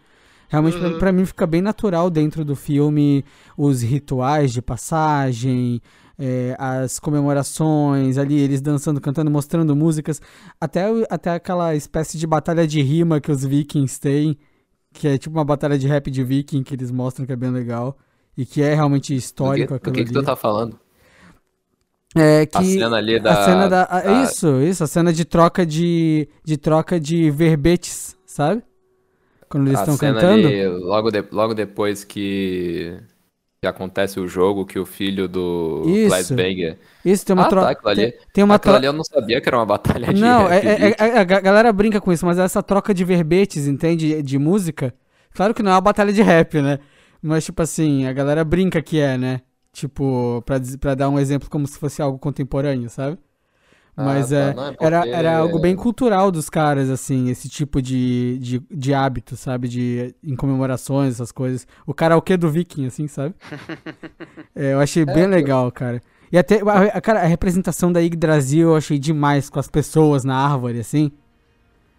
Realmente, 0.49 0.77
uhum. 0.77 0.99
para 0.99 1.13
mim, 1.13 1.25
fica 1.25 1.47
bem 1.47 1.61
natural 1.61 2.11
dentro 2.11 2.45
do 2.45 2.55
filme 2.55 3.25
os 3.57 3.83
rituais 3.83 4.53
de 4.53 4.63
passagem, 4.63 5.81
é, 6.19 6.55
as 6.59 6.99
comemorações 6.99 8.19
ali, 8.19 8.39
eles 8.39 8.61
dançando, 8.61 9.01
cantando, 9.01 9.31
mostrando 9.31 9.75
músicas, 9.75 10.21
até, 10.61 10.87
até 11.11 11.31
aquela 11.31 11.75
espécie 11.75 12.19
de 12.19 12.27
batalha 12.27 12.67
de 12.67 12.81
rima 12.83 13.21
que 13.21 13.31
os 13.31 13.45
vikings 13.45 14.01
têm, 14.01 14.39
que 14.93 15.09
é 15.09 15.19
tipo 15.19 15.37
uma 15.37 15.45
batalha 15.45 15.79
de 15.79 15.89
rap 15.89 16.11
de 16.11 16.23
viking 16.23 16.63
que 16.63 16.75
eles 16.75 16.91
mostram 16.91 17.27
que 17.27 17.33
é 17.33 17.37
bem 17.37 17.51
legal 17.51 17.97
e 18.37 18.47
que 18.47 18.63
é 18.63 18.75
realmente 18.75 19.15
histórico. 19.15 19.75
Do 19.75 19.81
que, 19.81 19.91
do 19.91 19.93
que, 19.93 20.05
que 20.05 20.13
tu 20.13 20.23
tá 20.23 20.37
falando? 20.37 20.79
É 22.17 22.47
que 22.47 22.57
a 22.57 22.63
cena 22.63 22.97
ali 22.97 23.19
da. 23.19 23.33
A 23.33 23.45
cena 23.45 23.69
da 23.69 23.89
a, 23.91 24.23
Isso, 24.23 24.61
isso, 24.61 24.85
a 24.85 24.87
cena 24.87 25.13
de 25.13 25.25
troca 25.25 25.67
de, 25.67 26.29
de 26.45 26.57
troca 26.57 27.01
de 27.01 27.29
verbetes, 27.29 28.17
sabe? 28.25 28.63
Quando 29.55 29.69
eles 29.69 29.79
estão 29.79 29.97
cantando? 29.97 30.49
Ali, 30.49 30.67
logo, 30.67 31.13
de, 31.13 31.25
logo 31.31 31.55
depois 31.55 32.03
que, 32.03 32.99
que 33.63 33.69
acontece 33.69 34.19
o 34.19 34.27
jogo, 34.27 34.67
que 34.67 34.81
o 34.81 34.85
filho 34.85 35.29
do 35.29 35.85
Isso. 35.87 36.35
Isso, 37.05 37.25
tem 37.25 37.35
uma 37.35 37.45
ah, 37.47 37.49
troca. 37.49 37.75
Tá, 37.77 37.91
ali, 37.91 38.11
tem, 38.11 38.21
tem 38.33 38.43
uma 38.43 38.59
troca. 38.59 38.79
ali 38.79 38.87
eu 38.87 38.93
não 38.93 39.05
sabia 39.05 39.41
que 39.41 39.49
era 39.49 39.57
uma 39.57 39.65
batalha 39.65 40.13
de 40.13 40.21
Não, 40.21 40.51
é, 40.51 40.59
é, 40.59 40.97
é, 40.99 41.21
a 41.21 41.23
galera 41.23 41.73
brinca 41.73 42.01
com 42.01 42.13
isso, 42.13 42.27
mas 42.27 42.37
essa 42.37 42.65
troca 42.65 42.93
de 42.93 43.05
verbetes, 43.05 43.69
entende? 43.69 44.21
De 44.25 44.39
música. 44.41 44.93
Claro 45.33 45.55
que 45.55 45.63
não 45.63 45.71
é 45.71 45.75
uma 45.77 45.81
batalha 45.81 46.13
de 46.13 46.21
rap, 46.21 46.61
né? 46.61 46.81
Mas, 47.23 47.45
tipo 47.45 47.63
assim, 47.63 48.07
a 48.07 48.13
galera 48.13 48.43
brinca 48.43 48.83
que 48.83 48.99
é, 48.99 49.17
né? 49.17 49.41
Tipo, 49.73 50.43
pra, 50.45 50.57
pra 50.81 50.97
dar 50.97 51.09
um 51.09 51.19
exemplo 51.21 51.49
como 51.49 51.69
se 51.69 51.79
fosse 51.79 52.03
algo 52.03 52.19
contemporâneo, 52.19 52.91
sabe? 52.91 53.19
Mas 53.97 54.33
ah, 54.33 54.53
tá, 54.53 54.67
é, 54.67 54.71
é 54.71 54.87
era, 54.87 55.09
era 55.09 55.39
algo 55.39 55.59
bem 55.59 55.77
cultural 55.77 56.33
dos 56.33 56.51
caras, 56.51 56.91
assim, 56.91 57.29
esse 57.31 57.49
tipo 57.49 57.81
de, 57.81 58.39
de, 58.39 58.63
de 58.71 58.93
hábito, 58.93 59.37
sabe? 59.37 59.69
De, 59.69 60.15
em 60.23 60.35
comemorações, 60.35 61.15
essas 61.15 61.31
coisas. 61.31 61.67
O 61.87 61.95
karaokê 61.95 62.37
do 62.37 62.51
viking, 62.51 62.87
assim, 62.87 63.07
sabe? 63.07 63.35
é, 64.55 64.73
eu 64.73 64.81
achei 64.81 65.05
bem 65.05 65.25
é, 65.25 65.29
legal, 65.29 65.71
cara. 65.71 66.03
E 66.33 66.39
até, 66.39 66.61
a, 66.61 66.97
a, 66.97 67.01
cara, 67.01 67.21
a 67.21 67.27
representação 67.27 67.93
da 67.93 68.01
Yggdrasil 68.01 68.71
eu 68.71 68.77
achei 68.77 68.99
demais 68.99 69.49
com 69.49 69.61
as 69.61 69.69
pessoas 69.69 70.25
na 70.25 70.37
árvore, 70.37 70.81
assim. 70.81 71.13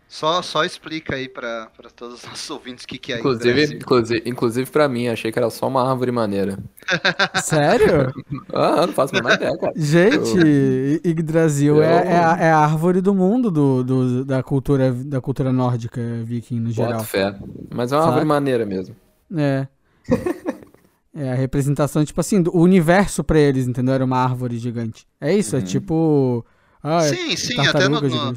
Só, 0.08 0.42
só 0.42 0.64
explica 0.64 1.16
aí 1.16 1.28
para 1.28 1.68
todos 1.96 2.20
os 2.20 2.30
nossos 2.30 2.50
ouvintes 2.50 2.86
o 2.86 2.88
que, 2.88 2.98
que 2.98 3.12
é 3.12 3.20
inclusive, 3.20 3.76
inclusive, 3.76 4.24
inclusive 4.26 4.70
para 4.70 4.88
mim, 4.88 5.08
achei 5.08 5.32
que 5.32 5.40
era 5.40 5.50
só 5.50 5.68
uma 5.68 5.90
árvore 5.90 6.12
maneira. 6.12 6.60
Sério? 7.44 8.14
ah, 8.54 8.86
não 8.86 8.94
faço 8.94 9.16
a 9.16 9.22
menor 9.22 9.34
ideia, 9.34 9.58
cara. 9.58 9.74
Gente, 9.76 11.02
Yggdrasil 11.04 11.78
eu... 11.78 11.84
é, 11.84 12.08
é, 12.08 12.18
a, 12.18 12.38
é, 12.40 12.52
a, 12.52 12.60
árvore 12.60 13.02
do 13.02 13.14
mundo 13.16 13.50
do, 13.50 13.84
do, 13.84 14.26
da, 14.26 14.44
cultura, 14.44 14.94
da 14.94 15.20
cultura 15.20 15.52
nórdica 15.52 16.00
viking 16.24 16.60
no 16.60 16.72
geral. 16.72 16.94
Boto 16.94 17.06
fé. 17.06 17.36
Mas 17.74 17.92
é 17.92 17.96
uma 17.96 18.04
Sabe? 18.04 18.14
árvore 18.14 18.26
maneira 18.26 18.66
mesmo. 18.66 18.96
É. 19.36 19.68
é 21.16 21.32
a 21.32 21.36
representação, 21.36 22.06
tipo 22.06 22.22
assim, 22.22 22.44
do 22.44 22.56
universo 22.56 23.24
pra 23.24 23.40
eles, 23.40 23.68
entendeu? 23.68 23.96
Era 23.96 24.06
uma 24.06 24.20
árvore 24.20 24.58
gigante. 24.60 25.08
É 25.20 25.34
isso, 25.34 25.56
é 25.56 25.60
uhum. 25.60 25.66
é 25.66 25.68
tipo... 25.68 26.46
Ah, 26.82 27.02
sim, 27.02 27.36
sim, 27.36 27.60
até 27.60 27.90
no, 27.90 28.00
no, 28.00 28.34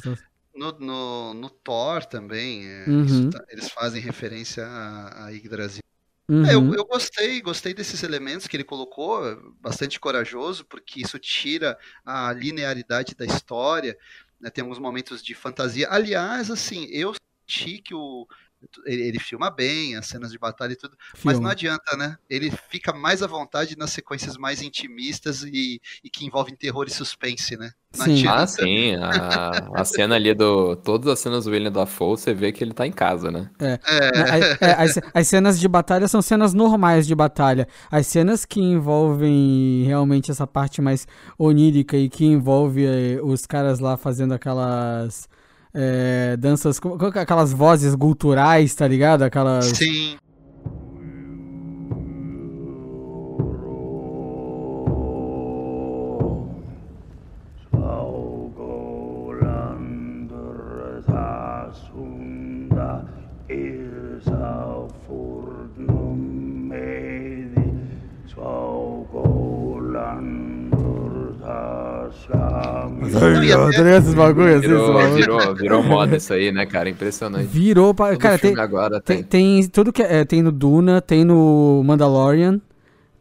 no, 0.59 0.73
no, 0.79 1.35
no 1.35 1.51
Thor 1.51 2.05
também, 2.05 2.67
é, 2.67 2.85
uhum. 2.89 3.31
tá, 3.31 3.45
eles 3.49 3.71
fazem 3.71 4.01
referência 4.01 4.67
a, 4.67 5.27
a 5.27 5.31
Yggdrasil. 5.31 5.83
Uhum. 6.29 6.45
É, 6.45 6.55
eu, 6.55 6.75
eu, 6.75 6.85
gostei, 6.85 7.41
gostei 7.41 7.73
desses 7.73 8.03
elementos 8.03 8.47
que 8.47 8.57
ele 8.57 8.65
colocou, 8.65 9.21
bastante 9.61 9.99
corajoso, 9.99 10.65
porque 10.67 11.01
isso 11.01 11.19
tira 11.19 11.79
a 12.05 12.33
linearidade 12.33 13.15
da 13.15 13.25
história, 13.25 13.97
né, 14.39 14.51
tem 14.51 14.63
alguns 14.63 14.79
momentos 14.79 15.23
de 15.23 15.35
fantasia. 15.35 15.89
Aliás, 15.91 16.51
assim, 16.51 16.87
eu 16.91 17.15
senti 17.47 17.79
que 17.79 17.95
o, 17.95 18.27
ele, 18.85 19.03
ele, 19.03 19.19
filma 19.21 19.51
bem, 19.51 19.97
as 19.97 20.07
cenas 20.07 20.33
de 20.33 20.39
batalha 20.39 20.73
e 20.73 20.77
tudo, 20.77 20.97
Filma. 21.15 21.33
mas 21.33 21.41
não 21.41 21.49
adianta, 21.49 21.97
né? 21.97 22.17
Ele 22.29 22.51
fica 22.69 22.93
mais 22.93 23.23
à 23.23 23.27
vontade 23.27 23.77
nas 23.77 23.91
sequências 23.91 24.37
mais 24.37 24.61
intimistas 24.63 25.43
e, 25.43 25.81
e 26.03 26.11
que 26.11 26.27
envolvem 26.27 26.57
terror 26.57 26.87
e 26.89 26.91
suspense, 26.91 27.57
né? 27.57 27.71
Não 27.97 28.05
sim. 28.05 28.13
Adianta. 28.13 28.43
Ah, 28.43 28.47
sim. 28.47 28.95
A, 28.97 29.81
a 29.81 29.85
cena 29.85 30.17
ali 30.17 30.35
do. 30.35 30.77
Todas 30.77 31.09
as 31.13 31.21
cenas 31.21 31.45
do 31.45 31.51
William 31.51 31.73
Dafoe, 31.73 32.19
você 32.19 32.35
vê 32.35 32.53
que 32.53 32.63
ele 32.63 32.75
tá 32.75 32.87
em 32.87 32.93
casa, 32.93 33.31
né? 33.31 33.49
É. 33.61 33.79
é. 33.87 34.59
é 34.61 34.73
as, 34.73 34.99
as, 35.15 35.29
cenas 35.29 35.59
de 35.59 35.69
batalha 35.69 36.09
são 36.09 36.21
cenas 36.21 36.53
normais 36.53 37.07
de 37.07 37.15
batalha. 37.15 37.67
As 37.91 38.07
cenas 38.07 38.45
que 38.45 38.61
envolvem 38.61 39.85
realmente 39.87 40.31
essa 40.31 40.47
parte 40.47 40.83
mais 40.83 41.07
onírica 41.39 41.97
e 41.97 42.09
que 42.09 42.25
envolve 42.25 42.85
eh, 42.85 43.21
os 43.23 43.47
caras 43.47 43.79
lá 43.79 43.97
fazendo 43.97 44.35
aquelas 44.35 45.29
é, 45.75 46.37
danças, 46.37 46.81
aquelas 47.15 47.53
vozes 47.53 47.95
culturais, 47.95 48.75
tá 48.75 48.87
ligado? 48.87 49.23
Aquelas. 49.23 49.67
Sim. 49.67 50.17
Adorei 73.17 73.97
esses 73.97 74.15
bagulhos 74.15 74.59
assim, 74.59 74.69
virou, 74.69 75.15
virou, 75.15 75.55
virou 75.55 75.83
moda 75.83 76.17
isso 76.17 76.33
aí, 76.33 76.53
né, 76.53 76.67
cara? 76.67 76.89
Impressionante. 76.89 77.47
Virou, 77.47 77.95
pra... 77.95 78.17
cara, 78.17 78.39
tem, 78.39 78.59
agora 78.59 79.01
tem. 79.01 79.23
tem. 79.23 79.61
Tem 79.61 79.69
tudo 79.71 79.93
que 79.93 80.03
é, 80.03 80.25
tem 80.25 80.43
no 80.43 80.53
Duna, 80.53 81.01
tem 81.01 81.25
no 81.25 81.83
Mandalorian, 81.85 82.61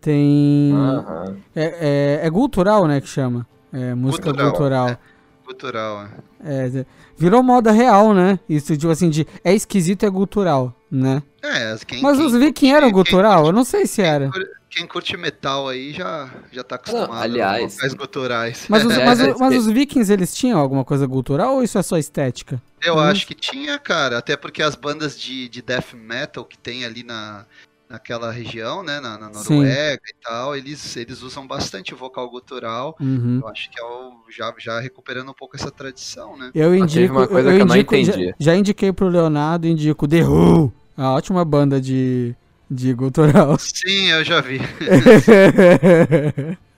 tem. 0.01 0.73
Uh 0.73 0.77
-huh. 0.77 1.35
é, 1.55 2.19
é, 2.21 2.27
é, 2.27 2.31
cultural, 2.31 2.87
né, 2.87 3.01
que 3.01 3.07
chama. 3.07 3.45
É 3.71 3.93
música 3.93 4.25
cultural. 4.25 4.51
cultural. 4.51 4.87
É. 4.89 4.97
gutural. 5.45 6.07
é. 6.43 6.77
É, 6.77 6.85
virou 7.17 7.41
moda 7.41 7.71
real, 7.71 8.13
né? 8.13 8.39
Isso, 8.47 8.77
tipo 8.77 8.91
assim, 8.91 9.09
de 9.09 9.27
é 9.43 9.53
esquisito 9.53 10.05
é 10.05 10.09
gutural, 10.09 10.73
né? 10.89 11.21
É, 11.43 11.75
quem, 11.85 12.01
Mas 12.01 12.17
quem 12.17 12.25
os 12.25 12.33
vikings 12.33 12.75
eram 12.75 12.87
quem- 12.87 12.93
gutural? 12.95 13.47
Eu 13.47 13.51
não 13.51 13.63
sei 13.63 13.85
se 13.85 14.01
era. 14.01 14.29
Quem, 14.77 14.87
curte 14.87 15.17
metal 15.17 15.67
aí 15.67 15.91
já, 15.93 16.29
já 16.51 16.63
tá 16.63 16.75
acostumado 16.75 17.21
aliás- 17.23 17.61
com 17.63 17.69
vocais 17.69 17.93
guturais. 17.93 18.65
Mas 18.69 18.85
os, 18.85 18.91
É, 18.97 19.05
mas, 19.05 19.19
é, 19.19 19.33
mas 19.37 19.55
os 19.57 19.67
vikings, 19.67 20.11
eles 20.13 20.33
tinham 20.35 20.59
alguma 20.59 20.85
coisa 20.85 21.05
gutural 21.07 21.55
ou 21.55 21.63
isso 21.63 21.77
é 21.77 21.83
só 21.83 21.97
estética? 21.97 22.61
Eu 22.83 22.95
Hum. 22.95 22.99
acho 22.99 23.25
que 23.25 23.33
tinha, 23.33 23.79
cara, 23.79 24.17
até 24.19 24.37
porque 24.37 24.61
as 24.61 24.75
bandas 24.75 25.19
de, 25.19 25.49
de 25.49 25.61
death 25.61 25.93
metal 25.93 26.45
que 26.45 26.57
tem 26.57 26.85
ali 26.85 27.03
na, 27.03 27.45
naquela 27.89 28.31
região, 28.31 28.83
né, 28.83 28.99
na, 28.99 29.17
na 29.17 29.33
Sim. 29.33 29.55
Noruega 29.55 30.01
e 30.07 30.15
tal, 30.23 30.55
eles, 30.55 30.95
eles 30.95 31.21
usam 31.23 31.47
bastante 31.47 31.93
o 31.93 31.97
vocal 31.97 32.29
gutural. 32.29 32.95
Uhum. 32.99 33.39
Eu 33.41 33.47
acho 33.47 33.69
que 33.71 33.79
é 33.79 33.83
o, 33.83 34.11
já, 34.29 34.53
já 34.59 34.79
recuperando 34.79 35.29
um 35.29 35.33
pouco 35.33 35.55
essa 35.55 35.71
tradição, 35.71 36.37
né? 36.37 36.51
Eu 36.53 36.69
teve 36.71 36.83
indico, 36.83 37.13
uma 37.15 37.27
coisa 37.27 37.49
eu 37.49 37.55
que 37.55 37.61
eu 37.61 37.65
não 37.65 37.75
indico 37.75 37.95
já, 37.95 38.01
entendi. 38.01 38.35
já 38.39 38.55
indiquei 38.55 38.93
pro 38.93 39.07
Leonardo, 39.07 39.65
indico 39.67 40.07
The 40.07 40.23
Who, 40.23 40.71
a 40.95 41.11
ótima 41.13 41.43
banda 41.43 41.81
de, 41.81 42.35
de 42.69 42.93
gutural. 42.93 43.57
Sim, 43.59 44.09
eu 44.09 44.23
já 44.23 44.41
vi. 44.41 44.59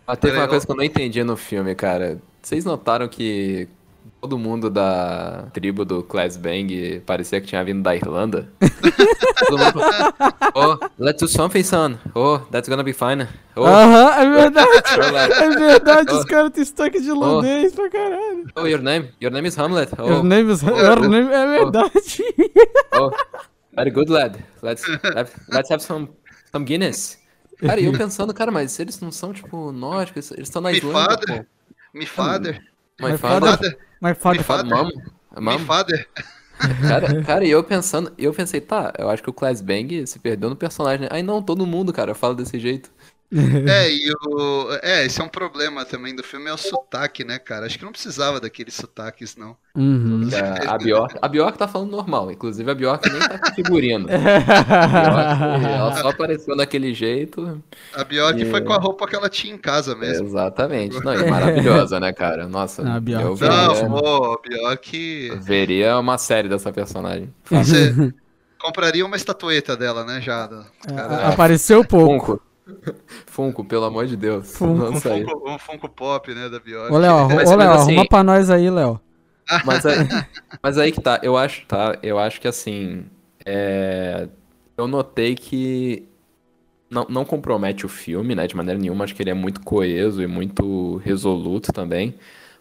Mas 0.08 0.18
teve 0.20 0.34
Peraí, 0.34 0.38
uma 0.38 0.48
coisa 0.48 0.66
que 0.66 0.72
eu 0.72 0.76
não 0.76 0.84
entendi 0.84 1.24
no 1.24 1.36
filme, 1.38 1.76
cara. 1.76 2.20
Vocês 2.42 2.64
notaram 2.66 3.08
que 3.08 3.68
todo 4.22 4.38
mundo 4.38 4.70
da 4.70 5.48
tribo 5.54 5.86
do 5.86 6.04
Class 6.04 6.36
Bang 6.38 7.02
parecia 7.06 7.40
que 7.40 7.48
tinha 7.48 7.64
vindo 7.64 7.82
da 7.82 7.96
Irlanda? 7.96 8.50
todo 9.40 9.58
mundo. 9.58 9.80
Oh, 10.56 10.78
let's 10.98 11.22
do 11.22 11.28
something, 11.28 11.64
son. 11.64 11.96
Oh, 12.16 12.40
that's 12.52 12.68
gonna 12.70 12.84
be 12.84 12.94
fine. 12.94 13.28
Oh, 13.56 13.66
Aham, 13.66 14.12
é 14.22 14.30
verdade. 14.30 14.70
É 15.40 15.50
verdade, 15.50 16.14
os 16.14 16.22
Oh. 16.24 16.28
caras 16.28 16.52
têm 16.52 16.64
estoque 16.64 17.00
de 17.02 17.08
irlandês 17.10 17.74
pra 17.74 17.90
caralho. 17.90 18.46
oh, 18.56 18.66
your 18.68 18.82
name? 18.82 19.10
Your 19.22 19.32
name 19.32 19.48
is 19.48 19.56
Hamlet. 19.58 19.92
Your 19.98 20.20
Oh, 20.20 20.24
name 20.24 20.52
is- 20.52 20.62
your 20.62 21.00
name- 21.08 21.32
é 21.34 21.48
verdade. 21.60 22.24
oh, 22.94 23.12
very 23.74 23.91
good, 23.91 24.09
lad. 24.09 24.43
Let's 24.61 24.84
let's 25.49 25.70
have 25.72 25.82
some, 25.84 26.09
some 26.51 26.65
Guinness. 26.65 27.17
Cara, 27.59 27.80
e 27.80 27.86
eu 27.86 27.93
pensando, 27.97 28.34
cara, 28.34 28.51
mas 28.51 28.80
eles 28.80 28.99
não 28.99 29.11
são, 29.11 29.34
tipo, 29.34 29.72
nórdicos, 29.72 30.32
eles 30.32 30.47
estão 30.47 30.61
na 30.61 30.72
Me 30.72 30.78
Islândia, 30.78 31.01
father. 31.01 31.47
Me 31.93 32.05
father. 32.05 32.61
My 32.99 33.11
My 33.11 33.17
father, 33.17 33.49
Father. 33.49 33.78
My 34.01 34.09
Me 34.09 34.15
father. 34.15 34.43
father. 34.43 34.65
mom, 34.65 34.89
Me 35.38 35.41
mom. 35.41 35.59
father. 35.59 36.07
Cara, 36.88 37.24
cara, 37.24 37.45
e 37.45 37.49
eu 37.51 37.63
pensando, 37.63 38.11
eu 38.17 38.34
pensei, 38.34 38.59
tá, 38.59 38.91
eu 38.97 39.09
acho 39.09 39.24
que 39.24 39.30
o 39.30 39.34
Class 39.34 39.61
Bang 39.61 40.05
se 40.05 40.20
perdeu 40.20 40.49
no 40.49 40.55
personagem. 40.57 41.07
Aí 41.09 41.24
não, 41.24 41.41
todo 41.41 41.65
mundo, 41.65 41.93
cara, 41.93 42.13
fala 42.13 42.36
desse 42.36 42.59
jeito. 42.59 42.91
É, 43.32 43.90
e 43.94 44.12
o. 44.26 44.70
É, 44.82 45.06
esse 45.06 45.22
é 45.22 45.24
um 45.24 45.30
problema 45.30 45.86
também 45.86 46.16
do 46.16 46.24
filme, 46.24 46.50
é 46.50 46.54
o 46.54 46.58
sotaque, 46.58 47.24
né, 47.24 47.38
cara? 47.38 47.66
Acho 47.68 47.78
que 47.78 47.86
não 47.86 47.92
precisava 47.92 48.40
daqueles 48.40 48.74
sotaques, 48.74 49.36
não. 49.36 49.56
Uhum. 49.76 50.28
A, 50.68 50.74
a 50.74 50.78
Bjork, 50.78 51.18
a 51.22 51.28
Bjork 51.28 51.58
tá 51.58 51.68
falando 51.68 51.92
normal, 51.92 52.32
inclusive 52.32 52.70
a 52.70 52.74
Bjork 52.76 53.08
nem 53.10 53.20
tá 53.20 53.38
com 53.40 53.54
figurino. 53.54 54.08
Ela 54.10 55.96
só 55.98 56.10
apareceu 56.10 56.56
daquele 56.58 56.94
jeito. 56.94 57.62
A 57.94 58.04
Bjork 58.04 58.42
E- 58.42 58.46
foi 58.46 58.62
com 58.62 58.74
a 58.74 58.78
roupa 58.78 59.08
que 59.08 59.16
ela 59.16 59.30
tinha 59.30 59.54
em 59.54 59.58
casa 59.58 59.96
mesmo. 59.96 60.26
Exatamente. 60.28 61.00
Não, 61.04 61.14
e 61.14 61.24
maravilhosa, 61.30 62.00
né, 62.00 62.12
cara? 62.14 62.48
Nossa, 62.48 62.82
A 62.96 63.00
Bjork 63.00 63.26
eu 63.26 63.34
é 63.34 63.36
veria. 63.36 63.90
Não, 63.90 64.00
pô, 64.00 64.34
a 64.34 64.42
Bjork. 64.42 65.32
veria 65.42 65.98
uma 66.00 66.18
série 66.18 66.50
dessa 66.50 66.72
personagem. 66.72 67.34
Você 67.46 68.14
compraria 68.60 69.06
uma 69.06 69.16
estatueta 69.16 69.78
dela, 69.78 70.04
né, 70.04 70.20
já? 70.22 70.48
do- 70.48 70.66
A- 70.88 70.94
Cara, 70.94 71.28
Apareceu 71.30 71.86
pouco. 71.86 72.26
Funko. 72.26 72.49
Funko, 73.28 73.63
pelo 73.65 73.86
amor 73.86 74.05
de 74.07 74.15
Deus. 74.15 74.55
Funko. 74.57 74.86
um. 74.86 74.95
Funko, 74.99 75.49
um 75.49 75.59
Funko 75.59 75.89
Pop, 75.89 76.34
né, 76.34 76.49
da 76.49 76.59
Bjork. 76.59 76.91
Ô, 76.93 76.97
Léo, 76.97 77.28
Mas- 77.30 77.49
ô, 77.49 77.55
Léo, 77.55 77.70
mas 77.70 77.82
assim- 77.82 77.91
arruma 77.91 78.07
pra 78.07 78.24
nós 78.24 78.49
aí, 78.49 78.70
Léo. 78.70 78.99
Mas 79.65 79.86
aí, 79.86 79.95
mas 80.61 80.78
aí 80.78 80.91
que 80.91 81.01
tá, 81.01 81.20
eu 81.24 81.36
acho, 81.36 81.65
tá? 81.65 81.97
Eu 82.03 82.20
acho 82.20 82.39
que 82.39 82.47
assim. 82.47 83.05
é, 83.45 84.28
eu 84.78 84.88
notei 84.88 85.34
que 85.36 86.07
não, 86.89 87.05
não 87.09 87.26
compromete 87.26 87.86
o 87.86 87.89
filme, 87.89 88.36
né? 88.36 88.45
De 88.47 88.55
maneira 88.55 88.80
nenhuma. 88.80 89.03
Acho 89.05 89.15
que 89.15 89.24
ele 89.24 89.30
é 89.32 89.34
muito 89.34 89.61
coeso 89.61 90.22
e 90.22 90.28
muito 90.28 90.97
resoluto 90.97 91.72
também. 91.74 92.13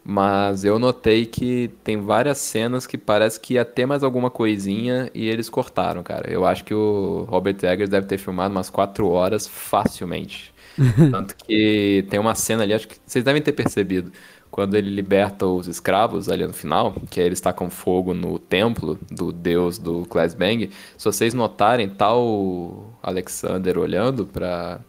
Mas 0.04 0.64
eu 0.64 0.78
notei 0.78 1.26
que 1.26 1.70
tem 1.84 2.00
várias 2.00 2.38
cenas 2.38 2.86
que 2.86 2.96
parece 2.96 3.38
que 3.38 3.54
ia 3.54 3.64
ter 3.64 3.84
mais 3.86 4.02
alguma 4.02 4.30
coisinha 4.30 5.10
e 5.14 5.28
eles 5.28 5.50
cortaram, 5.50 6.02
cara. 6.02 6.30
Eu 6.30 6.46
acho 6.46 6.64
que 6.64 6.72
o 6.72 7.26
Robert 7.28 7.56
Eggers 7.62 7.90
deve 7.90 8.06
ter 8.06 8.18
filmado 8.18 8.54
umas 8.54 8.70
quatro 8.70 9.08
horas 9.08 9.46
facilmente. 9.46 10.54
Tanto 11.10 11.36
que 11.36 12.06
tem 12.08 12.18
uma 12.18 12.34
cena 12.34 12.62
ali, 12.62 12.72
acho 12.72 12.88
que 12.88 12.96
vocês 13.04 13.24
devem 13.24 13.42
ter 13.42 13.52
percebido, 13.52 14.12
quando 14.50 14.76
ele 14.76 14.90
liberta 14.90 15.46
os 15.46 15.66
escravos 15.68 16.28
ali 16.28 16.46
no 16.46 16.52
final, 16.52 16.94
que 17.10 17.20
aí 17.20 17.26
eles 17.26 17.40
tacam 17.40 17.68
fogo 17.70 18.14
no 18.14 18.38
templo 18.38 18.98
do 19.10 19.32
deus 19.32 19.78
do 19.78 20.06
Class 20.06 20.34
Bang. 20.34 20.70
Se 20.96 21.04
vocês 21.04 21.34
notarem, 21.34 21.88
tá 21.88 22.16
o 22.16 22.92
Alexander 23.02 23.78
olhando 23.78 24.26
pra, 24.26 24.80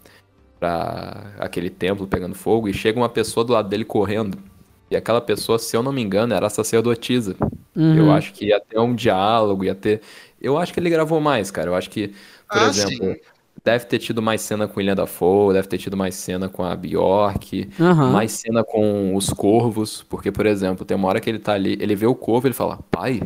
pra 0.59 1.33
aquele 1.39 1.69
templo 1.69 2.07
pegando 2.07 2.35
fogo 2.35 2.67
e 2.69 2.73
chega 2.73 2.99
uma 2.99 3.09
pessoa 3.09 3.43
do 3.45 3.53
lado 3.53 3.69
dele 3.69 3.85
correndo. 3.85 4.37
E 4.89 4.95
aquela 4.95 5.21
pessoa, 5.21 5.59
se 5.59 5.75
eu 5.75 5.83
não 5.83 5.91
me 5.91 6.01
engano, 6.01 6.33
era 6.33 6.47
a 6.47 6.49
sacerdotisa. 6.49 7.35
Uhum. 7.75 7.95
Eu 7.95 8.11
acho 8.11 8.33
que 8.33 8.45
ia 8.47 8.59
ter 8.59 8.79
um 8.79 8.93
diálogo, 8.95 9.63
ia 9.63 9.75
ter. 9.75 10.01
Eu 10.41 10.57
acho 10.57 10.73
que 10.73 10.79
ele 10.79 10.89
gravou 10.89 11.19
mais, 11.21 11.51
cara. 11.51 11.69
Eu 11.69 11.75
acho 11.75 11.89
que, 11.89 12.09
por 12.49 12.61
Ah, 12.61 12.67
exemplo, 12.69 13.13
sim. 13.13 13.15
deve 13.63 13.85
ter 13.85 13.99
tido 13.99 14.21
mais 14.21 14.41
cena 14.41 14.67
com 14.67 14.79
Ilha 14.81 14.95
da 14.95 15.03
Dafoe, 15.03 15.53
deve 15.53 15.67
ter 15.67 15.77
tido 15.77 15.95
mais 15.97 16.15
cena 16.15 16.49
com 16.49 16.63
a 16.63 16.75
Bjork, 16.75 17.69
Aham. 17.79 18.11
mais 18.13 18.31
cena 18.33 18.63
com 18.63 19.15
os 19.15 19.29
corvos, 19.29 20.03
porque, 20.09 20.31
por 20.31 20.45
exemplo, 20.45 20.85
tem 20.85 20.95
uma 20.97 21.07
hora 21.07 21.19
que 21.19 21.29
ele 21.29 21.39
tá 21.39 21.53
ali, 21.53 21.77
ele 21.79 21.95
vê 21.95 22.05
o 22.07 22.15
corvo, 22.15 22.47
ele 22.47 22.53
fala, 22.53 22.79
pai? 22.89 23.21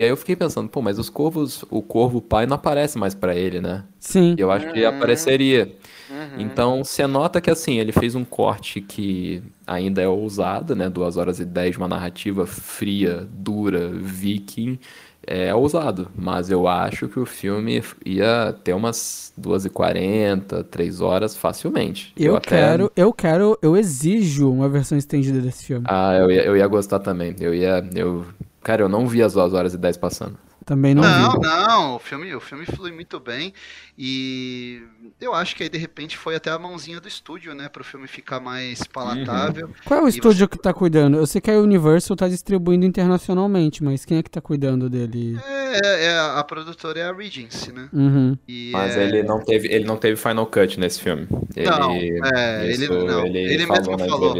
E 0.00 0.04
aí 0.04 0.08
eu 0.08 0.16
fiquei 0.16 0.34
pensando, 0.34 0.66
pô, 0.66 0.80
mas 0.80 0.98
os 0.98 1.10
corvos, 1.10 1.62
o 1.70 1.82
corvo 1.82 2.22
pai 2.22 2.46
não 2.46 2.54
aparece 2.54 2.96
mais 2.96 3.14
pra 3.14 3.34
ele, 3.36 3.60
né? 3.60 3.84
Sim. 3.98 4.34
Eu 4.38 4.50
acho 4.50 4.72
que 4.72 4.82
apareceria. 4.82 5.76
Uhum. 6.08 6.40
Então, 6.40 6.82
você 6.82 7.06
nota 7.06 7.38
que 7.38 7.50
assim, 7.50 7.78
ele 7.78 7.92
fez 7.92 8.14
um 8.14 8.24
corte 8.24 8.80
que 8.80 9.42
ainda 9.66 10.00
é 10.00 10.08
ousado, 10.08 10.74
né? 10.74 10.88
2 10.88 11.18
horas 11.18 11.38
e 11.38 11.44
10 11.44 11.72
de 11.72 11.76
uma 11.76 11.86
narrativa 11.86 12.46
fria, 12.46 13.28
dura, 13.30 13.90
viking. 13.90 14.78
É 15.26 15.54
ousado, 15.54 16.10
mas 16.16 16.50
eu 16.50 16.66
acho 16.66 17.06
que 17.06 17.20
o 17.20 17.26
filme 17.26 17.82
ia 18.02 18.54
ter 18.64 18.72
umas 18.72 19.34
2 19.36 19.66
e 19.66 19.68
40 19.70 20.64
3 20.64 21.02
horas 21.02 21.36
facilmente. 21.36 22.10
Eu 22.16 22.36
até- 22.36 22.48
quero, 22.48 22.90
eu 22.96 23.12
quero, 23.12 23.58
eu 23.60 23.76
exijo 23.76 24.50
uma 24.50 24.66
versão 24.66 24.96
estendida 24.96 25.42
desse 25.42 25.66
filme. 25.66 25.84
Ah, 25.86 26.14
eu 26.16 26.30
ia, 26.30 26.42
eu 26.42 26.56
ia 26.56 26.66
gostar 26.66 27.00
também. 27.00 27.36
Eu 27.38 27.54
ia. 27.54 27.86
Eu... 27.94 28.24
Cara, 28.62 28.82
eu 28.82 28.88
não 28.88 29.06
vi 29.06 29.22
as 29.22 29.32
2 29.32 29.52
horas 29.54 29.74
e 29.74 29.78
10 29.78 29.96
passando. 29.96 30.36
Também 30.66 30.94
não, 30.94 31.02
Não, 31.02 31.32
vi. 31.32 31.38
não, 31.40 31.96
o 31.96 31.98
filme, 31.98 32.34
o 32.34 32.38
filme 32.40 32.66
flui 32.66 32.92
muito 32.92 33.18
bem 33.18 33.52
e 33.98 34.82
eu 35.18 35.34
acho 35.34 35.56
que 35.56 35.62
aí 35.62 35.68
de 35.70 35.78
repente 35.78 36.16
foi 36.18 36.36
até 36.36 36.50
a 36.50 36.58
mãozinha 36.58 37.00
do 37.00 37.08
estúdio, 37.08 37.54
né, 37.54 37.68
para 37.68 37.80
o 37.80 37.84
filme 37.84 38.06
ficar 38.06 38.40
mais 38.40 38.84
palatável. 38.86 39.70
Qual 39.86 40.00
é 40.00 40.02
o 40.02 40.06
E 40.06 40.10
estúdio 40.10 40.46
que 40.46 40.58
tá 40.58 40.72
cuidando? 40.74 41.16
Eu 41.16 41.26
sei 41.26 41.40
que 41.40 41.50
a 41.50 41.58
Universal 41.58 42.14
tá 42.14 42.28
distribuindo 42.28 42.84
internacionalmente, 42.84 43.82
mas 43.82 44.04
quem 44.04 44.18
é 44.18 44.22
que 44.22 44.30
tá 44.30 44.40
cuidando 44.40 44.88
dele? 44.90 45.38
É, 45.82 46.04
é, 46.06 46.18
a 46.18 46.44
produtora 46.44 47.00
é 47.00 47.04
a 47.04 47.12
Regency, 47.12 47.72
né? 47.72 47.88
Uhum. 47.92 48.36
E 48.46 48.70
Mas 48.72 48.96
é- 48.96 49.04
ele 49.04 49.22
não 49.22 49.42
teve, 49.42 49.66
ele 49.72 49.84
não 49.86 49.96
teve 49.96 50.16
final 50.16 50.46
cut 50.46 50.78
nesse 50.78 51.00
filme. 51.00 51.26
Ele, 51.56 51.70
Não, 51.70 51.92
é, 51.92 52.64
ele 52.64 52.72
isso 52.84 52.92
não. 53.04 53.26
Ele 53.26 53.66
mesmo 53.66 53.96
na 53.96 54.04
falou. 54.06 54.34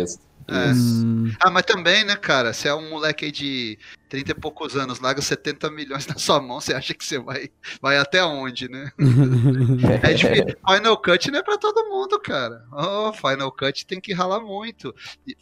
É. 0.51 0.73
Hum, 0.73 1.33
Ah, 1.41 1.51
mas 1.51 1.63
também, 1.65 2.05
né, 2.05 2.17
cara? 2.17 2.53
Você 2.53 2.69
é 2.69 2.75
um 2.75 2.91
moleque 2.91 3.25
aí 3.27 3.33
de 3.33 3.79
30 4.09 4.33
e 4.33 4.35
poucos 4.35 4.75
anos, 4.77 4.99
larga 4.99 5.23
70 5.23 5.71
milhões 5.71 6.07
na 6.09 6.17
sua 6.19 6.41
mão, 6.41 6.61
você 6.61 6.75
acha 6.75 6.93
que 6.93 7.05
você 7.05 7.19
vai, 7.21 7.49
vai 7.81 7.97
até 7.99 8.25
onde, 8.25 8.69
né? 8.69 8.91
É 10.03 10.13
difícil. 10.13 10.57
Final 10.69 10.97
Cut 11.01 11.31
não 11.31 11.39
é 11.39 11.43
pra 11.43 11.57
todo 11.59 11.89
mundo, 11.89 12.19
cara. 12.21 12.65
Oh, 12.73 13.13
Final 13.13 13.53
Cut 13.53 13.87
tem 13.87 14.01
que 14.01 14.13
ralar 14.13 14.41
muito. 14.41 14.95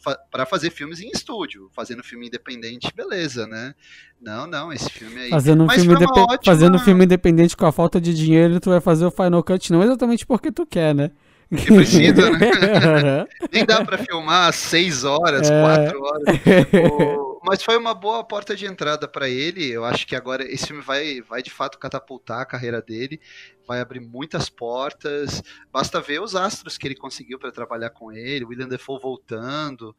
Fa 0.03 0.15
pra 0.31 0.45
fazer 0.45 0.69
filmes 0.69 0.99
em 1.01 1.09
estúdio. 1.09 1.69
Fazendo 1.73 2.03
filme 2.03 2.27
independente, 2.27 2.91
beleza, 2.95 3.47
né? 3.47 3.73
Não, 4.21 4.45
não, 4.45 4.71
esse 4.71 4.89
filme 4.89 5.19
aí. 5.21 5.29
Fazendo 5.29 5.63
um, 5.63 5.67
Mas 5.67 5.81
filme 5.83 5.95
ótima- 6.05 6.37
fazendo 6.43 6.77
filme 6.79 7.05
independente 7.05 7.55
com 7.57 7.65
a 7.65 7.71
falta 7.71 7.99
de 7.99 8.13
dinheiro, 8.13 8.59
tu 8.59 8.69
vai 8.69 8.81
fazer 8.81 9.05
o 9.05 9.11
Final 9.11 9.43
Cut 9.43 9.71
não 9.71 9.81
exatamente 9.83 10.25
porque 10.25 10.51
tu 10.51 10.65
quer, 10.65 10.93
né? 10.93 11.11
Que 11.55 11.65
precisa, 11.73 12.29
né? 12.31 13.25
Nem 13.51 13.65
dá 13.65 13.83
pra 13.83 13.97
filmar 13.97 14.53
seis 14.53 15.03
horas, 15.03 15.49
É. 15.49 15.61
quatro 15.61 16.01
horas. 16.03 16.23
O- 17.39 17.41
Mas 17.43 17.63
foi 17.63 17.77
uma 17.77 17.93
boa 17.93 18.23
porta 18.23 18.55
de 18.55 18.65
entrada 18.65 19.07
pra 19.07 19.27
ele. 19.29 19.65
Eu 19.71 19.85
acho 19.85 20.05
que 20.05 20.15
agora 20.15 20.43
esse 20.43 20.67
filme 20.67 20.81
vai, 20.81 21.21
vai 21.21 21.41
de 21.41 21.49
fato 21.49 21.79
catapultar 21.79 22.41
a 22.41 22.45
carreira 22.45 22.81
dele, 22.81 23.19
vai 23.67 23.79
abrir 23.79 24.01
muitas 24.01 24.49
portas. 24.49 25.41
Basta 25.71 26.01
ver 26.01 26.21
os 26.21 26.35
astros 26.35 26.77
que 26.77 26.85
ele 26.87 26.95
conseguiu 26.95 27.39
pra 27.39 27.51
trabalhar 27.51 27.89
com 27.91 28.11
ele, 28.11 28.43
William 28.45 28.67
Defoe 28.67 28.99
voltando. 29.01 29.95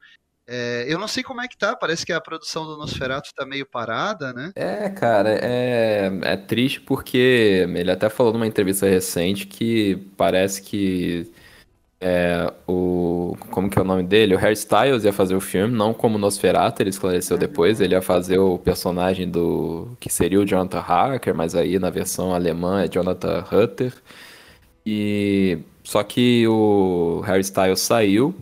É, 0.47 0.85
eu 0.89 0.99
não 0.99 1.07
sei 1.09 1.23
como 1.23 1.41
é 1.41 1.47
que 1.49 1.57
tá, 1.57 1.75
parece 1.77 2.05
que 2.05 2.13
a 2.13 2.21
produção 2.21 2.65
do 2.67 2.77
Nosferatu 2.77 3.31
tá 3.35 3.47
meio 3.47 3.65
parada, 3.65 4.33
né? 4.33 4.53
É, 4.57 4.89
cara, 4.91 5.39
é, 5.41 6.11
é 6.23 6.37
triste 6.37 6.81
porque 6.81 7.67
ele 7.75 7.91
até 7.91 8.09
falou 8.09 8.33
numa 8.33 8.47
entrevista 8.47 8.87
recente 8.87 9.47
que 9.47 9.97
parece 10.17 10.61
que 10.61 11.31
é, 12.01 12.51
o. 12.67 13.37
Como 13.51 13.69
que 13.69 13.79
é 13.79 13.83
o 13.83 13.85
nome 13.85 14.03
dele? 14.03 14.35
O 14.35 14.39
Harry 14.39 14.55
Styles 14.55 15.05
ia 15.05 15.13
fazer 15.13 15.35
o 15.35 15.41
filme, 15.41 15.77
não 15.77 15.93
como 15.93 16.17
Nosferatu, 16.17 16.83
ele 16.83 16.91
esclareceu 16.91 17.37
depois. 17.37 17.81
Ele 17.81 17.95
ia 17.95 18.01
fazer 18.01 18.39
o 18.39 18.59
personagem 18.59 19.31
do. 19.31 19.89
que 20.01 20.11
seria 20.11 20.41
o 20.41 20.47
Jonathan 20.47 20.79
Harker, 20.81 21.35
mas 21.35 21.55
aí 21.55 21.79
na 21.79 21.91
versão 21.91 22.35
alemã 22.35 22.83
é 22.83 22.89
Jonathan 22.89 23.45
Hutter. 23.53 23.93
E. 24.87 25.59
Só 25.85 26.03
que 26.03 26.47
o 26.49 27.21
Harry 27.27 27.43
Styles 27.43 27.81
saiu. 27.81 28.35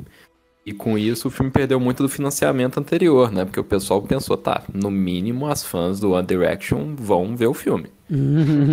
E 0.64 0.72
com 0.72 0.98
isso 0.98 1.28
o 1.28 1.30
filme 1.30 1.50
perdeu 1.50 1.80
muito 1.80 2.02
do 2.02 2.10
financiamento 2.10 2.78
anterior, 2.78 3.32
né? 3.32 3.44
Porque 3.44 3.58
o 3.58 3.64
pessoal 3.64 4.02
pensou, 4.02 4.36
tá, 4.36 4.62
no 4.72 4.90
mínimo 4.90 5.46
as 5.46 5.64
fãs 5.64 5.98
do 5.98 6.12
One 6.12 6.26
Direction 6.26 6.94
vão 6.94 7.34
ver 7.34 7.46
o 7.46 7.54
filme. 7.54 7.86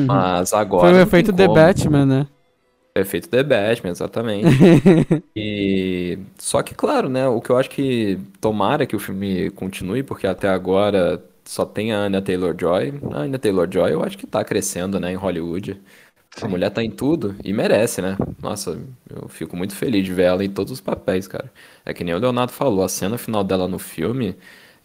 Mas 0.06 0.54
agora. 0.54 0.90
Foi 0.90 1.00
o 1.00 1.02
efeito 1.02 1.32
tem 1.32 1.38
The 1.38 1.48
como. 1.48 1.56
Batman, 1.56 2.06
né? 2.06 2.28
Efeito 2.96 3.30
The 3.30 3.44
Batman, 3.44 3.92
exatamente. 3.92 4.56
E 5.36 6.18
só 6.38 6.64
que, 6.64 6.74
claro, 6.74 7.10
né? 7.10 7.28
O 7.28 7.42
que 7.42 7.50
eu 7.50 7.58
acho 7.58 7.70
que 7.70 8.18
tomara 8.40 8.86
que 8.88 8.96
o 8.96 9.00
filme 9.00 9.50
continue, 9.52 10.02
porque 10.04 10.26
até 10.28 10.48
agora 10.48 11.22
só 11.44 11.66
tem 11.66 11.92
a 11.92 12.00
Anya 12.00 12.22
Taylor-Joy. 12.22 12.94
A 13.14 13.18
Anya 13.22 13.38
Taylor-Joy 13.40 13.92
eu 13.94 14.04
acho 14.04 14.18
que 14.18 14.26
tá 14.26 14.44
crescendo, 14.46 15.00
né, 15.00 15.12
em 15.12 15.16
Hollywood. 15.16 15.82
A 16.42 16.48
mulher 16.48 16.70
tá 16.72 16.84
em 16.84 16.92
tudo 16.92 17.36
e 17.44 17.54
merece, 17.54 18.02
né? 18.02 18.18
Nossa, 18.42 18.80
eu 19.10 19.30
fico 19.30 19.56
muito 19.58 19.76
feliz 19.76 20.06
de 20.06 20.14
ver 20.14 20.24
ela 20.24 20.44
em 20.46 20.50
todos 20.52 20.72
os 20.74 20.82
papéis, 20.82 21.28
cara. 21.28 21.52
É 21.86 21.94
que 21.94 22.04
nem 22.04 22.14
o 22.14 22.20
Leonardo 22.20 22.52
falou, 22.54 22.84
a 22.84 22.90
cena 22.90 23.18
final 23.18 23.44
dela 23.44 23.68
no 23.68 23.80
filme, 23.80 24.36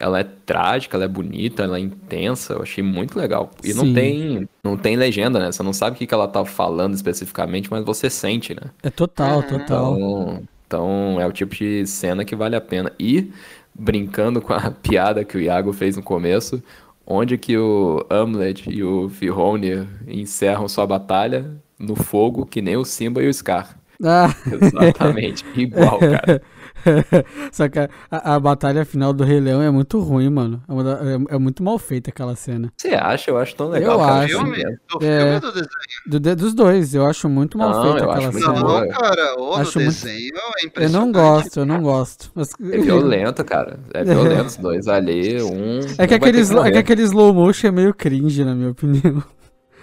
ela 0.00 0.18
é 0.18 0.24
trágica, 0.24 0.96
ela 0.96 1.04
é 1.04 1.08
bonita, 1.08 1.62
ela 1.62 1.76
é 1.76 1.80
intensa, 1.80 2.54
eu 2.54 2.62
achei 2.62 2.82
muito 2.82 3.18
legal. 3.18 3.50
E 3.62 3.74
não 3.74 3.84
Sim. 3.84 3.94
tem, 3.94 4.48
não 4.64 4.76
tem 4.76 4.96
legenda, 4.96 5.38
né? 5.38 5.52
Você 5.52 5.62
não 5.62 5.74
sabe 5.74 5.94
o 5.94 5.98
que 5.98 6.06
que 6.06 6.14
ela 6.14 6.26
tá 6.26 6.42
falando 6.44 6.94
especificamente, 6.94 7.70
mas 7.70 7.84
você 7.84 8.08
sente, 8.08 8.54
né? 8.54 8.70
É 8.82 8.88
total, 8.88 9.42
total. 9.42 9.94
Então, 9.94 10.42
então 10.66 11.20
é 11.20 11.26
o 11.26 11.32
tipo 11.32 11.54
de 11.54 11.86
cena 11.86 12.24
que 12.24 12.34
vale 12.34 12.56
a 12.56 12.60
pena. 12.62 12.90
E, 12.98 13.30
brincando 13.74 14.40
com 14.40 14.54
a 14.54 14.70
piada 14.82 15.22
que 15.22 15.36
o 15.36 15.40
Iago 15.40 15.70
fez 15.72 15.98
no 15.98 16.02
começo, 16.02 16.62
onde 17.06 17.36
que 17.36 17.58
o 17.58 18.04
Hamlet 18.08 18.70
e 18.70 18.82
o 18.82 19.10
Firone 19.10 19.86
encerram 20.08 20.66
sua 20.66 20.86
batalha? 20.86 21.60
No 21.78 21.94
fogo, 21.94 22.46
que 22.46 22.62
nem 22.62 22.76
o 22.76 22.84
Simba 22.84 23.22
e 23.22 23.28
o 23.28 23.34
Scar. 23.34 23.78
Ah, 24.02 24.34
Exatamente, 24.50 25.44
igual, 25.54 25.98
cara. 25.98 26.40
Só 27.52 27.68
que 27.68 27.78
a, 27.78 27.88
a- 28.10 28.34
a 28.34 28.40
batalha 28.40 28.84
final 28.84 29.12
do 29.12 29.24
Rei 29.24 29.40
Leão 29.40 29.60
é 29.62 29.70
muito 29.70 29.98
ruim, 30.00 30.28
mano. 30.30 30.62
É, 30.68 30.82
da- 30.82 31.00
é- 31.32 31.36
é 31.36 31.38
muito 31.38 31.62
mal 31.62 31.78
feita 31.78 32.10
aquela 32.10 32.34
cena. 32.36 32.72
Você 32.76 32.88
acha? 32.94 33.30
Eu 33.30 33.38
acho 33.38 33.54
tão 33.54 33.68
legal, 33.68 33.92
Eu 33.92 33.98
cara. 34.06 34.24
acho. 34.24 34.28
Filme? 34.38 34.62
Do 34.62 35.04
É. 35.04 35.18
filme 35.20 35.34
ou 35.34 35.40
do 35.40 35.52
desenho? 35.52 35.70
Do, 36.06 36.36
dos 36.36 36.54
dois, 36.54 36.94
eu 36.94 37.06
acho 37.06 37.28
muito 37.28 37.58
mal 37.58 37.70
Não, 37.70 37.82
feita 37.82 37.98
eu 38.04 38.10
aquela 38.10 38.32
cena. 38.32 38.52
Não, 38.52 38.88
cara, 38.88 39.34
o 39.40 39.54
Acho 39.54 39.78
no 39.78 39.84
muito- 39.84 39.96
desenho 40.02 40.34
é 40.36 40.64
Eu 40.64 40.66
impressionante. 40.68 40.92
não 41.06 41.12
gosto, 41.12 41.60
eu 41.60 41.66
não 41.66 41.82
gosto. 41.82 42.30
Mas- 42.34 42.52
É 42.60 42.78
violento, 42.78 43.44
cara. 43.44 43.78
É 43.94 44.04
violento 44.04 44.46
os 44.46 44.56
dois 44.56 44.88
ali. 44.88 45.42
Um. 45.42 45.80
É 45.98 46.06
que, 46.06 46.14
um 46.14 46.16
aquele, 46.16 46.40
slo- 46.40 46.64
é 46.64 46.70
que 46.72 46.78
aquele 46.78 47.02
slow 47.02 47.32
motion 47.34 47.68
é 47.68 47.70
meio 47.70 47.94
cringe, 47.94 48.44
na 48.44 48.54
minha 48.54 48.70
opinião. 48.70 49.22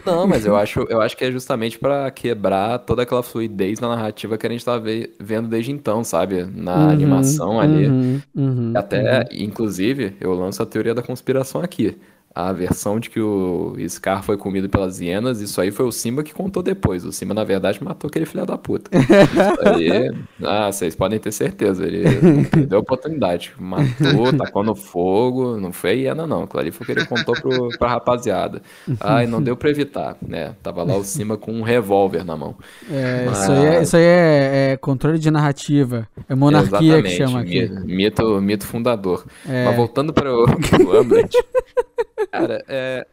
Não, 0.07 0.25
mas 0.27 0.45
eu 0.45 0.55
acho, 0.57 0.81
eu 0.89 1.01
acho 1.01 1.17
que 1.17 1.25
é 1.25 1.31
justamente 1.31 1.77
pra 1.77 2.09
quebrar 2.11 2.79
toda 2.79 3.03
aquela 3.03 3.21
fluidez 3.23 3.79
na 3.79 3.89
narrativa 3.89 4.37
que 4.37 4.47
a 4.47 4.49
gente 4.49 4.63
tá 4.63 4.77
ve- 4.77 5.13
vendo 5.19 5.47
desde 5.49 5.71
então, 5.71 6.03
sabe? 6.03 6.45
Na 6.45 6.89
Uhum, 6.89 6.89
animação 6.89 7.59
ali. 7.59 7.93
uhum, 7.93 8.23
uhum, 8.35 8.73
Até, 8.73 9.25
inclusive, 9.33 10.17
eu 10.21 10.33
lanço 10.35 10.63
a 10.63 10.65
teoria 10.65 10.93
da 10.95 11.03
conspiração 11.03 11.61
aqui. 11.61 11.99
A 12.35 12.53
versão 12.53 12.99
de 12.99 13.09
que 13.09 13.19
o 13.19 13.75
Scar 13.89 14.21
foi 14.21 14.37
comido 14.37 14.69
pelas 14.69 14.99
hienas, 15.01 15.41
isso 15.41 15.59
aí 15.59 15.71
foi 15.71 15.87
o 15.87 15.91
Simba 15.91 16.21
que 16.21 16.35
contou 16.35 16.61
depois. 16.61 17.03
O 17.03 17.11
Simba, 17.11 17.33
na 17.33 17.43
verdade, 17.43 17.83
matou 17.83 18.07
aquele 18.09 18.27
filho 18.27 18.45
da 18.45 18.55
puta. 18.55 18.91
Isso 18.95 19.67
aí, 19.67 20.11
ah, 20.45 20.71
vocês 20.71 20.95
podem 20.95 21.17
ter 21.17 21.31
certeza. 21.31 21.83
Ele 21.83 22.03
a 22.71 22.77
oportunidade. 22.77 23.53
Matou, 23.59 24.31
tacou 24.37 24.63
no 24.63 24.75
fogo. 24.75 25.57
Não 25.57 25.71
foi 25.73 25.89
a 25.89 25.93
hiena, 25.93 26.27
não. 26.27 26.47
Ali 26.53 26.69
foi 26.69 26.83
o 26.83 26.85
que 26.85 26.91
ele 26.91 27.05
contou 27.07 27.33
pro, 27.41 27.69
pra 27.79 27.89
rapaziada. 27.89 28.61
Ai, 28.99 29.25
não 29.25 29.41
deu 29.41 29.57
pra 29.57 29.71
evitar, 29.71 30.15
né? 30.21 30.53
Tava 30.61 30.83
lá 30.83 30.95
o 30.95 31.03
Simba 31.03 31.37
com 31.37 31.51
um 31.51 31.63
revólver 31.63 32.23
na 32.23 32.37
mão. 32.37 32.55
É, 32.91 33.25
Mas- 33.25 33.41
isso 33.41 33.51
aí, 33.51 33.65
é, 33.65 33.81
isso 33.81 33.97
aí 33.97 34.03
é, 34.03 34.69
é 34.73 34.77
controle 34.77 35.17
de 35.17 35.31
narrativa. 35.31 36.07
É 36.29 36.35
monarquia 36.35 37.01
que 37.01 37.07
Exatamente, 37.09 37.17
chama 37.17 37.39
aqui. 37.41 37.67
mi- 37.67 37.95
Mito, 37.95 38.39
mito 38.41 38.67
fundador. 38.67 39.25
É. 39.49 39.65
Mas 39.65 39.75
voltando 39.75 40.13
para 40.13 40.31
o 40.31 40.43
Hamlet, 40.95 41.33
cara, 42.31 42.63
é 42.67 43.07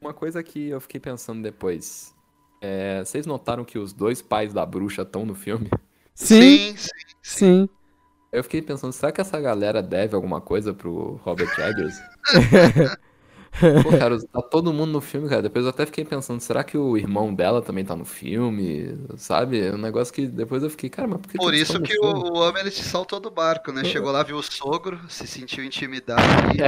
uma 0.00 0.12
coisa 0.14 0.42
que 0.42 0.68
eu 0.68 0.80
fiquei 0.80 1.00
pensando 1.00 1.42
depois. 1.42 2.14
É, 2.60 3.00
vocês 3.04 3.26
notaram 3.26 3.64
que 3.64 3.78
os 3.78 3.92
dois 3.92 4.20
pais 4.20 4.52
da 4.52 4.64
bruxa 4.66 5.02
estão 5.02 5.24
no 5.24 5.34
filme? 5.34 5.68
Sim, 6.14 6.74
Sim, 6.76 6.76
sim. 6.76 6.88
sim. 7.22 7.68
Eu 8.32 8.44
fiquei 8.44 8.62
pensando, 8.62 8.92
será 8.92 9.10
que 9.10 9.20
essa 9.20 9.40
galera 9.40 9.82
deve 9.82 10.14
alguma 10.14 10.40
coisa 10.40 10.72
pro 10.72 11.16
Robert 11.24 11.50
Eggers? 11.58 11.96
Pô, 13.82 13.90
cara, 13.98 14.18
tá 14.32 14.42
todo 14.50 14.72
mundo 14.72 14.92
no 14.92 15.00
filme, 15.00 15.28
cara. 15.28 15.42
Depois 15.42 15.64
eu 15.64 15.70
até 15.70 15.84
fiquei 15.84 16.04
pensando, 16.04 16.40
será 16.40 16.62
que 16.64 16.78
o 16.78 16.96
irmão 16.96 17.34
dela 17.34 17.60
também 17.60 17.84
tá 17.84 17.96
no 17.96 18.04
filme? 18.04 18.96
Sabe? 19.16 19.60
É 19.66 19.72
um 19.72 19.78
negócio 19.78 20.12
que 20.14 20.26
depois 20.26 20.62
eu 20.62 20.70
fiquei, 20.70 20.88
cara, 20.88 21.08
mas 21.08 21.20
por 21.20 21.30
que 21.30 21.38
Por 21.38 21.54
isso 21.54 21.80
que 21.80 21.92
filme? 21.92 22.30
o, 22.30 22.38
o 22.38 22.42
Hamlet 22.42 22.82
saltou 22.82 23.20
do 23.20 23.30
barco, 23.30 23.72
né? 23.72 23.84
Chegou 23.84 24.10
lá, 24.10 24.22
viu 24.22 24.36
o 24.36 24.42
sogro, 24.42 24.98
se 25.08 25.26
sentiu 25.26 25.64
intimidado. 25.64 26.22
E... 26.54 26.60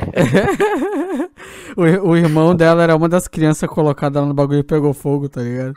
o, 1.80 2.10
o 2.10 2.16
irmão 2.16 2.54
dela 2.54 2.82
era 2.82 2.96
uma 2.96 3.08
das 3.08 3.28
crianças 3.28 3.68
colocadas 3.68 4.20
lá 4.20 4.28
no 4.28 4.34
bagulho 4.34 4.60
e 4.60 4.64
pegou 4.64 4.92
fogo, 4.92 5.28
tá 5.28 5.40
ligado? 5.40 5.74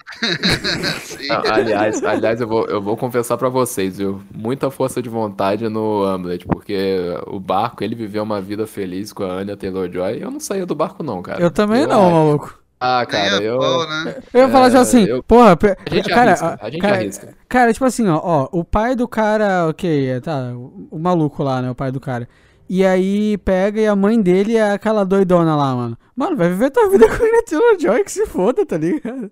Sim. 1.01 1.27
Não, 1.27 1.53
aliás, 1.53 2.03
aliás 2.03 2.41
eu, 2.41 2.47
vou, 2.47 2.65
eu 2.67 2.81
vou 2.81 2.97
confessar 2.97 3.37
pra 3.37 3.49
vocês, 3.49 3.97
viu? 3.97 4.21
Muita 4.33 4.69
força 4.69 5.01
de 5.01 5.09
vontade 5.09 5.69
no 5.69 6.03
Hamlet, 6.03 6.45
porque 6.45 6.99
o 7.27 7.39
barco, 7.39 7.83
ele 7.83 7.95
viveu 7.95 8.23
uma 8.23 8.41
vida 8.41 8.67
feliz 8.67 9.13
com 9.13 9.23
a 9.23 9.33
Anya 9.33 9.55
Taylor-Joy. 9.55 10.21
Eu 10.21 10.31
não 10.31 10.39
saía 10.39 10.65
do 10.65 10.75
barco, 10.75 10.94
não, 11.03 11.21
cara. 11.21 11.41
Eu 11.41 11.51
também 11.51 11.81
Eu 11.81 11.87
não, 11.87 12.01
acho. 12.05 12.11
maluco. 12.15 12.59
Ah, 12.79 13.05
cara, 13.05 13.41
eu. 13.41 13.57
né? 13.87 14.15
Eu 14.33 14.41
ia 14.41 14.49
falar 14.49 14.71
É, 14.73 14.77
assim, 14.77 15.05
eu- 15.05 15.23
porra, 15.23 15.57
A 15.89 15.95
gente 15.95 16.09
cara, 16.09 16.31
arrisca, 16.31 16.59
a 16.61 16.69
gente 16.69 16.81
cara, 16.81 16.95
arrisca. 16.95 17.33
Cara, 17.47 17.73
tipo 17.73 17.85
assim, 17.85 18.07
ó, 18.07 18.19
ó, 18.21 18.49
o 18.51 18.63
pai 18.63 18.95
do 18.95 19.07
cara, 19.07 19.67
ok, 19.69 20.09
é, 20.09 20.19
tá, 20.19 20.51
o, 20.91 20.99
maluco 20.99 21.41
lá, 21.41 21.61
né, 21.61 21.71
o 21.71 21.75
pai 21.75 21.91
do 21.91 21.99
cara. 21.99 22.27
E 22.69 22.85
aí 22.85 23.37
pega 23.39 23.79
e 23.79 23.87
a 23.87 23.95
mãe 23.95 24.21
dele 24.21 24.57
é 24.57 24.71
aquela 24.71 25.05
doidona 25.05 25.55
lá, 25.55 25.73
mano. 25.75 25.97
Mano, 26.15 26.35
vai 26.35 26.49
viver 26.49 26.69
tua 26.71 26.89
vida 26.89 27.05
com 27.17 27.23
a 27.23 27.43
Tina 27.43 27.79
Joy 27.79 28.03
que 28.03 28.11
se 28.11 28.25
foda, 28.25 28.65
tá 28.65 28.77
ligado? 28.77 29.31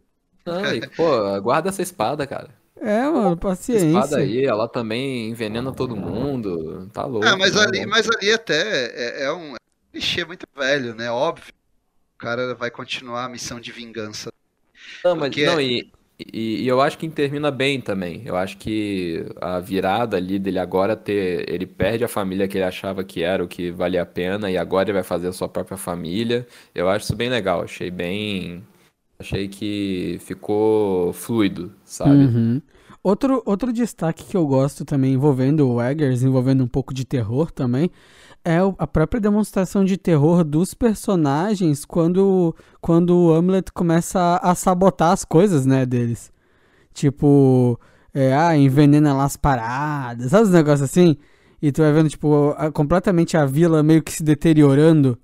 E, 0.76 0.88
pô, 0.96 1.42
guarda 1.42 1.70
essa 1.70 1.82
espada, 1.82 2.26
cara. 2.28 2.50
É, 2.82 3.04
mano, 3.04 3.28
Essa 3.28 3.36
paciência. 3.38 3.86
espada 3.88 4.18
aí, 4.18 4.46
ela 4.46 4.68
também 4.68 5.30
envenena 5.30 5.72
todo 5.72 5.96
mundo. 5.96 6.90
Tá 6.94 7.06
louco. 7.06 7.26
É, 7.26 7.36
mas 7.36 7.56
né, 7.56 7.62
ali, 7.62 7.86
mas 7.86 8.08
ali 8.10 8.32
até 8.34 8.88
é, 8.94 9.24
é 9.26 9.34
um 9.34 9.56
clichê 9.94 10.26
muito 10.26 10.46
velho, 10.56 10.96
né? 10.96 11.10
Óbvio. 11.12 11.54
O 12.16 12.18
cara 12.20 12.56
vai 12.56 12.72
continuar 12.72 13.26
a 13.26 13.30
missão 13.30 13.60
de 13.60 13.72
vingança. 13.72 14.32
Não, 15.04 15.16
mas 15.16 15.30
Porque- 15.30 15.46
não, 15.46 15.60
e, 15.60 15.92
e, 16.20 16.64
e 16.64 16.68
eu 16.68 16.82
acho 16.82 16.98
que 16.98 17.10
termina 17.10 17.52
bem 17.52 17.82
também. 17.82 18.24
Eu 18.26 18.36
acho 18.38 18.58
que 18.58 19.26
a 19.42 19.60
virada 19.60 20.18
ali 20.18 20.40
dele 20.40 20.60
agora 20.60 20.96
ter. 20.96 21.50
Ele 21.50 21.66
perde 21.66 22.04
a 22.04 22.08
família 22.08 22.48
que 22.48 22.58
ele 22.58 22.66
achava 22.66 23.04
que 23.04 23.24
era 23.24 23.44
o 23.44 23.48
que 23.48 23.72
valia 23.72 24.02
a 24.04 24.06
pena, 24.06 24.50
e 24.52 24.58
agora 24.58 24.86
ele 24.90 24.94
vai 24.94 25.04
fazer 25.04 25.28
a 25.28 25.34
sua 25.34 25.50
própria 25.50 25.78
família. 25.78 26.48
Eu 26.74 26.90
acho 26.90 27.06
isso 27.06 27.16
bem 27.16 27.30
legal. 27.30 27.62
Achei 27.64 27.92
bem. 27.92 28.64
Achei 29.20 29.48
que 29.48 30.18
ficou 30.22 31.14
fluido, 31.14 31.74
sabe? 31.86 32.12
Uhum. 32.12 32.62
Outro, 33.02 33.42
outro 33.46 33.74
destaque 33.74 34.24
que 34.26 34.36
eu 34.38 34.46
gosto 34.48 34.86
também 34.86 35.14
envolvendo 35.14 35.70
o 35.70 35.82
Eggers, 35.82 36.24
envolvendo 36.24 36.64
um 36.64 36.68
pouco 36.68 36.94
de 36.94 37.06
terror 37.06 37.52
também, 37.52 37.92
é 38.46 38.58
a 38.78 38.88
própria 38.88 39.22
demonstração 39.22 39.86
de 39.86 39.98
terror 39.98 40.44
dos 40.44 40.74
personagens 40.74 41.86
quando, 41.86 42.56
quando 42.82 43.16
o 43.16 43.34
Hamlet 43.34 43.72
começa 43.72 44.38
a, 44.42 44.54
sabotar 44.56 45.12
as 45.12 45.24
coisas, 45.26 45.66
né, 45.66 45.86
deles. 45.86 46.32
Tipo, 46.94 47.80
é, 48.14 48.34
ah, 48.36 48.56
envenena 48.56 49.14
lá 49.14 49.26
as 49.26 49.38
paradas, 49.38 50.32
sabe 50.32 50.44
os 50.44 50.50
negócios 50.52 50.90
assim? 50.90 51.18
E 51.62 51.72
tu 51.72 51.82
vai 51.82 51.92
vendo, 51.94 52.10
tipo, 52.10 52.54
a- 52.58 52.72
completamente 52.72 53.38
a 53.38 53.46
vila 53.46 53.82
meio 53.82 54.04
que 54.04 54.12
se 54.12 54.24
deteriorando. 54.24 55.18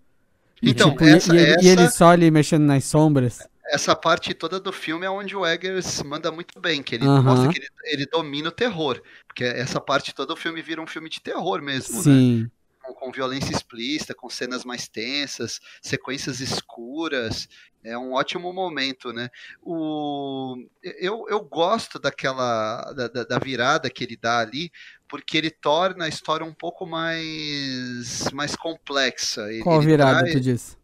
E, 0.62 0.72
Então, 0.72 0.92
tipo, 0.92 1.04
e- 1.04 1.10
essa- 1.10 1.36
e, 1.36 1.38
ele- 1.40 1.62
e 1.64 1.68
ele 1.68 1.82
essa- 1.84 1.98
só 1.98 2.10
ali 2.10 2.32
mexendo 2.32 2.64
nas 2.64 2.86
sombras. 2.86 3.40
Essa 3.72 3.96
parte 3.96 4.34
toda 4.34 4.60
do 4.60 4.72
filme 4.74 5.06
é 5.06 5.10
onde 5.10 5.36
o 5.36 5.46
Eggers 5.46 6.02
manda 6.02 6.32
muito 6.32 6.60
bem, 6.60 6.82
que 6.82 6.96
ele 6.96 7.06
Aham. 7.06 7.22
mostra 7.22 7.50
que 7.50 7.60
ele, 7.60 7.68
ele 7.86 8.06
domina 8.08 8.50
o 8.50 8.52
terror. 8.52 9.00
Porque 9.28 9.44
essa 9.44 9.80
parte 9.80 10.14
toda 10.16 10.34
do 10.34 10.36
filme 10.36 10.62
vira 10.62 10.82
um 10.82 10.88
filme 10.88 11.08
de 11.10 11.22
terror 11.22 11.62
mesmo, 11.62 12.02
né? 12.04 12.50
Com, 12.90 12.94
com 12.94 13.12
violência 13.12 13.52
explícita, 13.52 14.14
com 14.16 14.30
cenas 14.30 14.64
mais 14.66 14.88
tensas, 14.88 15.60
sequências 15.82 16.40
escuras. 16.40 17.48
É 17.84 17.98
um 17.98 18.14
ótimo 18.14 18.52
momento, 18.52 19.14
né? 19.14 19.30
O, 19.62 20.56
eu, 20.84 21.26
eu 21.30 21.40
gosto 21.42 21.98
daquela 21.98 22.92
da, 22.94 23.08
da- 23.08 23.24
da 23.24 23.40
virada 23.40 23.90
que 23.90 24.04
ele 24.04 24.18
dá 24.18 24.40
ali, 24.40 24.70
porque 25.08 25.38
ele 25.38 25.50
torna 25.50 26.06
a 26.06 26.10
história 26.10 26.46
um 26.46 26.54
pouco 26.54 26.86
mais, 26.86 28.30
mais 28.34 28.56
complexa. 28.56 29.52
Ele, 29.52 29.64
Qual 29.64 29.80
virada 29.82 30.20
traz- 30.20 30.34
tu 30.34 30.40
disse? 30.42 30.78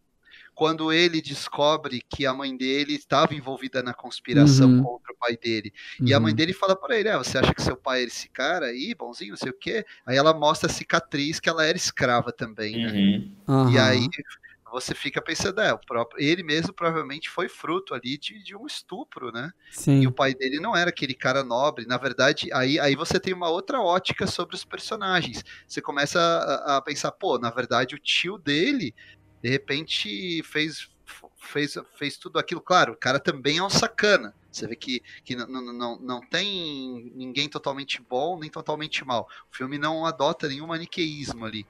Quando 0.55 0.91
ele 0.91 1.21
descobre 1.21 2.01
que 2.09 2.25
a 2.25 2.33
mãe 2.33 2.55
dele 2.57 2.95
estava 2.95 3.35
envolvida 3.35 3.83
na 3.83 3.93
conspiração 3.93 4.71
Uhum. 4.71 4.81
contra 4.83 5.13
o 5.13 5.17
pai 5.17 5.37
dele. 5.37 5.73
E 6.05 6.13
a 6.13 6.19
mãe 6.19 6.31
Uhum. 6.31 6.35
dele 6.37 6.53
fala 6.53 6.75
pra 6.75 6.97
ele: 6.97 7.09
ah, 7.09 7.17
você 7.17 7.37
acha 7.37 7.53
que 7.53 7.61
seu 7.61 7.77
pai 7.77 7.99
era 8.01 8.07
esse 8.07 8.29
cara 8.29 8.67
aí, 8.67 8.95
bonzinho, 8.95 9.31
não 9.31 9.37
sei 9.37 9.51
o 9.51 9.57
quê? 9.59 9.85
Aí 10.05 10.17
ela 10.17 10.33
mostra 10.33 10.69
a 10.69 10.73
cicatriz 10.73 11.39
que 11.39 11.49
ela 11.49 11.65
era 11.65 11.77
escrava 11.77 12.31
também, 12.31 12.79
né? 12.79 12.95
Uhum. 13.47 13.69
E 13.69 13.77
aí 13.79 14.07
você 14.71 14.93
fica 14.93 15.21
pensando, 15.21 15.61
é, 15.61 15.71
o 15.73 15.77
próprio, 15.79 16.21
ele 16.21 16.43
mesmo 16.43 16.73
provavelmente 16.73 17.29
foi 17.29 17.47
fruto 17.47 17.93
ali 17.93 18.17
de, 18.17 18.43
de 18.43 18.55
um 18.55 18.65
estupro, 18.65 19.31
né? 19.31 19.51
E 19.69 19.71
Sim. 19.71 20.07
o 20.07 20.11
pai 20.11 20.33
dele 20.33 20.59
não 20.59 20.75
era 20.75 20.89
aquele 20.89 21.13
cara 21.13 21.43
nobre. 21.43 21.85
Na 21.85 21.97
verdade, 21.97 22.49
aí, 22.53 22.79
aí 22.79 22.95
você 22.95 23.19
tem 23.19 23.33
uma 23.33 23.49
outra 23.49 23.79
ótica 23.81 24.27
sobre 24.27 24.55
os 24.55 24.65
personagens. 24.65 25.43
Você 25.67 25.81
começa 25.81 26.19
a, 26.19 26.77
a 26.77 26.81
pensar, 26.81 27.11
pô, 27.13 27.37
na 27.39 27.49
verdade 27.49 27.95
o 27.95 27.99
tio 27.99 28.37
dele, 28.37 28.93
de 29.45 29.51
repente, 29.51 30.41
fez, 30.41 30.89
fez, 31.37 31.75
fez 31.99 32.17
tudo 32.17 32.39
aquilo. 32.39 32.59
Claro, 32.59 32.93
o 32.93 32.97
cara 32.97 33.19
também 33.19 33.59
é 33.59 33.63
um 33.63 33.69
sacana. 33.69 34.33
Você 34.51 34.65
vê 34.65 34.75
que, 34.75 35.03
que 35.23 35.35
não, 35.35 35.45
não, 35.45 35.99
não, 35.99 36.19
tem 36.19 37.11
ninguém 37.13 37.47
totalmente 37.47 38.01
bom 38.01 38.39
nem 38.39 38.49
totalmente 38.49 39.05
mal. 39.05 39.29
O 39.51 39.55
filme 39.55 39.77
não 39.77 40.03
adota 40.03 40.47
nenhum 40.47 40.65
maniqueísmo 40.65 41.45
ali. 41.45 41.63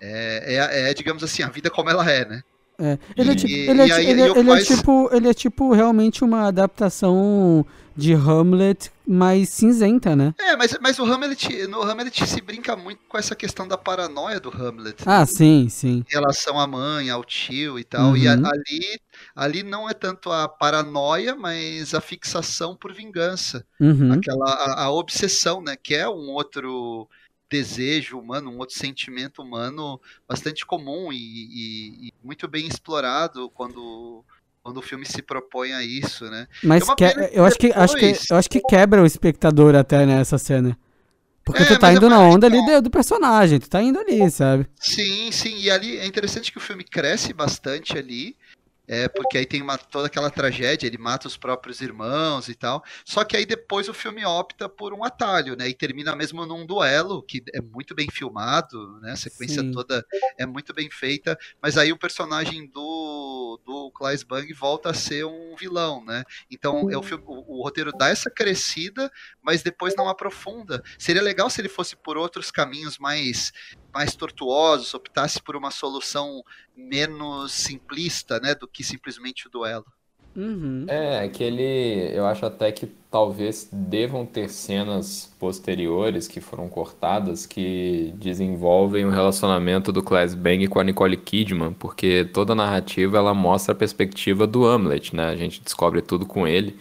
É, 0.00 0.56
é, 0.56 0.90
é, 0.90 0.94
digamos 0.94 1.22
assim, 1.22 1.44
a 1.44 1.48
vida 1.48 1.70
como 1.70 1.88
ela 1.88 2.10
é, 2.10 2.24
né? 2.24 2.42
É. 2.80 2.98
Ele, 3.16 3.30
é, 3.32 3.34
tipo, 3.34 3.52
e 3.52 3.68
ele, 3.68 3.80
é, 3.82 3.92
aí 3.92 4.06
ele, 4.06 4.22
é- 4.22 4.38
ele 4.38 4.50
é 4.50 4.62
tipo, 4.64 5.10
ele 5.12 5.28
é 5.28 5.34
tipo 5.34 5.72
realmente 5.72 6.24
uma 6.24 6.46
adaptação 6.48 7.64
de 7.96 8.14
Hamlet 8.14 8.90
mais 9.06 9.50
cinzenta, 9.50 10.16
né? 10.16 10.32
É, 10.38 10.56
mas, 10.56 10.74
mas 10.80 10.98
o 10.98 11.04
Hamlet, 11.04 11.66
no 11.66 11.82
Hamlet 11.82 12.26
se 12.26 12.40
brinca 12.40 12.74
muito 12.74 13.00
com 13.08 13.18
essa 13.18 13.34
questão 13.36 13.68
da 13.68 13.76
paranoia 13.76 14.40
do 14.40 14.48
Hamlet. 14.48 15.02
Ah, 15.04 15.26
sim, 15.26 15.68
sim. 15.68 16.04
em 16.08 16.12
relação 16.12 16.58
à 16.58 16.66
mãe, 16.66 17.10
ao 17.10 17.22
tio 17.24 17.78
e 17.78 17.84
tal. 17.84 18.16
E 18.16 18.26
a- 18.26 18.34
Uhum. 18.36 18.46
ali, 18.46 19.00
ali 19.36 19.62
não 19.62 19.90
é 19.90 19.92
tanto 19.92 20.30
a 20.32 20.48
paranoia, 20.48 21.34
mas 21.36 21.92
a 21.92 22.00
fixação 22.00 22.74
por 22.74 22.94
vingança. 22.94 23.66
Uhum. 23.78 24.12
Aquela, 24.12 24.48
a, 24.48 24.84
a 24.84 24.90
obsessão, 24.92 25.60
né? 25.60 25.76
Que 25.76 25.94
é 25.96 26.08
um 26.08 26.30
outro 26.30 27.06
desejo 27.50 28.18
humano, 28.18 28.50
um 28.50 28.58
outro 28.58 28.76
sentimento 28.78 29.42
humano 29.42 30.00
bastante 30.28 30.64
comum 30.64 31.12
e, 31.12 31.16
e- 31.16 32.08
e 32.08 32.12
muito 32.22 32.46
bem 32.46 32.66
explorado 32.66 33.50
quando, 33.50 34.24
quando 34.62 34.76
o 34.78 34.82
filme 34.82 35.04
se 35.04 35.20
propõe 35.20 35.72
a 35.72 35.82
isso, 35.82 36.24
né? 36.30 36.46
Mas 36.62 36.88
É 36.88 36.94
que- 36.94 37.30
eu, 37.32 37.44
acho 37.44 37.58
que, 37.58 37.72
acho, 37.72 37.96
que, 37.96 38.14
eu 38.30 38.36
acho 38.36 38.48
que 38.48 38.60
quebra 38.60 39.02
o 39.02 39.06
espectador 39.06 39.74
até 39.74 40.06
nessa 40.06 40.38
cena. 40.38 40.78
Porque 41.44 41.62
É, 41.62 41.66
tu 41.66 41.78
tá 41.78 41.92
indo 41.92 42.08
na 42.08 42.20
onda 42.20 42.46
ali 42.46 42.58
então- 42.58 42.74
do, 42.76 42.82
do 42.82 42.90
personagem, 42.90 43.58
tu 43.58 43.68
tá 43.68 43.82
indo 43.82 43.98
ali, 43.98 44.30
sabe? 44.30 44.66
Sim, 44.78 45.32
sim, 45.32 45.58
e 45.58 45.68
ali 45.70 45.96
é 45.96 46.06
interessante 46.06 46.52
que 46.52 46.58
o 46.58 46.60
filme 46.60 46.84
cresce 46.84 47.32
bastante 47.32 47.98
ali, 47.98 48.36
é, 48.90 49.08
porque 49.08 49.38
aí 49.38 49.46
tem 49.46 49.62
uma, 49.62 49.78
toda 49.78 50.08
aquela 50.08 50.28
tragédia, 50.28 50.84
ele 50.84 50.98
mata 50.98 51.28
os 51.28 51.36
próprios 51.36 51.80
irmãos 51.80 52.48
e 52.48 52.56
tal, 52.56 52.82
só 53.04 53.22
que 53.22 53.36
aí 53.36 53.46
depois 53.46 53.88
o 53.88 53.94
filme 53.94 54.24
opta 54.26 54.68
por 54.68 54.92
um 54.92 55.04
atalho, 55.04 55.54
né, 55.54 55.68
e 55.68 55.74
termina 55.74 56.16
mesmo 56.16 56.44
num 56.44 56.66
duelo, 56.66 57.22
que 57.22 57.40
é 57.54 57.60
muito 57.60 57.94
bem 57.94 58.08
filmado, 58.10 58.98
né, 59.00 59.12
a 59.12 59.16
sequência 59.16 59.62
Sim. 59.62 59.70
toda 59.70 60.04
é 60.36 60.44
muito 60.44 60.74
bem 60.74 60.90
feita, 60.90 61.38
mas 61.62 61.78
aí 61.78 61.92
o 61.92 61.96
personagem 61.96 62.66
do, 62.66 62.72
do 62.72 62.89
Klaus 64.00 64.22
Bang 64.22 64.50
volta 64.54 64.88
a 64.88 64.94
ser 64.94 65.26
um 65.26 65.54
vilão, 65.56 66.02
né, 66.02 66.24
então 66.50 66.90
é 66.90 66.96
o, 66.96 67.02
filme, 67.02 67.22
o, 67.26 67.58
o 67.58 67.62
roteiro 67.62 67.92
dá 67.92 68.08
essa 68.08 68.30
crescida, 68.30 69.12
mas 69.42 69.62
depois 69.62 69.94
não 69.94 70.08
aprofunda. 70.08 70.82
Seria 70.98 71.20
legal 71.20 71.50
se 71.50 71.60
ele 71.60 71.68
fosse 71.68 71.94
por 71.94 72.16
outros 72.16 72.50
caminhos 72.50 72.96
mais 72.96 73.52
mais 73.92 74.16
tortuosos, 74.16 74.94
optasse 74.94 75.42
por 75.42 75.54
uma 75.54 75.70
solução 75.70 76.42
menos 76.74 77.52
simplista, 77.52 78.40
né, 78.40 78.54
do 78.54 78.66
que 78.66 78.82
simplesmente 78.82 79.48
o 79.48 79.50
duelo. 79.50 79.84
Uhum. 80.36 80.86
É, 80.88 81.24
aquele. 81.24 82.10
Eu 82.14 82.24
acho 82.26 82.46
até 82.46 82.70
que 82.70 82.86
talvez 83.10 83.68
devam 83.72 84.24
ter 84.24 84.48
cenas 84.48 85.34
posteriores 85.38 86.28
que 86.28 86.40
foram 86.40 86.68
cortadas 86.68 87.44
que 87.46 88.14
desenvolvem 88.16 89.04
o 89.04 89.10
relacionamento 89.10 89.90
do 89.90 90.02
Claes 90.02 90.34
Bang 90.34 90.66
com 90.68 90.78
a 90.78 90.84
Nicole 90.84 91.16
Kidman, 91.16 91.72
porque 91.72 92.24
toda 92.32 92.52
a 92.52 92.56
narrativa 92.56 93.18
ela 93.18 93.34
mostra 93.34 93.72
a 93.72 93.76
perspectiva 93.76 94.46
do 94.46 94.66
Hamlet, 94.66 95.14
né? 95.16 95.28
A 95.30 95.36
gente 95.36 95.60
descobre 95.60 96.00
tudo 96.00 96.24
com 96.24 96.46
ele. 96.46 96.76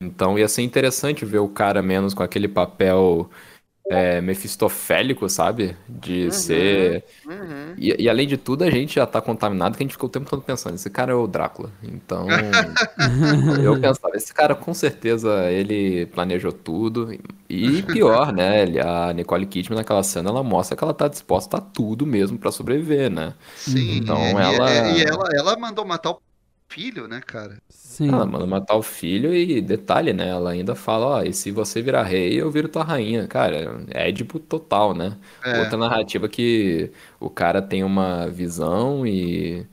Então 0.00 0.38
ia 0.38 0.48
ser 0.48 0.62
interessante 0.62 1.24
ver 1.24 1.38
o 1.38 1.48
cara 1.48 1.82
menos 1.82 2.14
com 2.14 2.22
aquele 2.22 2.48
papel 2.48 3.30
é, 3.90 4.20
mefistofélico, 4.20 5.28
sabe? 5.28 5.76
De 5.88 6.30
ser. 6.32 7.04
E, 7.78 8.04
e 8.04 8.08
além 8.08 8.26
de 8.26 8.36
tudo, 8.36 8.64
a 8.64 8.70
gente 8.70 8.94
já 8.96 9.06
tá 9.06 9.20
contaminado 9.20 9.76
que 9.76 9.82
a 9.82 9.86
gente 9.86 9.92
ficou 9.92 10.08
o 10.08 10.12
tempo 10.12 10.28
todo 10.28 10.42
pensando, 10.42 10.74
esse 10.74 10.90
cara 10.90 11.12
é 11.12 11.14
o 11.14 11.26
Drácula. 11.26 11.70
Então, 11.82 12.26
eu 13.62 13.78
pensava, 13.80 14.16
esse 14.16 14.32
cara 14.32 14.54
com 14.54 14.72
certeza 14.74 15.50
ele 15.50 16.06
planejou 16.06 16.52
tudo. 16.52 17.12
E 17.48 17.82
pior, 17.82 18.32
né? 18.32 18.62
ele- 18.62 18.80
A 18.80 19.12
Nicole 19.12 19.46
Kidman 19.46 19.78
naquela 19.78 20.02
cena, 20.02 20.30
ela 20.30 20.42
mostra 20.42 20.76
que 20.76 20.82
ela 20.82 20.94
tá 20.94 21.06
disposta 21.08 21.58
a 21.58 21.60
tudo 21.60 22.06
mesmo 22.06 22.38
pra 22.38 22.50
sobreviver, 22.50 23.10
né? 23.10 23.34
Sim, 23.56 23.98
Então, 23.98 24.18
e, 24.18 24.32
e- 24.32 24.54
ela- 24.54 24.88
e 24.90 25.02
ela, 25.02 25.28
ela 25.34 25.56
mandou 25.58 25.84
matar 25.84 26.10
o 26.10 26.20
filho, 26.68 27.08
né, 27.08 27.20
cara? 27.24 27.56
Sim. 27.68 28.08
Ela 28.08 28.26
manda 28.26 28.46
matar 28.46 28.76
o 28.76 28.82
filho 28.82 29.34
e 29.34 29.60
detalhe, 29.60 30.12
né? 30.12 30.28
Ela 30.28 30.50
ainda 30.50 30.74
fala, 30.74 31.06
ó, 31.06 31.22
e 31.22 31.32
se 31.32 31.50
você 31.50 31.80
virar 31.80 32.02
rei, 32.02 32.40
eu 32.40 32.50
viro 32.50 32.68
tua 32.68 32.84
rainha. 32.84 33.26
Cara, 33.26 33.80
é 33.90 34.08
Édipo 34.08 34.38
total, 34.38 34.94
né? 34.94 35.16
É. 35.44 35.60
Outra 35.60 35.76
narrativa 35.78 36.28
que 36.28 36.90
o 37.18 37.30
cara 37.30 37.62
tem 37.62 37.82
uma 37.84 38.26
visão 38.28 39.06
e, 39.06 39.64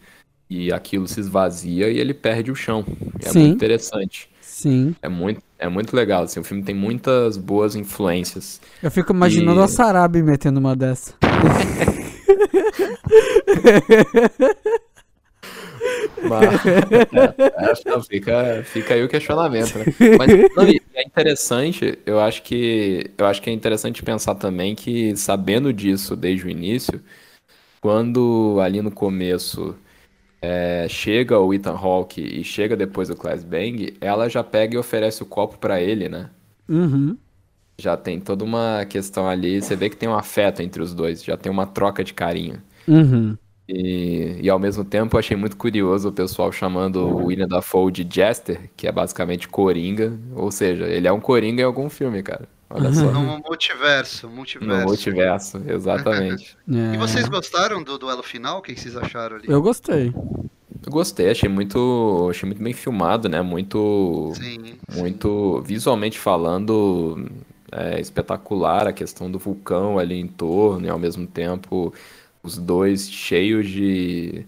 e 0.50 0.72
aquilo 0.72 1.08
se 1.08 1.20
esvazia 1.20 1.90
e 1.90 2.00
ele 2.00 2.14
perde 2.14 2.52
o 2.52 2.56
chão. 2.56 2.86
É 3.20 3.30
Sim. 3.30 3.40
muito 3.40 3.56
interessante. 3.56 4.30
Sim. 4.42 4.96
É 5.02 5.10
muito, 5.10 5.42
é 5.60 5.68
muito 5.68 5.94
legal, 5.96 6.24
assim, 6.24 6.40
o 6.40 6.44
filme 6.44 6.64
tem 6.64 6.76
muitas 6.76 7.36
boas 7.38 7.76
influências. 7.76 8.62
Eu 8.82 8.92
fico 8.92 9.12
imaginando 9.12 9.60
E- 9.60 9.64
a 9.64 9.68
Sarabi 9.68 10.24
metendo 10.24 10.60
uma 10.60 10.76
dessa. 10.76 11.14
Mas, 16.24 16.66
é, 17.86 18.02
fica, 18.04 18.64
fica 18.66 18.94
aí 18.94 19.04
o 19.04 19.10
questionamento, 19.10 19.78
né? 19.78 19.86
Mas 20.18 20.30
não, 20.56 20.64
é 20.94 21.04
interessante, 21.04 22.00
eu 22.06 22.20
acho 22.20 22.44
que 22.44 23.12
eu 23.18 23.26
acho 23.26 23.42
que 23.42 23.50
é 23.50 23.54
interessante 23.54 24.04
pensar 24.04 24.36
também 24.36 24.76
que 24.76 25.16
sabendo 25.16 25.74
disso 25.74 26.16
desde 26.16 26.46
o 26.46 26.50
início, 26.50 27.02
quando 27.82 28.60
ali 28.62 28.82
no 28.82 28.92
começo 28.92 29.76
é, 30.42 30.88
chega 30.90 31.40
o 31.40 31.54
Ethan 31.54 31.76
Hawke 31.76 32.22
e 32.22 32.44
chega 32.44 32.76
depois 32.76 33.10
o 33.10 33.16
Class 33.16 33.44
Bang, 33.44 33.96
ela 34.02 34.30
já 34.30 34.44
pega 34.44 34.76
e 34.76 34.78
oferece 34.78 35.24
o 35.24 35.26
copo 35.26 35.58
pra 35.58 35.82
ele, 35.82 36.10
né? 36.10 36.30
Uhum. 36.68 37.18
Já 37.78 37.98
tem 37.98 38.20
toda 38.20 38.44
uma 38.44 38.86
questão 38.86 39.28
ali, 39.28 39.62
você 39.62 39.76
vê 39.76 39.90
que 39.90 39.98
tem 39.98 40.08
um 40.08 40.16
afeto 40.16 40.62
entre 40.62 40.82
os 40.82 40.94
dois, 40.94 41.24
já 41.24 41.36
tem 41.36 41.52
uma 41.52 41.66
troca 41.66 42.04
de 42.04 42.14
carinho. 42.14 42.62
Uhum. 42.88 43.38
E, 43.68 44.40
e 44.42 44.50
ao 44.50 44.60
mesmo 44.60 44.84
tempo 44.84 45.16
eu 45.16 45.20
achei 45.20 45.38
muito 45.38 45.56
curioso 45.56 46.10
o 46.10 46.12
pessoal 46.12 46.52
chamando 46.52 46.98
o 46.98 47.26
William 47.28 47.48
Dafoe 47.48 47.92
de 47.92 48.08
Jester, 48.10 48.70
que 48.76 48.88
é 48.88 48.92
basicamente 48.92 49.48
Coringa, 49.48 50.18
ou 50.36 50.52
seja, 50.52 50.86
ele 50.86 51.08
é 51.08 51.12
um 51.12 51.22
Coringa 51.22 51.62
em 51.62 51.66
algum 51.66 51.90
filme, 51.90 52.22
cara. 52.22 52.48
Olha 52.70 52.92
só. 52.92 53.12
No 53.12 53.38
multiverso, 53.40 54.28
multiverso. 54.28 54.82
No 54.82 54.86
multiverso, 54.86 55.62
exatamente. 55.68 56.58
É. 56.74 56.96
E 56.96 56.98
vocês 56.98 57.28
gostaram 57.28 57.84
do 57.84 57.98
duelo 57.98 58.24
final? 58.24 58.60
O 58.60 58.62
que 58.62 58.76
vocês 58.76 58.96
acharam 58.96 59.36
ali? 59.36 59.46
Eu 59.48 59.62
gostei. 59.62 60.14
Eu 60.86 60.92
gostei, 60.92 61.30
achei 61.30 61.48
muito, 61.48 62.28
achei 62.30 62.48
muito 62.48 62.62
bem 62.62 62.74
filmado, 62.74 63.30
né? 63.30 63.42
Muito, 63.42 64.34
Sim. 64.36 64.76
muito 64.96 65.62
visualmente 65.62 66.18
falando, 66.18 67.30
é, 67.72 68.00
espetacular 68.00 68.88
a 68.88 68.94
questão 68.94 69.30
do 69.30 69.38
vulcão 69.38 70.00
ali 70.00 70.20
em 70.20 70.28
torno 70.28 70.86
e 70.86 70.90
ao 70.90 71.00
mesmo 71.00 71.28
tempo 71.28 71.94
os 72.44 72.58
dois 72.58 73.10
cheios 73.10 73.68
de, 73.68 74.46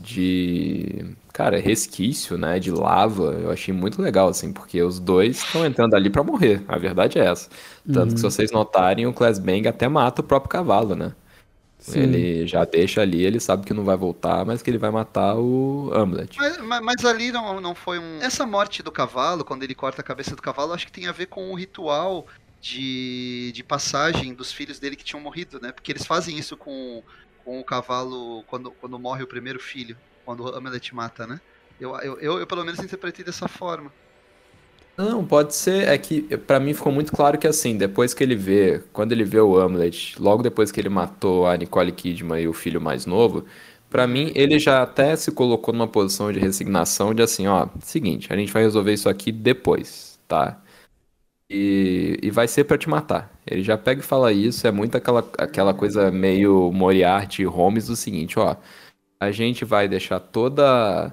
de, 0.00 1.04
cara, 1.32 1.58
resquício, 1.58 2.38
né? 2.38 2.58
De 2.58 2.70
lava. 2.70 3.32
Eu 3.34 3.50
achei 3.50 3.74
muito 3.74 4.00
legal, 4.00 4.28
assim, 4.28 4.52
porque 4.52 4.82
os 4.82 5.00
dois 5.00 5.38
estão 5.38 5.66
entrando 5.66 5.94
ali 5.94 6.08
pra 6.10 6.22
morrer. 6.22 6.62
A 6.68 6.78
verdade 6.78 7.18
é 7.18 7.26
essa. 7.26 7.48
Tanto 7.92 8.14
que 8.14 8.20
se 8.20 8.24
vocês 8.24 8.50
notarem, 8.52 9.06
o 9.06 9.12
Class 9.12 9.38
Bang 9.38 9.66
até 9.66 9.88
mata 9.88 10.20
o 10.20 10.24
próprio 10.24 10.48
cavalo, 10.50 10.94
né? 10.94 11.12
Sim. 11.78 12.00
Ele 12.00 12.46
já 12.46 12.64
deixa 12.64 13.02
ali, 13.02 13.22
ele 13.22 13.38
sabe 13.38 13.66
que 13.66 13.74
não 13.74 13.84
vai 13.84 13.96
voltar, 13.96 14.42
mas 14.46 14.62
que 14.62 14.70
ele 14.70 14.78
vai 14.78 14.90
matar 14.90 15.36
o 15.36 15.90
Hamlet. 15.92 16.38
Mas, 16.38 16.56
mas- 16.58 16.80
mas 16.80 17.04
ali 17.04 17.30
não, 17.30 17.60
não 17.60 17.74
foi 17.74 17.98
um. 17.98 18.20
Essa 18.22 18.46
morte 18.46 18.82
do 18.82 18.90
cavalo, 18.90 19.44
quando 19.44 19.64
ele 19.64 19.74
corta 19.74 20.00
a 20.00 20.04
cabeça 20.04 20.34
do 20.34 20.40
cavalo, 20.40 20.72
acho 20.72 20.86
que 20.86 20.92
tem 20.92 21.06
a 21.08 21.12
ver 21.12 21.26
com 21.26 21.50
o 21.50 21.54
ritual 21.54 22.26
de, 22.58 23.52
de 23.52 23.62
passagem 23.62 24.32
dos 24.32 24.50
filhos 24.50 24.78
dele 24.78 24.96
que 24.96 25.04
tinham 25.04 25.20
morrido, 25.20 25.60
né? 25.60 25.72
Porque 25.72 25.92
eles 25.92 26.06
fazem 26.06 26.38
isso 26.38 26.56
com, 26.56 27.02
com 27.44 27.60
o 27.60 27.64
cavalo 27.64 28.42
quando, 28.44 28.70
quando 28.72 28.98
morre 28.98 29.22
o 29.22 29.26
primeiro 29.26 29.60
filho, 29.60 29.96
quando 30.24 30.44
o 30.44 30.48
Hamlet 30.48 30.94
mata, 30.94 31.26
né? 31.26 31.40
Eu, 31.80 31.96
eu, 31.98 32.18
eu, 32.18 32.38
eu 32.38 32.46
pelo 32.46 32.64
menos 32.64 32.80
interpretei 32.80 33.24
dessa 33.24 33.48
forma. 33.48 33.92
Não, 34.96 35.24
pode 35.26 35.54
ser. 35.54 35.88
É 35.88 35.98
que 35.98 36.22
pra 36.38 36.60
mim 36.60 36.72
ficou 36.72 36.92
muito 36.92 37.12
claro 37.12 37.36
que 37.36 37.46
assim, 37.48 37.76
depois 37.76 38.14
que 38.14 38.22
ele 38.22 38.36
vê, 38.36 38.82
quando 38.92 39.12
ele 39.12 39.24
vê 39.24 39.40
o 39.40 39.58
Hamlet, 39.58 40.20
logo 40.20 40.42
depois 40.42 40.70
que 40.70 40.80
ele 40.80 40.88
matou 40.88 41.46
a 41.46 41.56
Nicole 41.56 41.90
Kidman 41.90 42.40
e 42.40 42.48
o 42.48 42.52
filho 42.52 42.80
mais 42.80 43.04
novo, 43.04 43.44
Pra 43.94 44.08
mim, 44.08 44.32
ele 44.34 44.58
já 44.58 44.82
até 44.82 45.14
se 45.14 45.30
colocou 45.30 45.72
numa 45.72 45.86
posição 45.86 46.32
de 46.32 46.40
resignação 46.40 47.14
de 47.14 47.22
assim, 47.22 47.46
ó, 47.46 47.68
seguinte, 47.80 48.26
a 48.32 48.36
gente 48.36 48.52
vai 48.52 48.64
resolver 48.64 48.92
isso 48.92 49.08
aqui 49.08 49.30
depois, 49.30 50.18
tá? 50.26 50.60
E, 51.50 52.18
e 52.22 52.30
vai 52.30 52.48
ser 52.48 52.64
pra 52.64 52.78
te 52.78 52.88
matar. 52.88 53.30
Ele 53.46 53.62
já 53.62 53.76
pega 53.76 54.00
e 54.00 54.04
fala 54.04 54.32
isso, 54.32 54.66
é 54.66 54.70
muito 54.70 54.96
aquela, 54.96 55.20
aquela 55.38 55.74
coisa 55.74 56.10
meio 56.10 56.72
Moriarty 56.72 57.42
e 57.42 57.46
Holmes 57.46 57.86
do 57.86 57.96
seguinte, 57.96 58.38
ó, 58.38 58.56
a 59.20 59.30
gente 59.30 59.64
vai 59.64 59.88
deixar 59.88 60.20
toda 60.20 61.12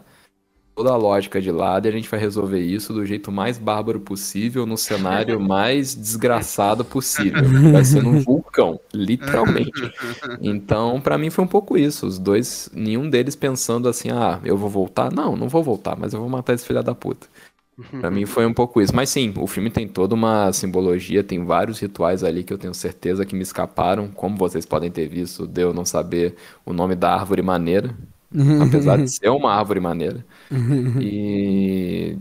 toda 0.75 0.91
a 0.91 0.95
lógica 0.95 1.41
de 1.41 1.51
lado 1.51 1.85
e 1.85 1.89
a 1.89 1.91
gente 1.91 2.09
vai 2.09 2.19
resolver 2.19 2.59
isso 2.59 2.93
do 2.93 3.05
jeito 3.05 3.31
mais 3.31 3.57
bárbaro 3.57 3.99
possível, 3.99 4.65
no 4.65 4.77
cenário 4.77 5.39
mais 5.39 5.93
desgraçado 5.93 6.83
possível. 6.83 7.43
Vai 7.71 7.83
ser 7.83 8.01
num 8.01 8.21
vulcão, 8.21 8.79
literalmente. 8.93 9.71
Então, 10.41 10.99
pra 11.01 11.17
mim 11.17 11.29
foi 11.29 11.43
um 11.43 11.47
pouco 11.47 11.77
isso. 11.77 12.07
Os 12.07 12.17
dois, 12.17 12.69
nenhum 12.73 13.09
deles 13.09 13.35
pensando 13.35 13.87
assim, 13.87 14.09
ah, 14.11 14.39
eu 14.43 14.57
vou 14.57 14.69
voltar. 14.69 15.11
Não, 15.11 15.35
não 15.35 15.49
vou 15.49 15.63
voltar, 15.63 15.95
mas 15.97 16.13
eu 16.13 16.19
vou 16.19 16.29
matar 16.29 16.53
esse 16.53 16.65
filho 16.65 16.81
da 16.81 16.95
puta. 16.95 17.27
Pra 17.99 18.09
mim 18.11 18.25
foi 18.25 18.45
um 18.45 18.53
pouco 18.53 18.81
isso. 18.81 18.95
Mas 18.95 19.09
sim, 19.09 19.33
o 19.37 19.47
filme 19.47 19.69
tem 19.71 19.87
toda 19.87 20.15
uma 20.15 20.51
simbologia, 20.53 21.23
tem 21.23 21.45
vários 21.45 21.79
rituais 21.79 22.23
ali 22.23 22.43
que 22.43 22.51
eu 22.53 22.57
tenho 22.57 22.73
certeza 22.73 23.25
que 23.25 23.35
me 23.35 23.43
escaparam. 23.43 24.09
Como 24.11 24.37
vocês 24.37 24.65
podem 24.65 24.91
ter 24.91 25.07
visto, 25.07 25.47
de 25.47 25.61
eu 25.61 25.73
não 25.73 25.85
saber 25.85 26.35
o 26.65 26.73
nome 26.73 26.95
da 26.95 27.13
árvore 27.13 27.41
maneira. 27.41 27.95
apesar 28.57 28.97
de 28.99 29.09
ser 29.11 29.29
uma 29.29 29.53
árvore 29.53 29.79
maneira. 29.79 30.25
E, 30.99 32.17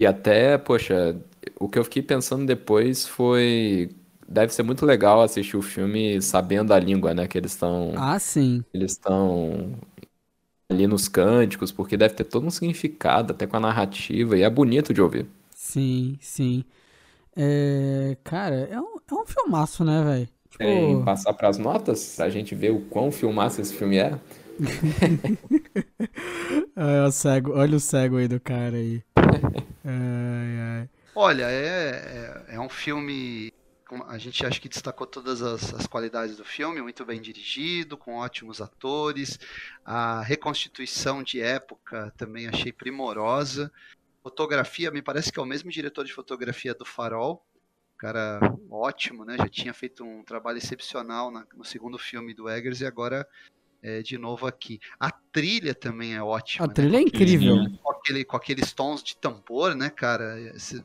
e 0.00 0.06
até, 0.06 0.58
poxa, 0.58 1.20
o 1.60 1.68
que 1.68 1.78
eu 1.78 1.84
fiquei 1.84 2.02
pensando 2.02 2.46
depois 2.46 3.06
foi. 3.06 3.90
Deve 4.28 4.52
ser 4.54 4.62
muito 4.64 4.86
legal 4.86 5.22
assistir 5.22 5.56
o 5.56 5.62
filme 5.62 6.20
sabendo 6.22 6.72
a 6.74 6.78
língua, 6.80 7.14
né? 7.14 7.26
Que 7.28 7.38
eles 7.38 7.52
estão. 7.52 8.02
Ah, 8.02 8.18
sim. 8.18 8.64
Eles 8.72 8.92
estão 8.92 9.78
ali 10.70 10.86
nos 10.86 11.08
cânticos, 11.08 11.72
porque 11.72 11.96
deve 11.96 12.14
ter 12.14 12.24
todo 12.24 12.46
um 12.46 12.50
significado, 12.50 13.32
até 13.32 13.46
com 13.46 13.56
a 13.56 13.60
narrativa, 13.60 14.36
e 14.36 14.42
é 14.42 14.50
bonito 14.50 14.92
de 14.92 15.00
ouvir. 15.00 15.26
Sim, 15.54 16.18
sim. 16.20 16.64
É, 17.34 18.16
cara, 18.22 18.68
é 18.70 18.78
um, 18.78 18.96
é 19.10 19.14
um 19.14 19.26
filmaço, 19.26 19.84
né, 19.84 20.02
velho? 20.02 20.28
Tipo, 20.50 20.64
Querem 20.64 21.04
passar 21.04 21.32
pras 21.32 21.56
notas? 21.56 22.16
Pra 22.16 22.28
gente 22.28 22.54
ver 22.54 22.70
o 22.70 22.80
quão 22.80 23.10
filmaço 23.10 23.60
esse 23.60 23.74
filme 23.74 23.96
é? 23.96 24.18
é, 26.76 27.06
o 27.06 27.12
cego, 27.12 27.52
olha 27.52 27.76
o 27.76 27.80
cego 27.80 28.16
aí 28.16 28.28
do 28.28 28.40
cara 28.40 28.76
aí. 28.76 29.02
Ai, 29.84 30.58
ai. 30.60 30.88
Olha, 31.14 31.44
é, 31.44 32.42
é, 32.50 32.56
é 32.56 32.60
um 32.60 32.68
filme. 32.68 33.52
A 34.06 34.18
gente 34.18 34.44
acho 34.44 34.60
que 34.60 34.68
destacou 34.68 35.06
todas 35.06 35.40
as, 35.40 35.72
as 35.74 35.86
qualidades 35.86 36.36
do 36.36 36.44
filme, 36.44 36.82
muito 36.82 37.04
bem 37.04 37.20
dirigido, 37.20 37.96
com 37.96 38.16
ótimos 38.16 38.60
atores. 38.60 39.38
A 39.84 40.22
reconstituição 40.22 41.22
de 41.22 41.40
época 41.40 42.12
também 42.16 42.46
achei 42.46 42.72
primorosa. 42.72 43.72
Fotografia, 44.22 44.90
me 44.90 45.00
parece 45.00 45.32
que 45.32 45.38
é 45.38 45.42
o 45.42 45.46
mesmo 45.46 45.70
diretor 45.70 46.04
de 46.04 46.12
fotografia 46.12 46.74
do 46.74 46.84
Farol. 46.84 47.44
Cara 47.96 48.38
ótimo, 48.70 49.24
né? 49.24 49.36
Já 49.38 49.48
tinha 49.48 49.72
feito 49.74 50.04
um 50.04 50.22
trabalho 50.22 50.58
excepcional 50.58 51.30
na- 51.30 51.46
no 51.56 51.64
segundo 51.64 51.98
filme 51.98 52.34
do 52.34 52.48
Eggers 52.48 52.80
e 52.80 52.86
agora 52.86 53.26
é, 53.82 54.02
de 54.02 54.18
novo 54.18 54.46
aqui. 54.46 54.80
A 55.00 55.10
trilha 55.10 55.74
também 55.74 56.14
é 56.14 56.22
ótima. 56.22 56.64
A 56.64 56.68
né? 56.68 56.74
trilha 56.74 56.96
é 56.98 57.00
incrível. 57.00 57.56
com, 57.82 57.90
aquele, 57.92 58.24
com 58.24 58.36
aqueles 58.36 58.72
tons 58.72 59.02
de 59.02 59.16
tambor, 59.16 59.74
né, 59.74 59.88
cara? 59.88 60.38
Esse- 60.54 60.84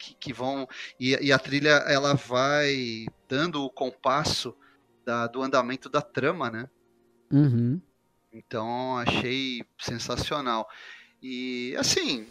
que, 0.00 0.14
que 0.14 0.32
vão. 0.32 0.66
E, 0.98 1.10
e 1.20 1.32
a 1.32 1.38
trilha 1.38 1.84
ela 1.86 2.14
vai 2.14 3.06
dando 3.28 3.62
o 3.62 3.70
compasso 3.70 4.56
da- 5.04 5.26
do 5.26 5.42
andamento 5.42 5.88
da 5.88 6.00
trama, 6.00 6.50
né? 6.50 6.68
Uhum. 7.30 7.80
Então 8.32 8.96
achei 8.96 9.62
sensacional. 9.78 10.68
E 11.22 11.76
assim, 11.78 12.26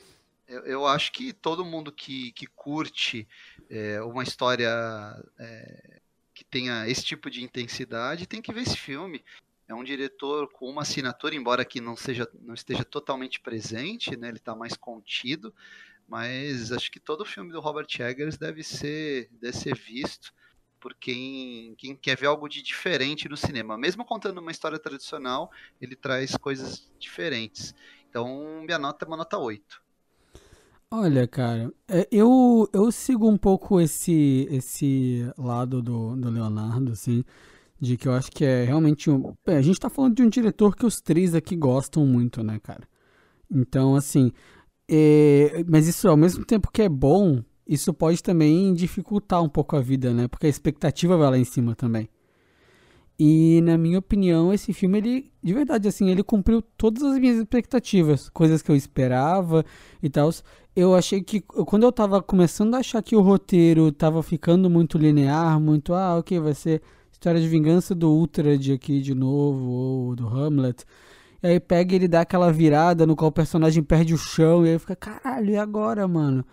eu, 0.48 0.62
eu 0.66 0.88
acho 0.88 1.12
que 1.12 1.32
todo 1.32 1.64
mundo 1.64 1.92
que, 1.92 2.32
que 2.32 2.48
curte 2.48 3.28
é, 3.70 4.02
uma 4.02 4.24
história 4.24 4.70
é, 5.38 6.00
que 6.34 6.44
tenha 6.44 6.88
esse 6.88 7.04
tipo 7.04 7.30
de 7.30 7.44
intensidade 7.44 8.26
tem 8.26 8.42
que 8.42 8.52
ver 8.52 8.62
esse 8.62 8.78
filme. 8.78 9.24
É 9.68 9.76
um 9.76 9.84
diretor 9.84 10.52
com 10.52 10.68
uma 10.68 10.82
assinatura, 10.82 11.36
embora 11.36 11.62
aqui 11.62 11.80
não, 11.80 11.96
seja, 11.96 12.28
não 12.42 12.56
esteja 12.56 12.84
totalmente 12.84 13.40
presente, 13.40 14.18
né? 14.18 14.30
ele 14.30 14.38
está 14.38 14.56
mais 14.56 14.76
contido, 14.76 15.54
mas 16.10 16.72
acho 16.72 16.92
que 16.92 17.00
todo 17.00 17.24
filme 17.24 17.52
do 17.52 17.60
Robert 17.60 17.88
Eggers 18.00 18.38
deve 18.38 18.64
ser, 18.64 19.30
deve 19.40 19.56
ser 19.56 19.76
visto 19.76 20.34
por 20.80 20.96
quem, 20.96 21.76
quem 21.78 21.96
quer 21.96 22.18
ver 22.18 22.28
algo 22.28 22.48
de 22.48 22.62
diferente 22.62 23.30
no 23.30 23.38
cinema. 23.38 23.78
Mesmo 23.78 24.06
contando 24.06 24.40
uma 24.40 24.52
história 24.52 24.80
tradicional, 24.80 25.52
ele 25.80 25.96
traz 25.96 26.36
coisas 26.38 26.90
diferentes. 26.98 27.76
Então, 28.10 28.64
minha 28.66 28.80
nota 28.80 29.06
é 29.06 29.08
uma 29.08 29.18
nota 29.18 29.38
8. 29.38 29.82
Olha, 30.92 31.28
cara, 31.28 31.72
é, 31.88 32.08
eu, 32.12 32.68
eu 32.74 32.92
sigo 32.92 33.30
um 33.30 33.38
pouco 33.38 33.80
esse 33.80 34.48
esse 34.50 35.32
lado 35.38 35.84
do, 35.84 36.16
do 36.16 36.32
Leonardo, 36.32 36.94
assim, 36.94 37.24
de 37.80 37.96
que 37.96 38.08
eu 38.08 38.14
acho 38.14 38.32
que 38.32 38.44
é 38.44 38.64
realmente 38.64 39.12
um. 39.12 39.36
a 39.46 39.62
gente 39.62 39.80
tá 39.80 39.90
falando 39.90 40.16
de 40.16 40.24
um 40.24 40.30
diretor 40.30 40.76
que 40.76 40.88
os 40.88 41.00
três 41.00 41.36
aqui 41.36 41.56
gostam 41.56 42.08
muito, 42.08 42.42
né, 42.44 42.60
cara? 42.60 42.90
Então, 43.52 43.96
assim, 43.96 44.32
é, 44.90 45.64
mas 45.68 45.88
isso 45.88 46.08
ao 46.08 46.18
mesmo 46.18 46.44
tempo 46.44 46.72
que 46.72 46.82
é 46.82 46.90
bom, 46.90 47.44
isso 47.68 47.94
pode 47.94 48.24
também 48.24 48.74
dificultar 48.74 49.44
um 49.44 49.50
pouco 49.50 49.76
a 49.76 49.80
vida, 49.80 50.12
né? 50.14 50.28
Porque 50.28 50.48
a 50.48 50.50
expectativa 50.50 51.16
vai 51.16 51.30
lá 51.30 51.38
em 51.38 51.46
cima 51.46 51.76
também. 51.76 52.10
E 53.20 53.60
na 53.62 53.78
minha 53.78 54.00
opinião, 54.00 54.54
esse 54.54 54.72
filme, 54.74 54.98
ele, 54.98 55.32
de 55.44 55.54
verdade, 55.54 55.88
assim, 55.88 56.10
ele 56.10 56.24
cumpriu 56.24 56.62
todas 56.62 57.04
as 57.04 57.20
minhas 57.20 57.38
expectativas, 57.38 58.30
coisas 58.30 58.62
que 58.62 58.72
eu 58.72 58.76
esperava 58.76 59.64
e 60.02 60.10
tal. 60.10 60.32
Eu 60.74 60.96
achei 60.96 61.22
que, 61.22 61.42
quando 61.42 61.84
eu 61.84 61.92
tava 61.92 62.24
começando 62.24 62.74
a 62.76 62.78
achar 62.80 63.04
que 63.04 63.16
o 63.16 63.22
roteiro 63.22 63.92
tava 63.92 64.24
ficando 64.24 64.70
muito 64.70 64.98
linear, 64.98 65.60
muito, 65.60 65.94
ah, 65.94 66.18
ok, 66.18 66.40
vai 66.40 66.54
ser 66.54 66.82
história 67.12 67.42
de 67.42 67.48
vingança 67.50 67.94
do 67.94 68.10
Ultrad 68.10 68.72
aqui 68.72 69.02
de 69.02 69.14
novo, 69.14 69.66
ou 69.66 70.16
do 70.16 70.26
Hamlet. 70.26 70.86
E 71.42 71.48
aí 71.48 71.60
pega 71.60 71.94
e 71.94 71.96
ele 71.96 72.08
dá 72.08 72.22
aquela 72.22 72.52
virada 72.52 73.06
no 73.06 73.16
qual 73.16 73.30
o 73.30 73.32
personagem 73.32 73.82
perde 73.84 74.14
o 74.14 74.18
chão, 74.18 74.66
e 74.66 74.70
aí 74.72 74.80
fica, 74.80 74.96
caralho, 74.96 75.52
e 75.52 75.58
agora, 75.58 76.08
mano? 76.08 76.46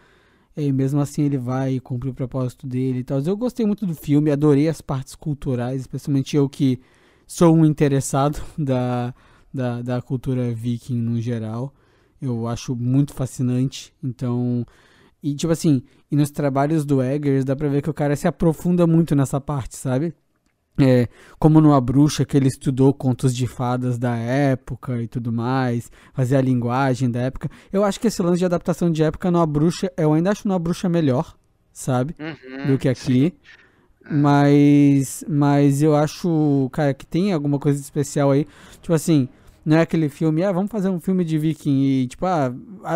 E 0.56 0.60
aí, 0.62 0.72
mesmo 0.72 1.00
assim 1.00 1.22
ele 1.22 1.36
vai 1.36 1.74
e 1.74 1.80
cumpre 1.80 2.08
o 2.08 2.14
propósito 2.14 2.66
dele 2.66 3.00
e 3.00 3.04
tal. 3.04 3.20
Eu 3.20 3.36
gostei 3.36 3.66
muito 3.66 3.84
do 3.86 3.94
filme, 3.94 4.30
adorei 4.30 4.68
as 4.68 4.80
partes 4.80 5.14
culturais, 5.14 5.82
especialmente 5.82 6.34
eu 6.36 6.48
que 6.48 6.80
sou 7.26 7.54
um 7.54 7.64
interessado 7.64 8.40
da, 8.56 9.14
da, 9.52 9.82
da 9.82 10.02
cultura 10.02 10.54
viking 10.54 10.96
no 10.96 11.20
geral. 11.20 11.74
Eu 12.20 12.46
acho 12.48 12.74
muito 12.74 13.12
fascinante. 13.12 13.92
Então, 14.02 14.64
e 15.22 15.34
tipo 15.34 15.52
assim, 15.52 15.82
e 16.10 16.16
nos 16.16 16.30
trabalhos 16.30 16.84
do 16.86 17.02
Eggers 17.02 17.44
dá 17.44 17.54
pra 17.54 17.68
ver 17.68 17.82
que 17.82 17.90
o 17.90 17.94
cara 17.94 18.16
se 18.16 18.26
aprofunda 18.26 18.86
muito 18.86 19.14
nessa 19.14 19.40
parte, 19.40 19.76
sabe? 19.76 20.14
É, 20.78 21.08
como 21.38 21.60
no 21.60 21.72
A 21.72 21.80
Bruxa, 21.80 22.24
que 22.24 22.36
ele 22.36 22.48
estudou 22.48 22.92
contos 22.92 23.34
de 23.34 23.46
fadas 23.46 23.98
da 23.98 24.14
época 24.16 25.00
e 25.02 25.08
tudo 25.08 25.32
mais, 25.32 25.90
fazer 26.12 26.36
a 26.36 26.40
linguagem 26.40 27.10
da 27.10 27.20
época. 27.20 27.50
Eu 27.72 27.82
acho 27.84 27.98
que 27.98 28.06
esse 28.08 28.20
lance 28.22 28.38
de 28.38 28.44
adaptação 28.44 28.90
de 28.90 29.02
época 29.02 29.30
no 29.30 29.40
A 29.40 29.46
Bruxa, 29.46 29.90
eu 29.96 30.12
ainda 30.12 30.30
acho 30.30 30.46
no 30.46 30.54
A 30.54 30.58
Bruxa 30.58 30.88
melhor, 30.88 31.34
sabe? 31.72 32.14
do 32.66 32.78
que 32.78 32.88
aqui. 32.88 33.34
Mas, 34.08 35.24
mas 35.28 35.82
eu 35.82 35.96
acho, 35.96 36.68
cara, 36.72 36.94
que 36.94 37.06
tem 37.06 37.32
alguma 37.32 37.58
coisa 37.58 37.80
especial 37.80 38.30
aí. 38.30 38.46
Tipo 38.80 38.92
assim, 38.94 39.28
não 39.64 39.78
é 39.78 39.80
aquele 39.80 40.08
filme, 40.08 40.44
ah, 40.44 40.52
vamos 40.52 40.70
fazer 40.70 40.88
um 40.88 41.00
filme 41.00 41.24
de 41.24 41.36
viking 41.38 41.82
e, 41.82 42.06
tipo, 42.06 42.24
ah, 42.24 42.54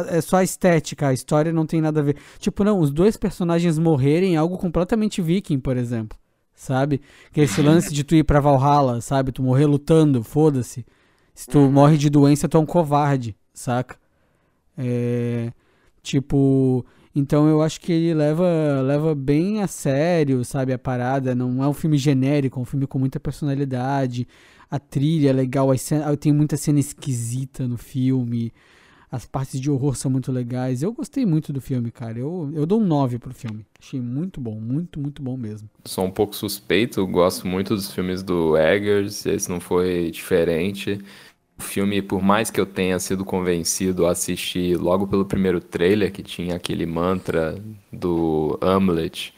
é 0.08 0.20
só 0.20 0.36
a 0.36 0.44
estética, 0.44 1.08
a 1.08 1.12
história 1.12 1.52
não 1.52 1.66
tem 1.66 1.80
nada 1.80 1.98
a 1.98 2.02
ver. 2.02 2.16
Tipo, 2.38 2.62
não, 2.62 2.78
os 2.78 2.92
dois 2.92 3.16
personagens 3.16 3.76
morrerem 3.76 4.34
é 4.34 4.38
algo 4.38 4.56
completamente 4.56 5.20
viking, 5.20 5.58
por 5.58 5.76
exemplo. 5.76 6.16
Sabe? 6.60 7.00
Que 7.32 7.40
é 7.40 7.44
esse 7.44 7.62
lance 7.62 7.90
de 7.90 8.04
tu 8.04 8.14
ir 8.14 8.22
pra 8.22 8.38
Valhalla, 8.38 9.00
sabe? 9.00 9.32
Tu 9.32 9.42
morrer 9.42 9.64
lutando, 9.64 10.22
foda-se. 10.22 10.84
Se 11.34 11.46
tu 11.46 11.58
morre 11.70 11.96
de 11.96 12.10
doença, 12.10 12.46
tu 12.50 12.58
é 12.58 12.60
um 12.60 12.66
covarde, 12.66 13.34
saca? 13.54 13.96
É. 14.76 15.52
Tipo. 16.02 16.84
Então 17.16 17.48
eu 17.48 17.62
acho 17.62 17.80
que 17.80 17.90
ele 17.90 18.12
leva, 18.12 18.44
leva 18.84 19.14
bem 19.14 19.62
a 19.62 19.66
sério, 19.66 20.44
sabe, 20.44 20.74
a 20.74 20.78
parada. 20.78 21.34
Não 21.34 21.64
é 21.64 21.66
um 21.66 21.72
filme 21.72 21.96
genérico, 21.96 22.60
é 22.60 22.62
um 22.62 22.66
filme 22.66 22.86
com 22.86 22.98
muita 22.98 23.18
personalidade. 23.18 24.28
A 24.70 24.78
trilha 24.78 25.30
é 25.30 25.32
legal, 25.32 25.74
cena- 25.78 26.14
tem 26.14 26.30
muita 26.30 26.58
cena 26.58 26.78
esquisita 26.78 27.66
no 27.66 27.78
filme. 27.78 28.52
As 29.10 29.26
partes 29.26 29.60
de 29.60 29.68
horror 29.68 29.96
são 29.96 30.10
muito 30.10 30.30
legais. 30.30 30.82
Eu 30.82 30.92
gostei 30.92 31.26
muito 31.26 31.52
do 31.52 31.60
filme, 31.60 31.90
cara. 31.90 32.18
Eu, 32.18 32.48
eu 32.54 32.64
dou 32.64 32.80
um 32.80 32.84
9 32.84 33.18
pro 33.18 33.34
filme. 33.34 33.66
Achei 33.80 34.00
muito 34.00 34.40
bom, 34.40 34.60
muito, 34.60 35.00
muito 35.00 35.20
bom 35.20 35.36
mesmo. 35.36 35.68
Sou 35.84 36.04
um 36.04 36.10
pouco 36.10 36.36
suspeito, 36.36 37.04
gosto 37.08 37.48
muito 37.48 37.74
dos 37.74 37.92
filmes 37.92 38.22
do 38.22 38.56
Eggers, 38.56 39.26
esse 39.26 39.50
não 39.50 39.58
foi 39.58 40.12
diferente. 40.12 41.00
O 41.58 41.62
filme, 41.62 42.00
por 42.00 42.22
mais 42.22 42.50
que 42.50 42.60
eu 42.60 42.64
tenha 42.64 42.98
sido 43.00 43.24
convencido 43.24 44.06
a 44.06 44.12
assistir 44.12 44.78
logo 44.78 45.08
pelo 45.08 45.24
primeiro 45.24 45.60
trailer, 45.60 46.12
que 46.12 46.22
tinha 46.22 46.54
aquele 46.54 46.86
mantra 46.86 47.60
do 47.92 48.56
Hamlet, 48.62 49.34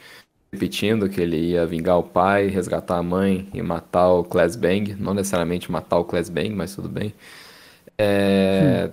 repetindo 0.52 1.08
que 1.08 1.20
ele 1.20 1.38
ia 1.38 1.66
vingar 1.66 1.98
o 1.98 2.02
pai, 2.02 2.46
resgatar 2.48 2.98
a 2.98 3.02
mãe 3.02 3.48
e 3.54 3.62
matar 3.62 4.08
o 4.12 4.22
Class 4.22 4.54
Bang. 4.54 4.94
Não 5.00 5.14
necessariamente 5.14 5.72
matar 5.72 5.98
o 5.98 6.04
Class 6.04 6.28
Bang, 6.28 6.50
mas 6.50 6.74
tudo 6.76 6.90
bem. 6.90 7.14
É, 7.98 8.90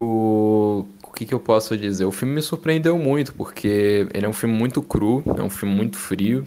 o, 0.00 0.86
o 1.04 1.12
que, 1.12 1.26
que 1.26 1.34
eu 1.34 1.40
posso 1.40 1.76
dizer? 1.76 2.04
O 2.04 2.12
filme 2.12 2.34
me 2.34 2.42
surpreendeu 2.42 2.98
muito, 2.98 3.34
porque 3.34 4.08
ele 4.14 4.26
é 4.26 4.28
um 4.28 4.32
filme 4.32 4.54
muito 4.54 4.82
cru, 4.82 5.22
é 5.38 5.42
um 5.42 5.50
filme 5.50 5.74
muito 5.74 5.98
frio, 5.98 6.46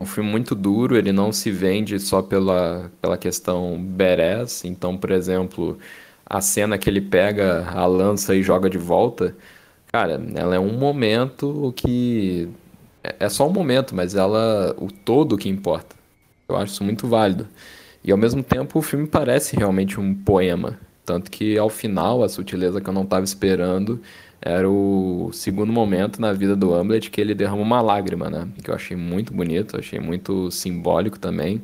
é 0.00 0.04
um 0.04 0.06
filme 0.06 0.30
muito 0.30 0.54
duro, 0.54 0.96
ele 0.96 1.12
não 1.12 1.32
se 1.32 1.50
vende 1.50 1.98
só 2.00 2.22
pela, 2.22 2.90
pela 3.00 3.18
questão 3.18 3.78
badass. 3.82 4.64
Então, 4.64 4.96
por 4.98 5.10
exemplo, 5.10 5.78
a 6.26 6.40
cena 6.40 6.78
que 6.78 6.88
ele 6.90 7.00
pega 7.00 7.66
a 7.70 7.86
lança 7.86 8.34
e 8.34 8.42
joga 8.42 8.70
de 8.70 8.78
volta, 8.78 9.36
cara, 9.88 10.20
ela 10.34 10.54
é 10.56 10.58
um 10.60 10.78
momento 10.78 11.72
que. 11.76 12.48
É 13.04 13.26
é 13.26 13.28
só 13.28 13.46
um 13.48 13.52
momento, 13.52 13.94
mas 13.94 14.14
ela. 14.14 14.74
o 14.78 14.88
todo 14.92 15.38
que 15.38 15.48
importa. 15.48 15.96
Eu 16.48 16.56
acho 16.56 16.72
isso 16.74 16.84
muito 16.84 17.08
válido. 17.08 17.48
E 18.04 18.12
ao 18.12 18.18
mesmo 18.18 18.42
tempo 18.42 18.78
o 18.78 18.82
filme 18.82 19.06
parece 19.08 19.56
realmente 19.56 20.00
um 20.00 20.14
poema. 20.14 20.78
Tanto 21.06 21.30
que 21.30 21.56
ao 21.56 21.70
final, 21.70 22.22
a 22.24 22.28
sutileza 22.28 22.80
que 22.80 22.88
eu 22.88 22.92
não 22.94 23.04
estava 23.04 23.24
esperando 23.24 24.00
era 24.40 24.68
o 24.68 25.30
segundo 25.32 25.72
momento 25.72 26.20
na 26.20 26.32
vida 26.32 26.54
do 26.56 26.74
Hamlet 26.74 27.10
que 27.10 27.20
ele 27.20 27.34
derrama 27.34 27.62
uma 27.62 27.80
lágrima, 27.80 28.28
né? 28.28 28.48
Que 28.62 28.70
eu 28.70 28.74
achei 28.74 28.96
muito 28.96 29.32
bonito, 29.32 29.78
achei 29.78 29.98
muito 30.00 30.50
simbólico 30.50 31.18
também. 31.18 31.62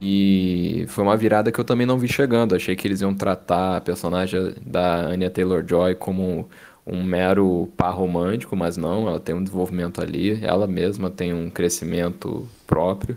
E 0.00 0.84
foi 0.88 1.04
uma 1.04 1.16
virada 1.16 1.50
que 1.52 1.58
eu 1.60 1.64
também 1.64 1.86
não 1.86 1.98
vi 1.98 2.08
chegando. 2.08 2.54
Achei 2.54 2.76
que 2.76 2.86
eles 2.86 3.00
iam 3.00 3.14
tratar 3.14 3.76
a 3.76 3.80
personagem 3.80 4.54
da 4.64 4.96
Anya 5.06 5.30
Taylor-Joy 5.30 5.96
como 5.96 6.48
um 6.86 7.02
mero 7.02 7.68
par 7.76 7.94
romântico, 7.94 8.56
mas 8.56 8.76
não, 8.76 9.08
ela 9.08 9.20
tem 9.20 9.34
um 9.34 9.42
desenvolvimento 9.42 10.00
ali, 10.00 10.42
ela 10.42 10.66
mesma 10.66 11.10
tem 11.10 11.34
um 11.34 11.50
crescimento 11.50 12.48
próprio. 12.66 13.16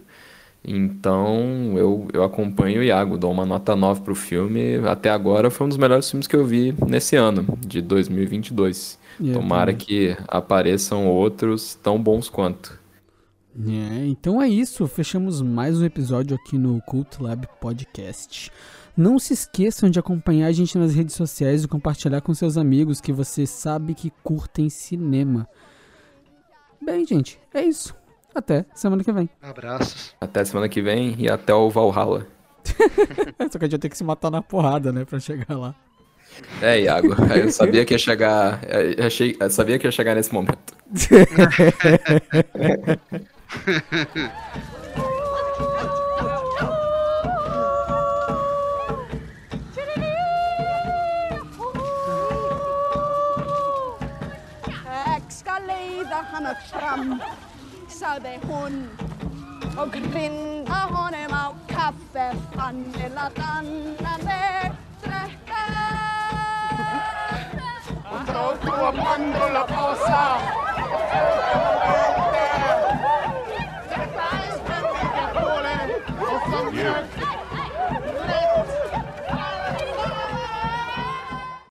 Então 0.63 1.73
eu, 1.75 2.07
eu 2.13 2.23
acompanho 2.23 2.81
o 2.81 2.83
Iago, 2.83 3.17
dou 3.17 3.31
uma 3.31 3.45
nota 3.45 3.75
9 3.75 4.01
pro 4.01 4.15
filme. 4.15 4.75
Até 4.87 5.09
agora 5.09 5.49
foi 5.49 5.65
um 5.65 5.69
dos 5.69 5.77
melhores 5.77 6.09
filmes 6.09 6.27
que 6.27 6.35
eu 6.35 6.45
vi 6.45 6.75
nesse 6.87 7.15
ano, 7.15 7.57
de 7.65 7.81
2022. 7.81 8.99
É, 9.23 9.33
Tomara 9.33 9.71
também. 9.71 9.85
que 9.85 10.17
apareçam 10.27 11.07
outros 11.07 11.75
tão 11.75 12.01
bons 12.01 12.29
quanto. 12.29 12.79
É, 13.67 14.05
então 14.05 14.41
é 14.41 14.47
isso. 14.47 14.87
Fechamos 14.87 15.41
mais 15.41 15.81
um 15.81 15.85
episódio 15.85 16.37
aqui 16.37 16.57
no 16.57 16.79
Cult 16.83 17.21
Lab 17.21 17.47
Podcast. 17.59 18.51
Não 18.95 19.17
se 19.17 19.33
esqueçam 19.33 19.89
de 19.89 19.99
acompanhar 19.99 20.47
a 20.47 20.51
gente 20.51 20.77
nas 20.77 20.93
redes 20.93 21.15
sociais 21.15 21.63
e 21.63 21.67
compartilhar 21.67 22.21
com 22.21 22.33
seus 22.33 22.55
amigos 22.55 23.01
que 23.01 23.11
você 23.11 23.47
sabe 23.47 23.95
que 23.95 24.11
curtem 24.23 24.69
cinema. 24.69 25.47
Bem, 26.81 27.05
gente, 27.05 27.39
é 27.53 27.63
isso. 27.63 27.95
Até 28.33 28.65
semana 28.73 29.03
que 29.03 29.11
vem. 29.11 29.29
Abraços. 29.41 30.15
Até 30.19 30.43
semana 30.45 30.69
que 30.69 30.81
vem 30.81 31.15
e 31.17 31.29
até 31.29 31.53
o 31.53 31.69
Valhalla. 31.69 32.27
Só 33.51 33.59
que 33.59 33.65
a 33.65 33.67
gente 33.67 33.71
vai 33.71 33.79
ter 33.79 33.89
que 33.89 33.97
se 33.97 34.03
matar 34.03 34.31
na 34.31 34.41
porrada, 34.41 34.91
né, 34.91 35.03
pra 35.05 35.19
chegar 35.19 35.57
lá. 35.57 35.75
É, 36.61 36.81
Iago, 36.81 37.13
eu 37.35 37.51
sabia 37.51 37.85
que 37.85 37.93
ia 37.93 37.97
chegar. 37.97 38.61
Eu 38.97 39.05
achei, 39.05 39.35
eu 39.39 39.49
sabia 39.49 39.77
que 39.77 39.85
ia 39.85 39.91
chegar 39.91 40.15
nesse 40.15 40.33
momento. 40.33 40.73
Lede 55.67 56.13
henne 56.33 56.55
fram, 56.69 57.19
sagde 58.01 58.39
hun. 58.43 58.89
Og 59.77 59.91
kvinder 59.91 60.83
hun 60.95 61.13
er 61.13 61.27
mag 61.29 61.53
kaffe, 61.69 62.25
fan 62.55 62.77
eller 63.05 63.27
danne 63.39 63.95
drikke. 65.05 65.63
Hun 68.11 68.25
drog 68.31 68.53
to 68.65 68.75
mandoler 69.03 69.65
på 69.67 69.85
sig. 70.05 70.33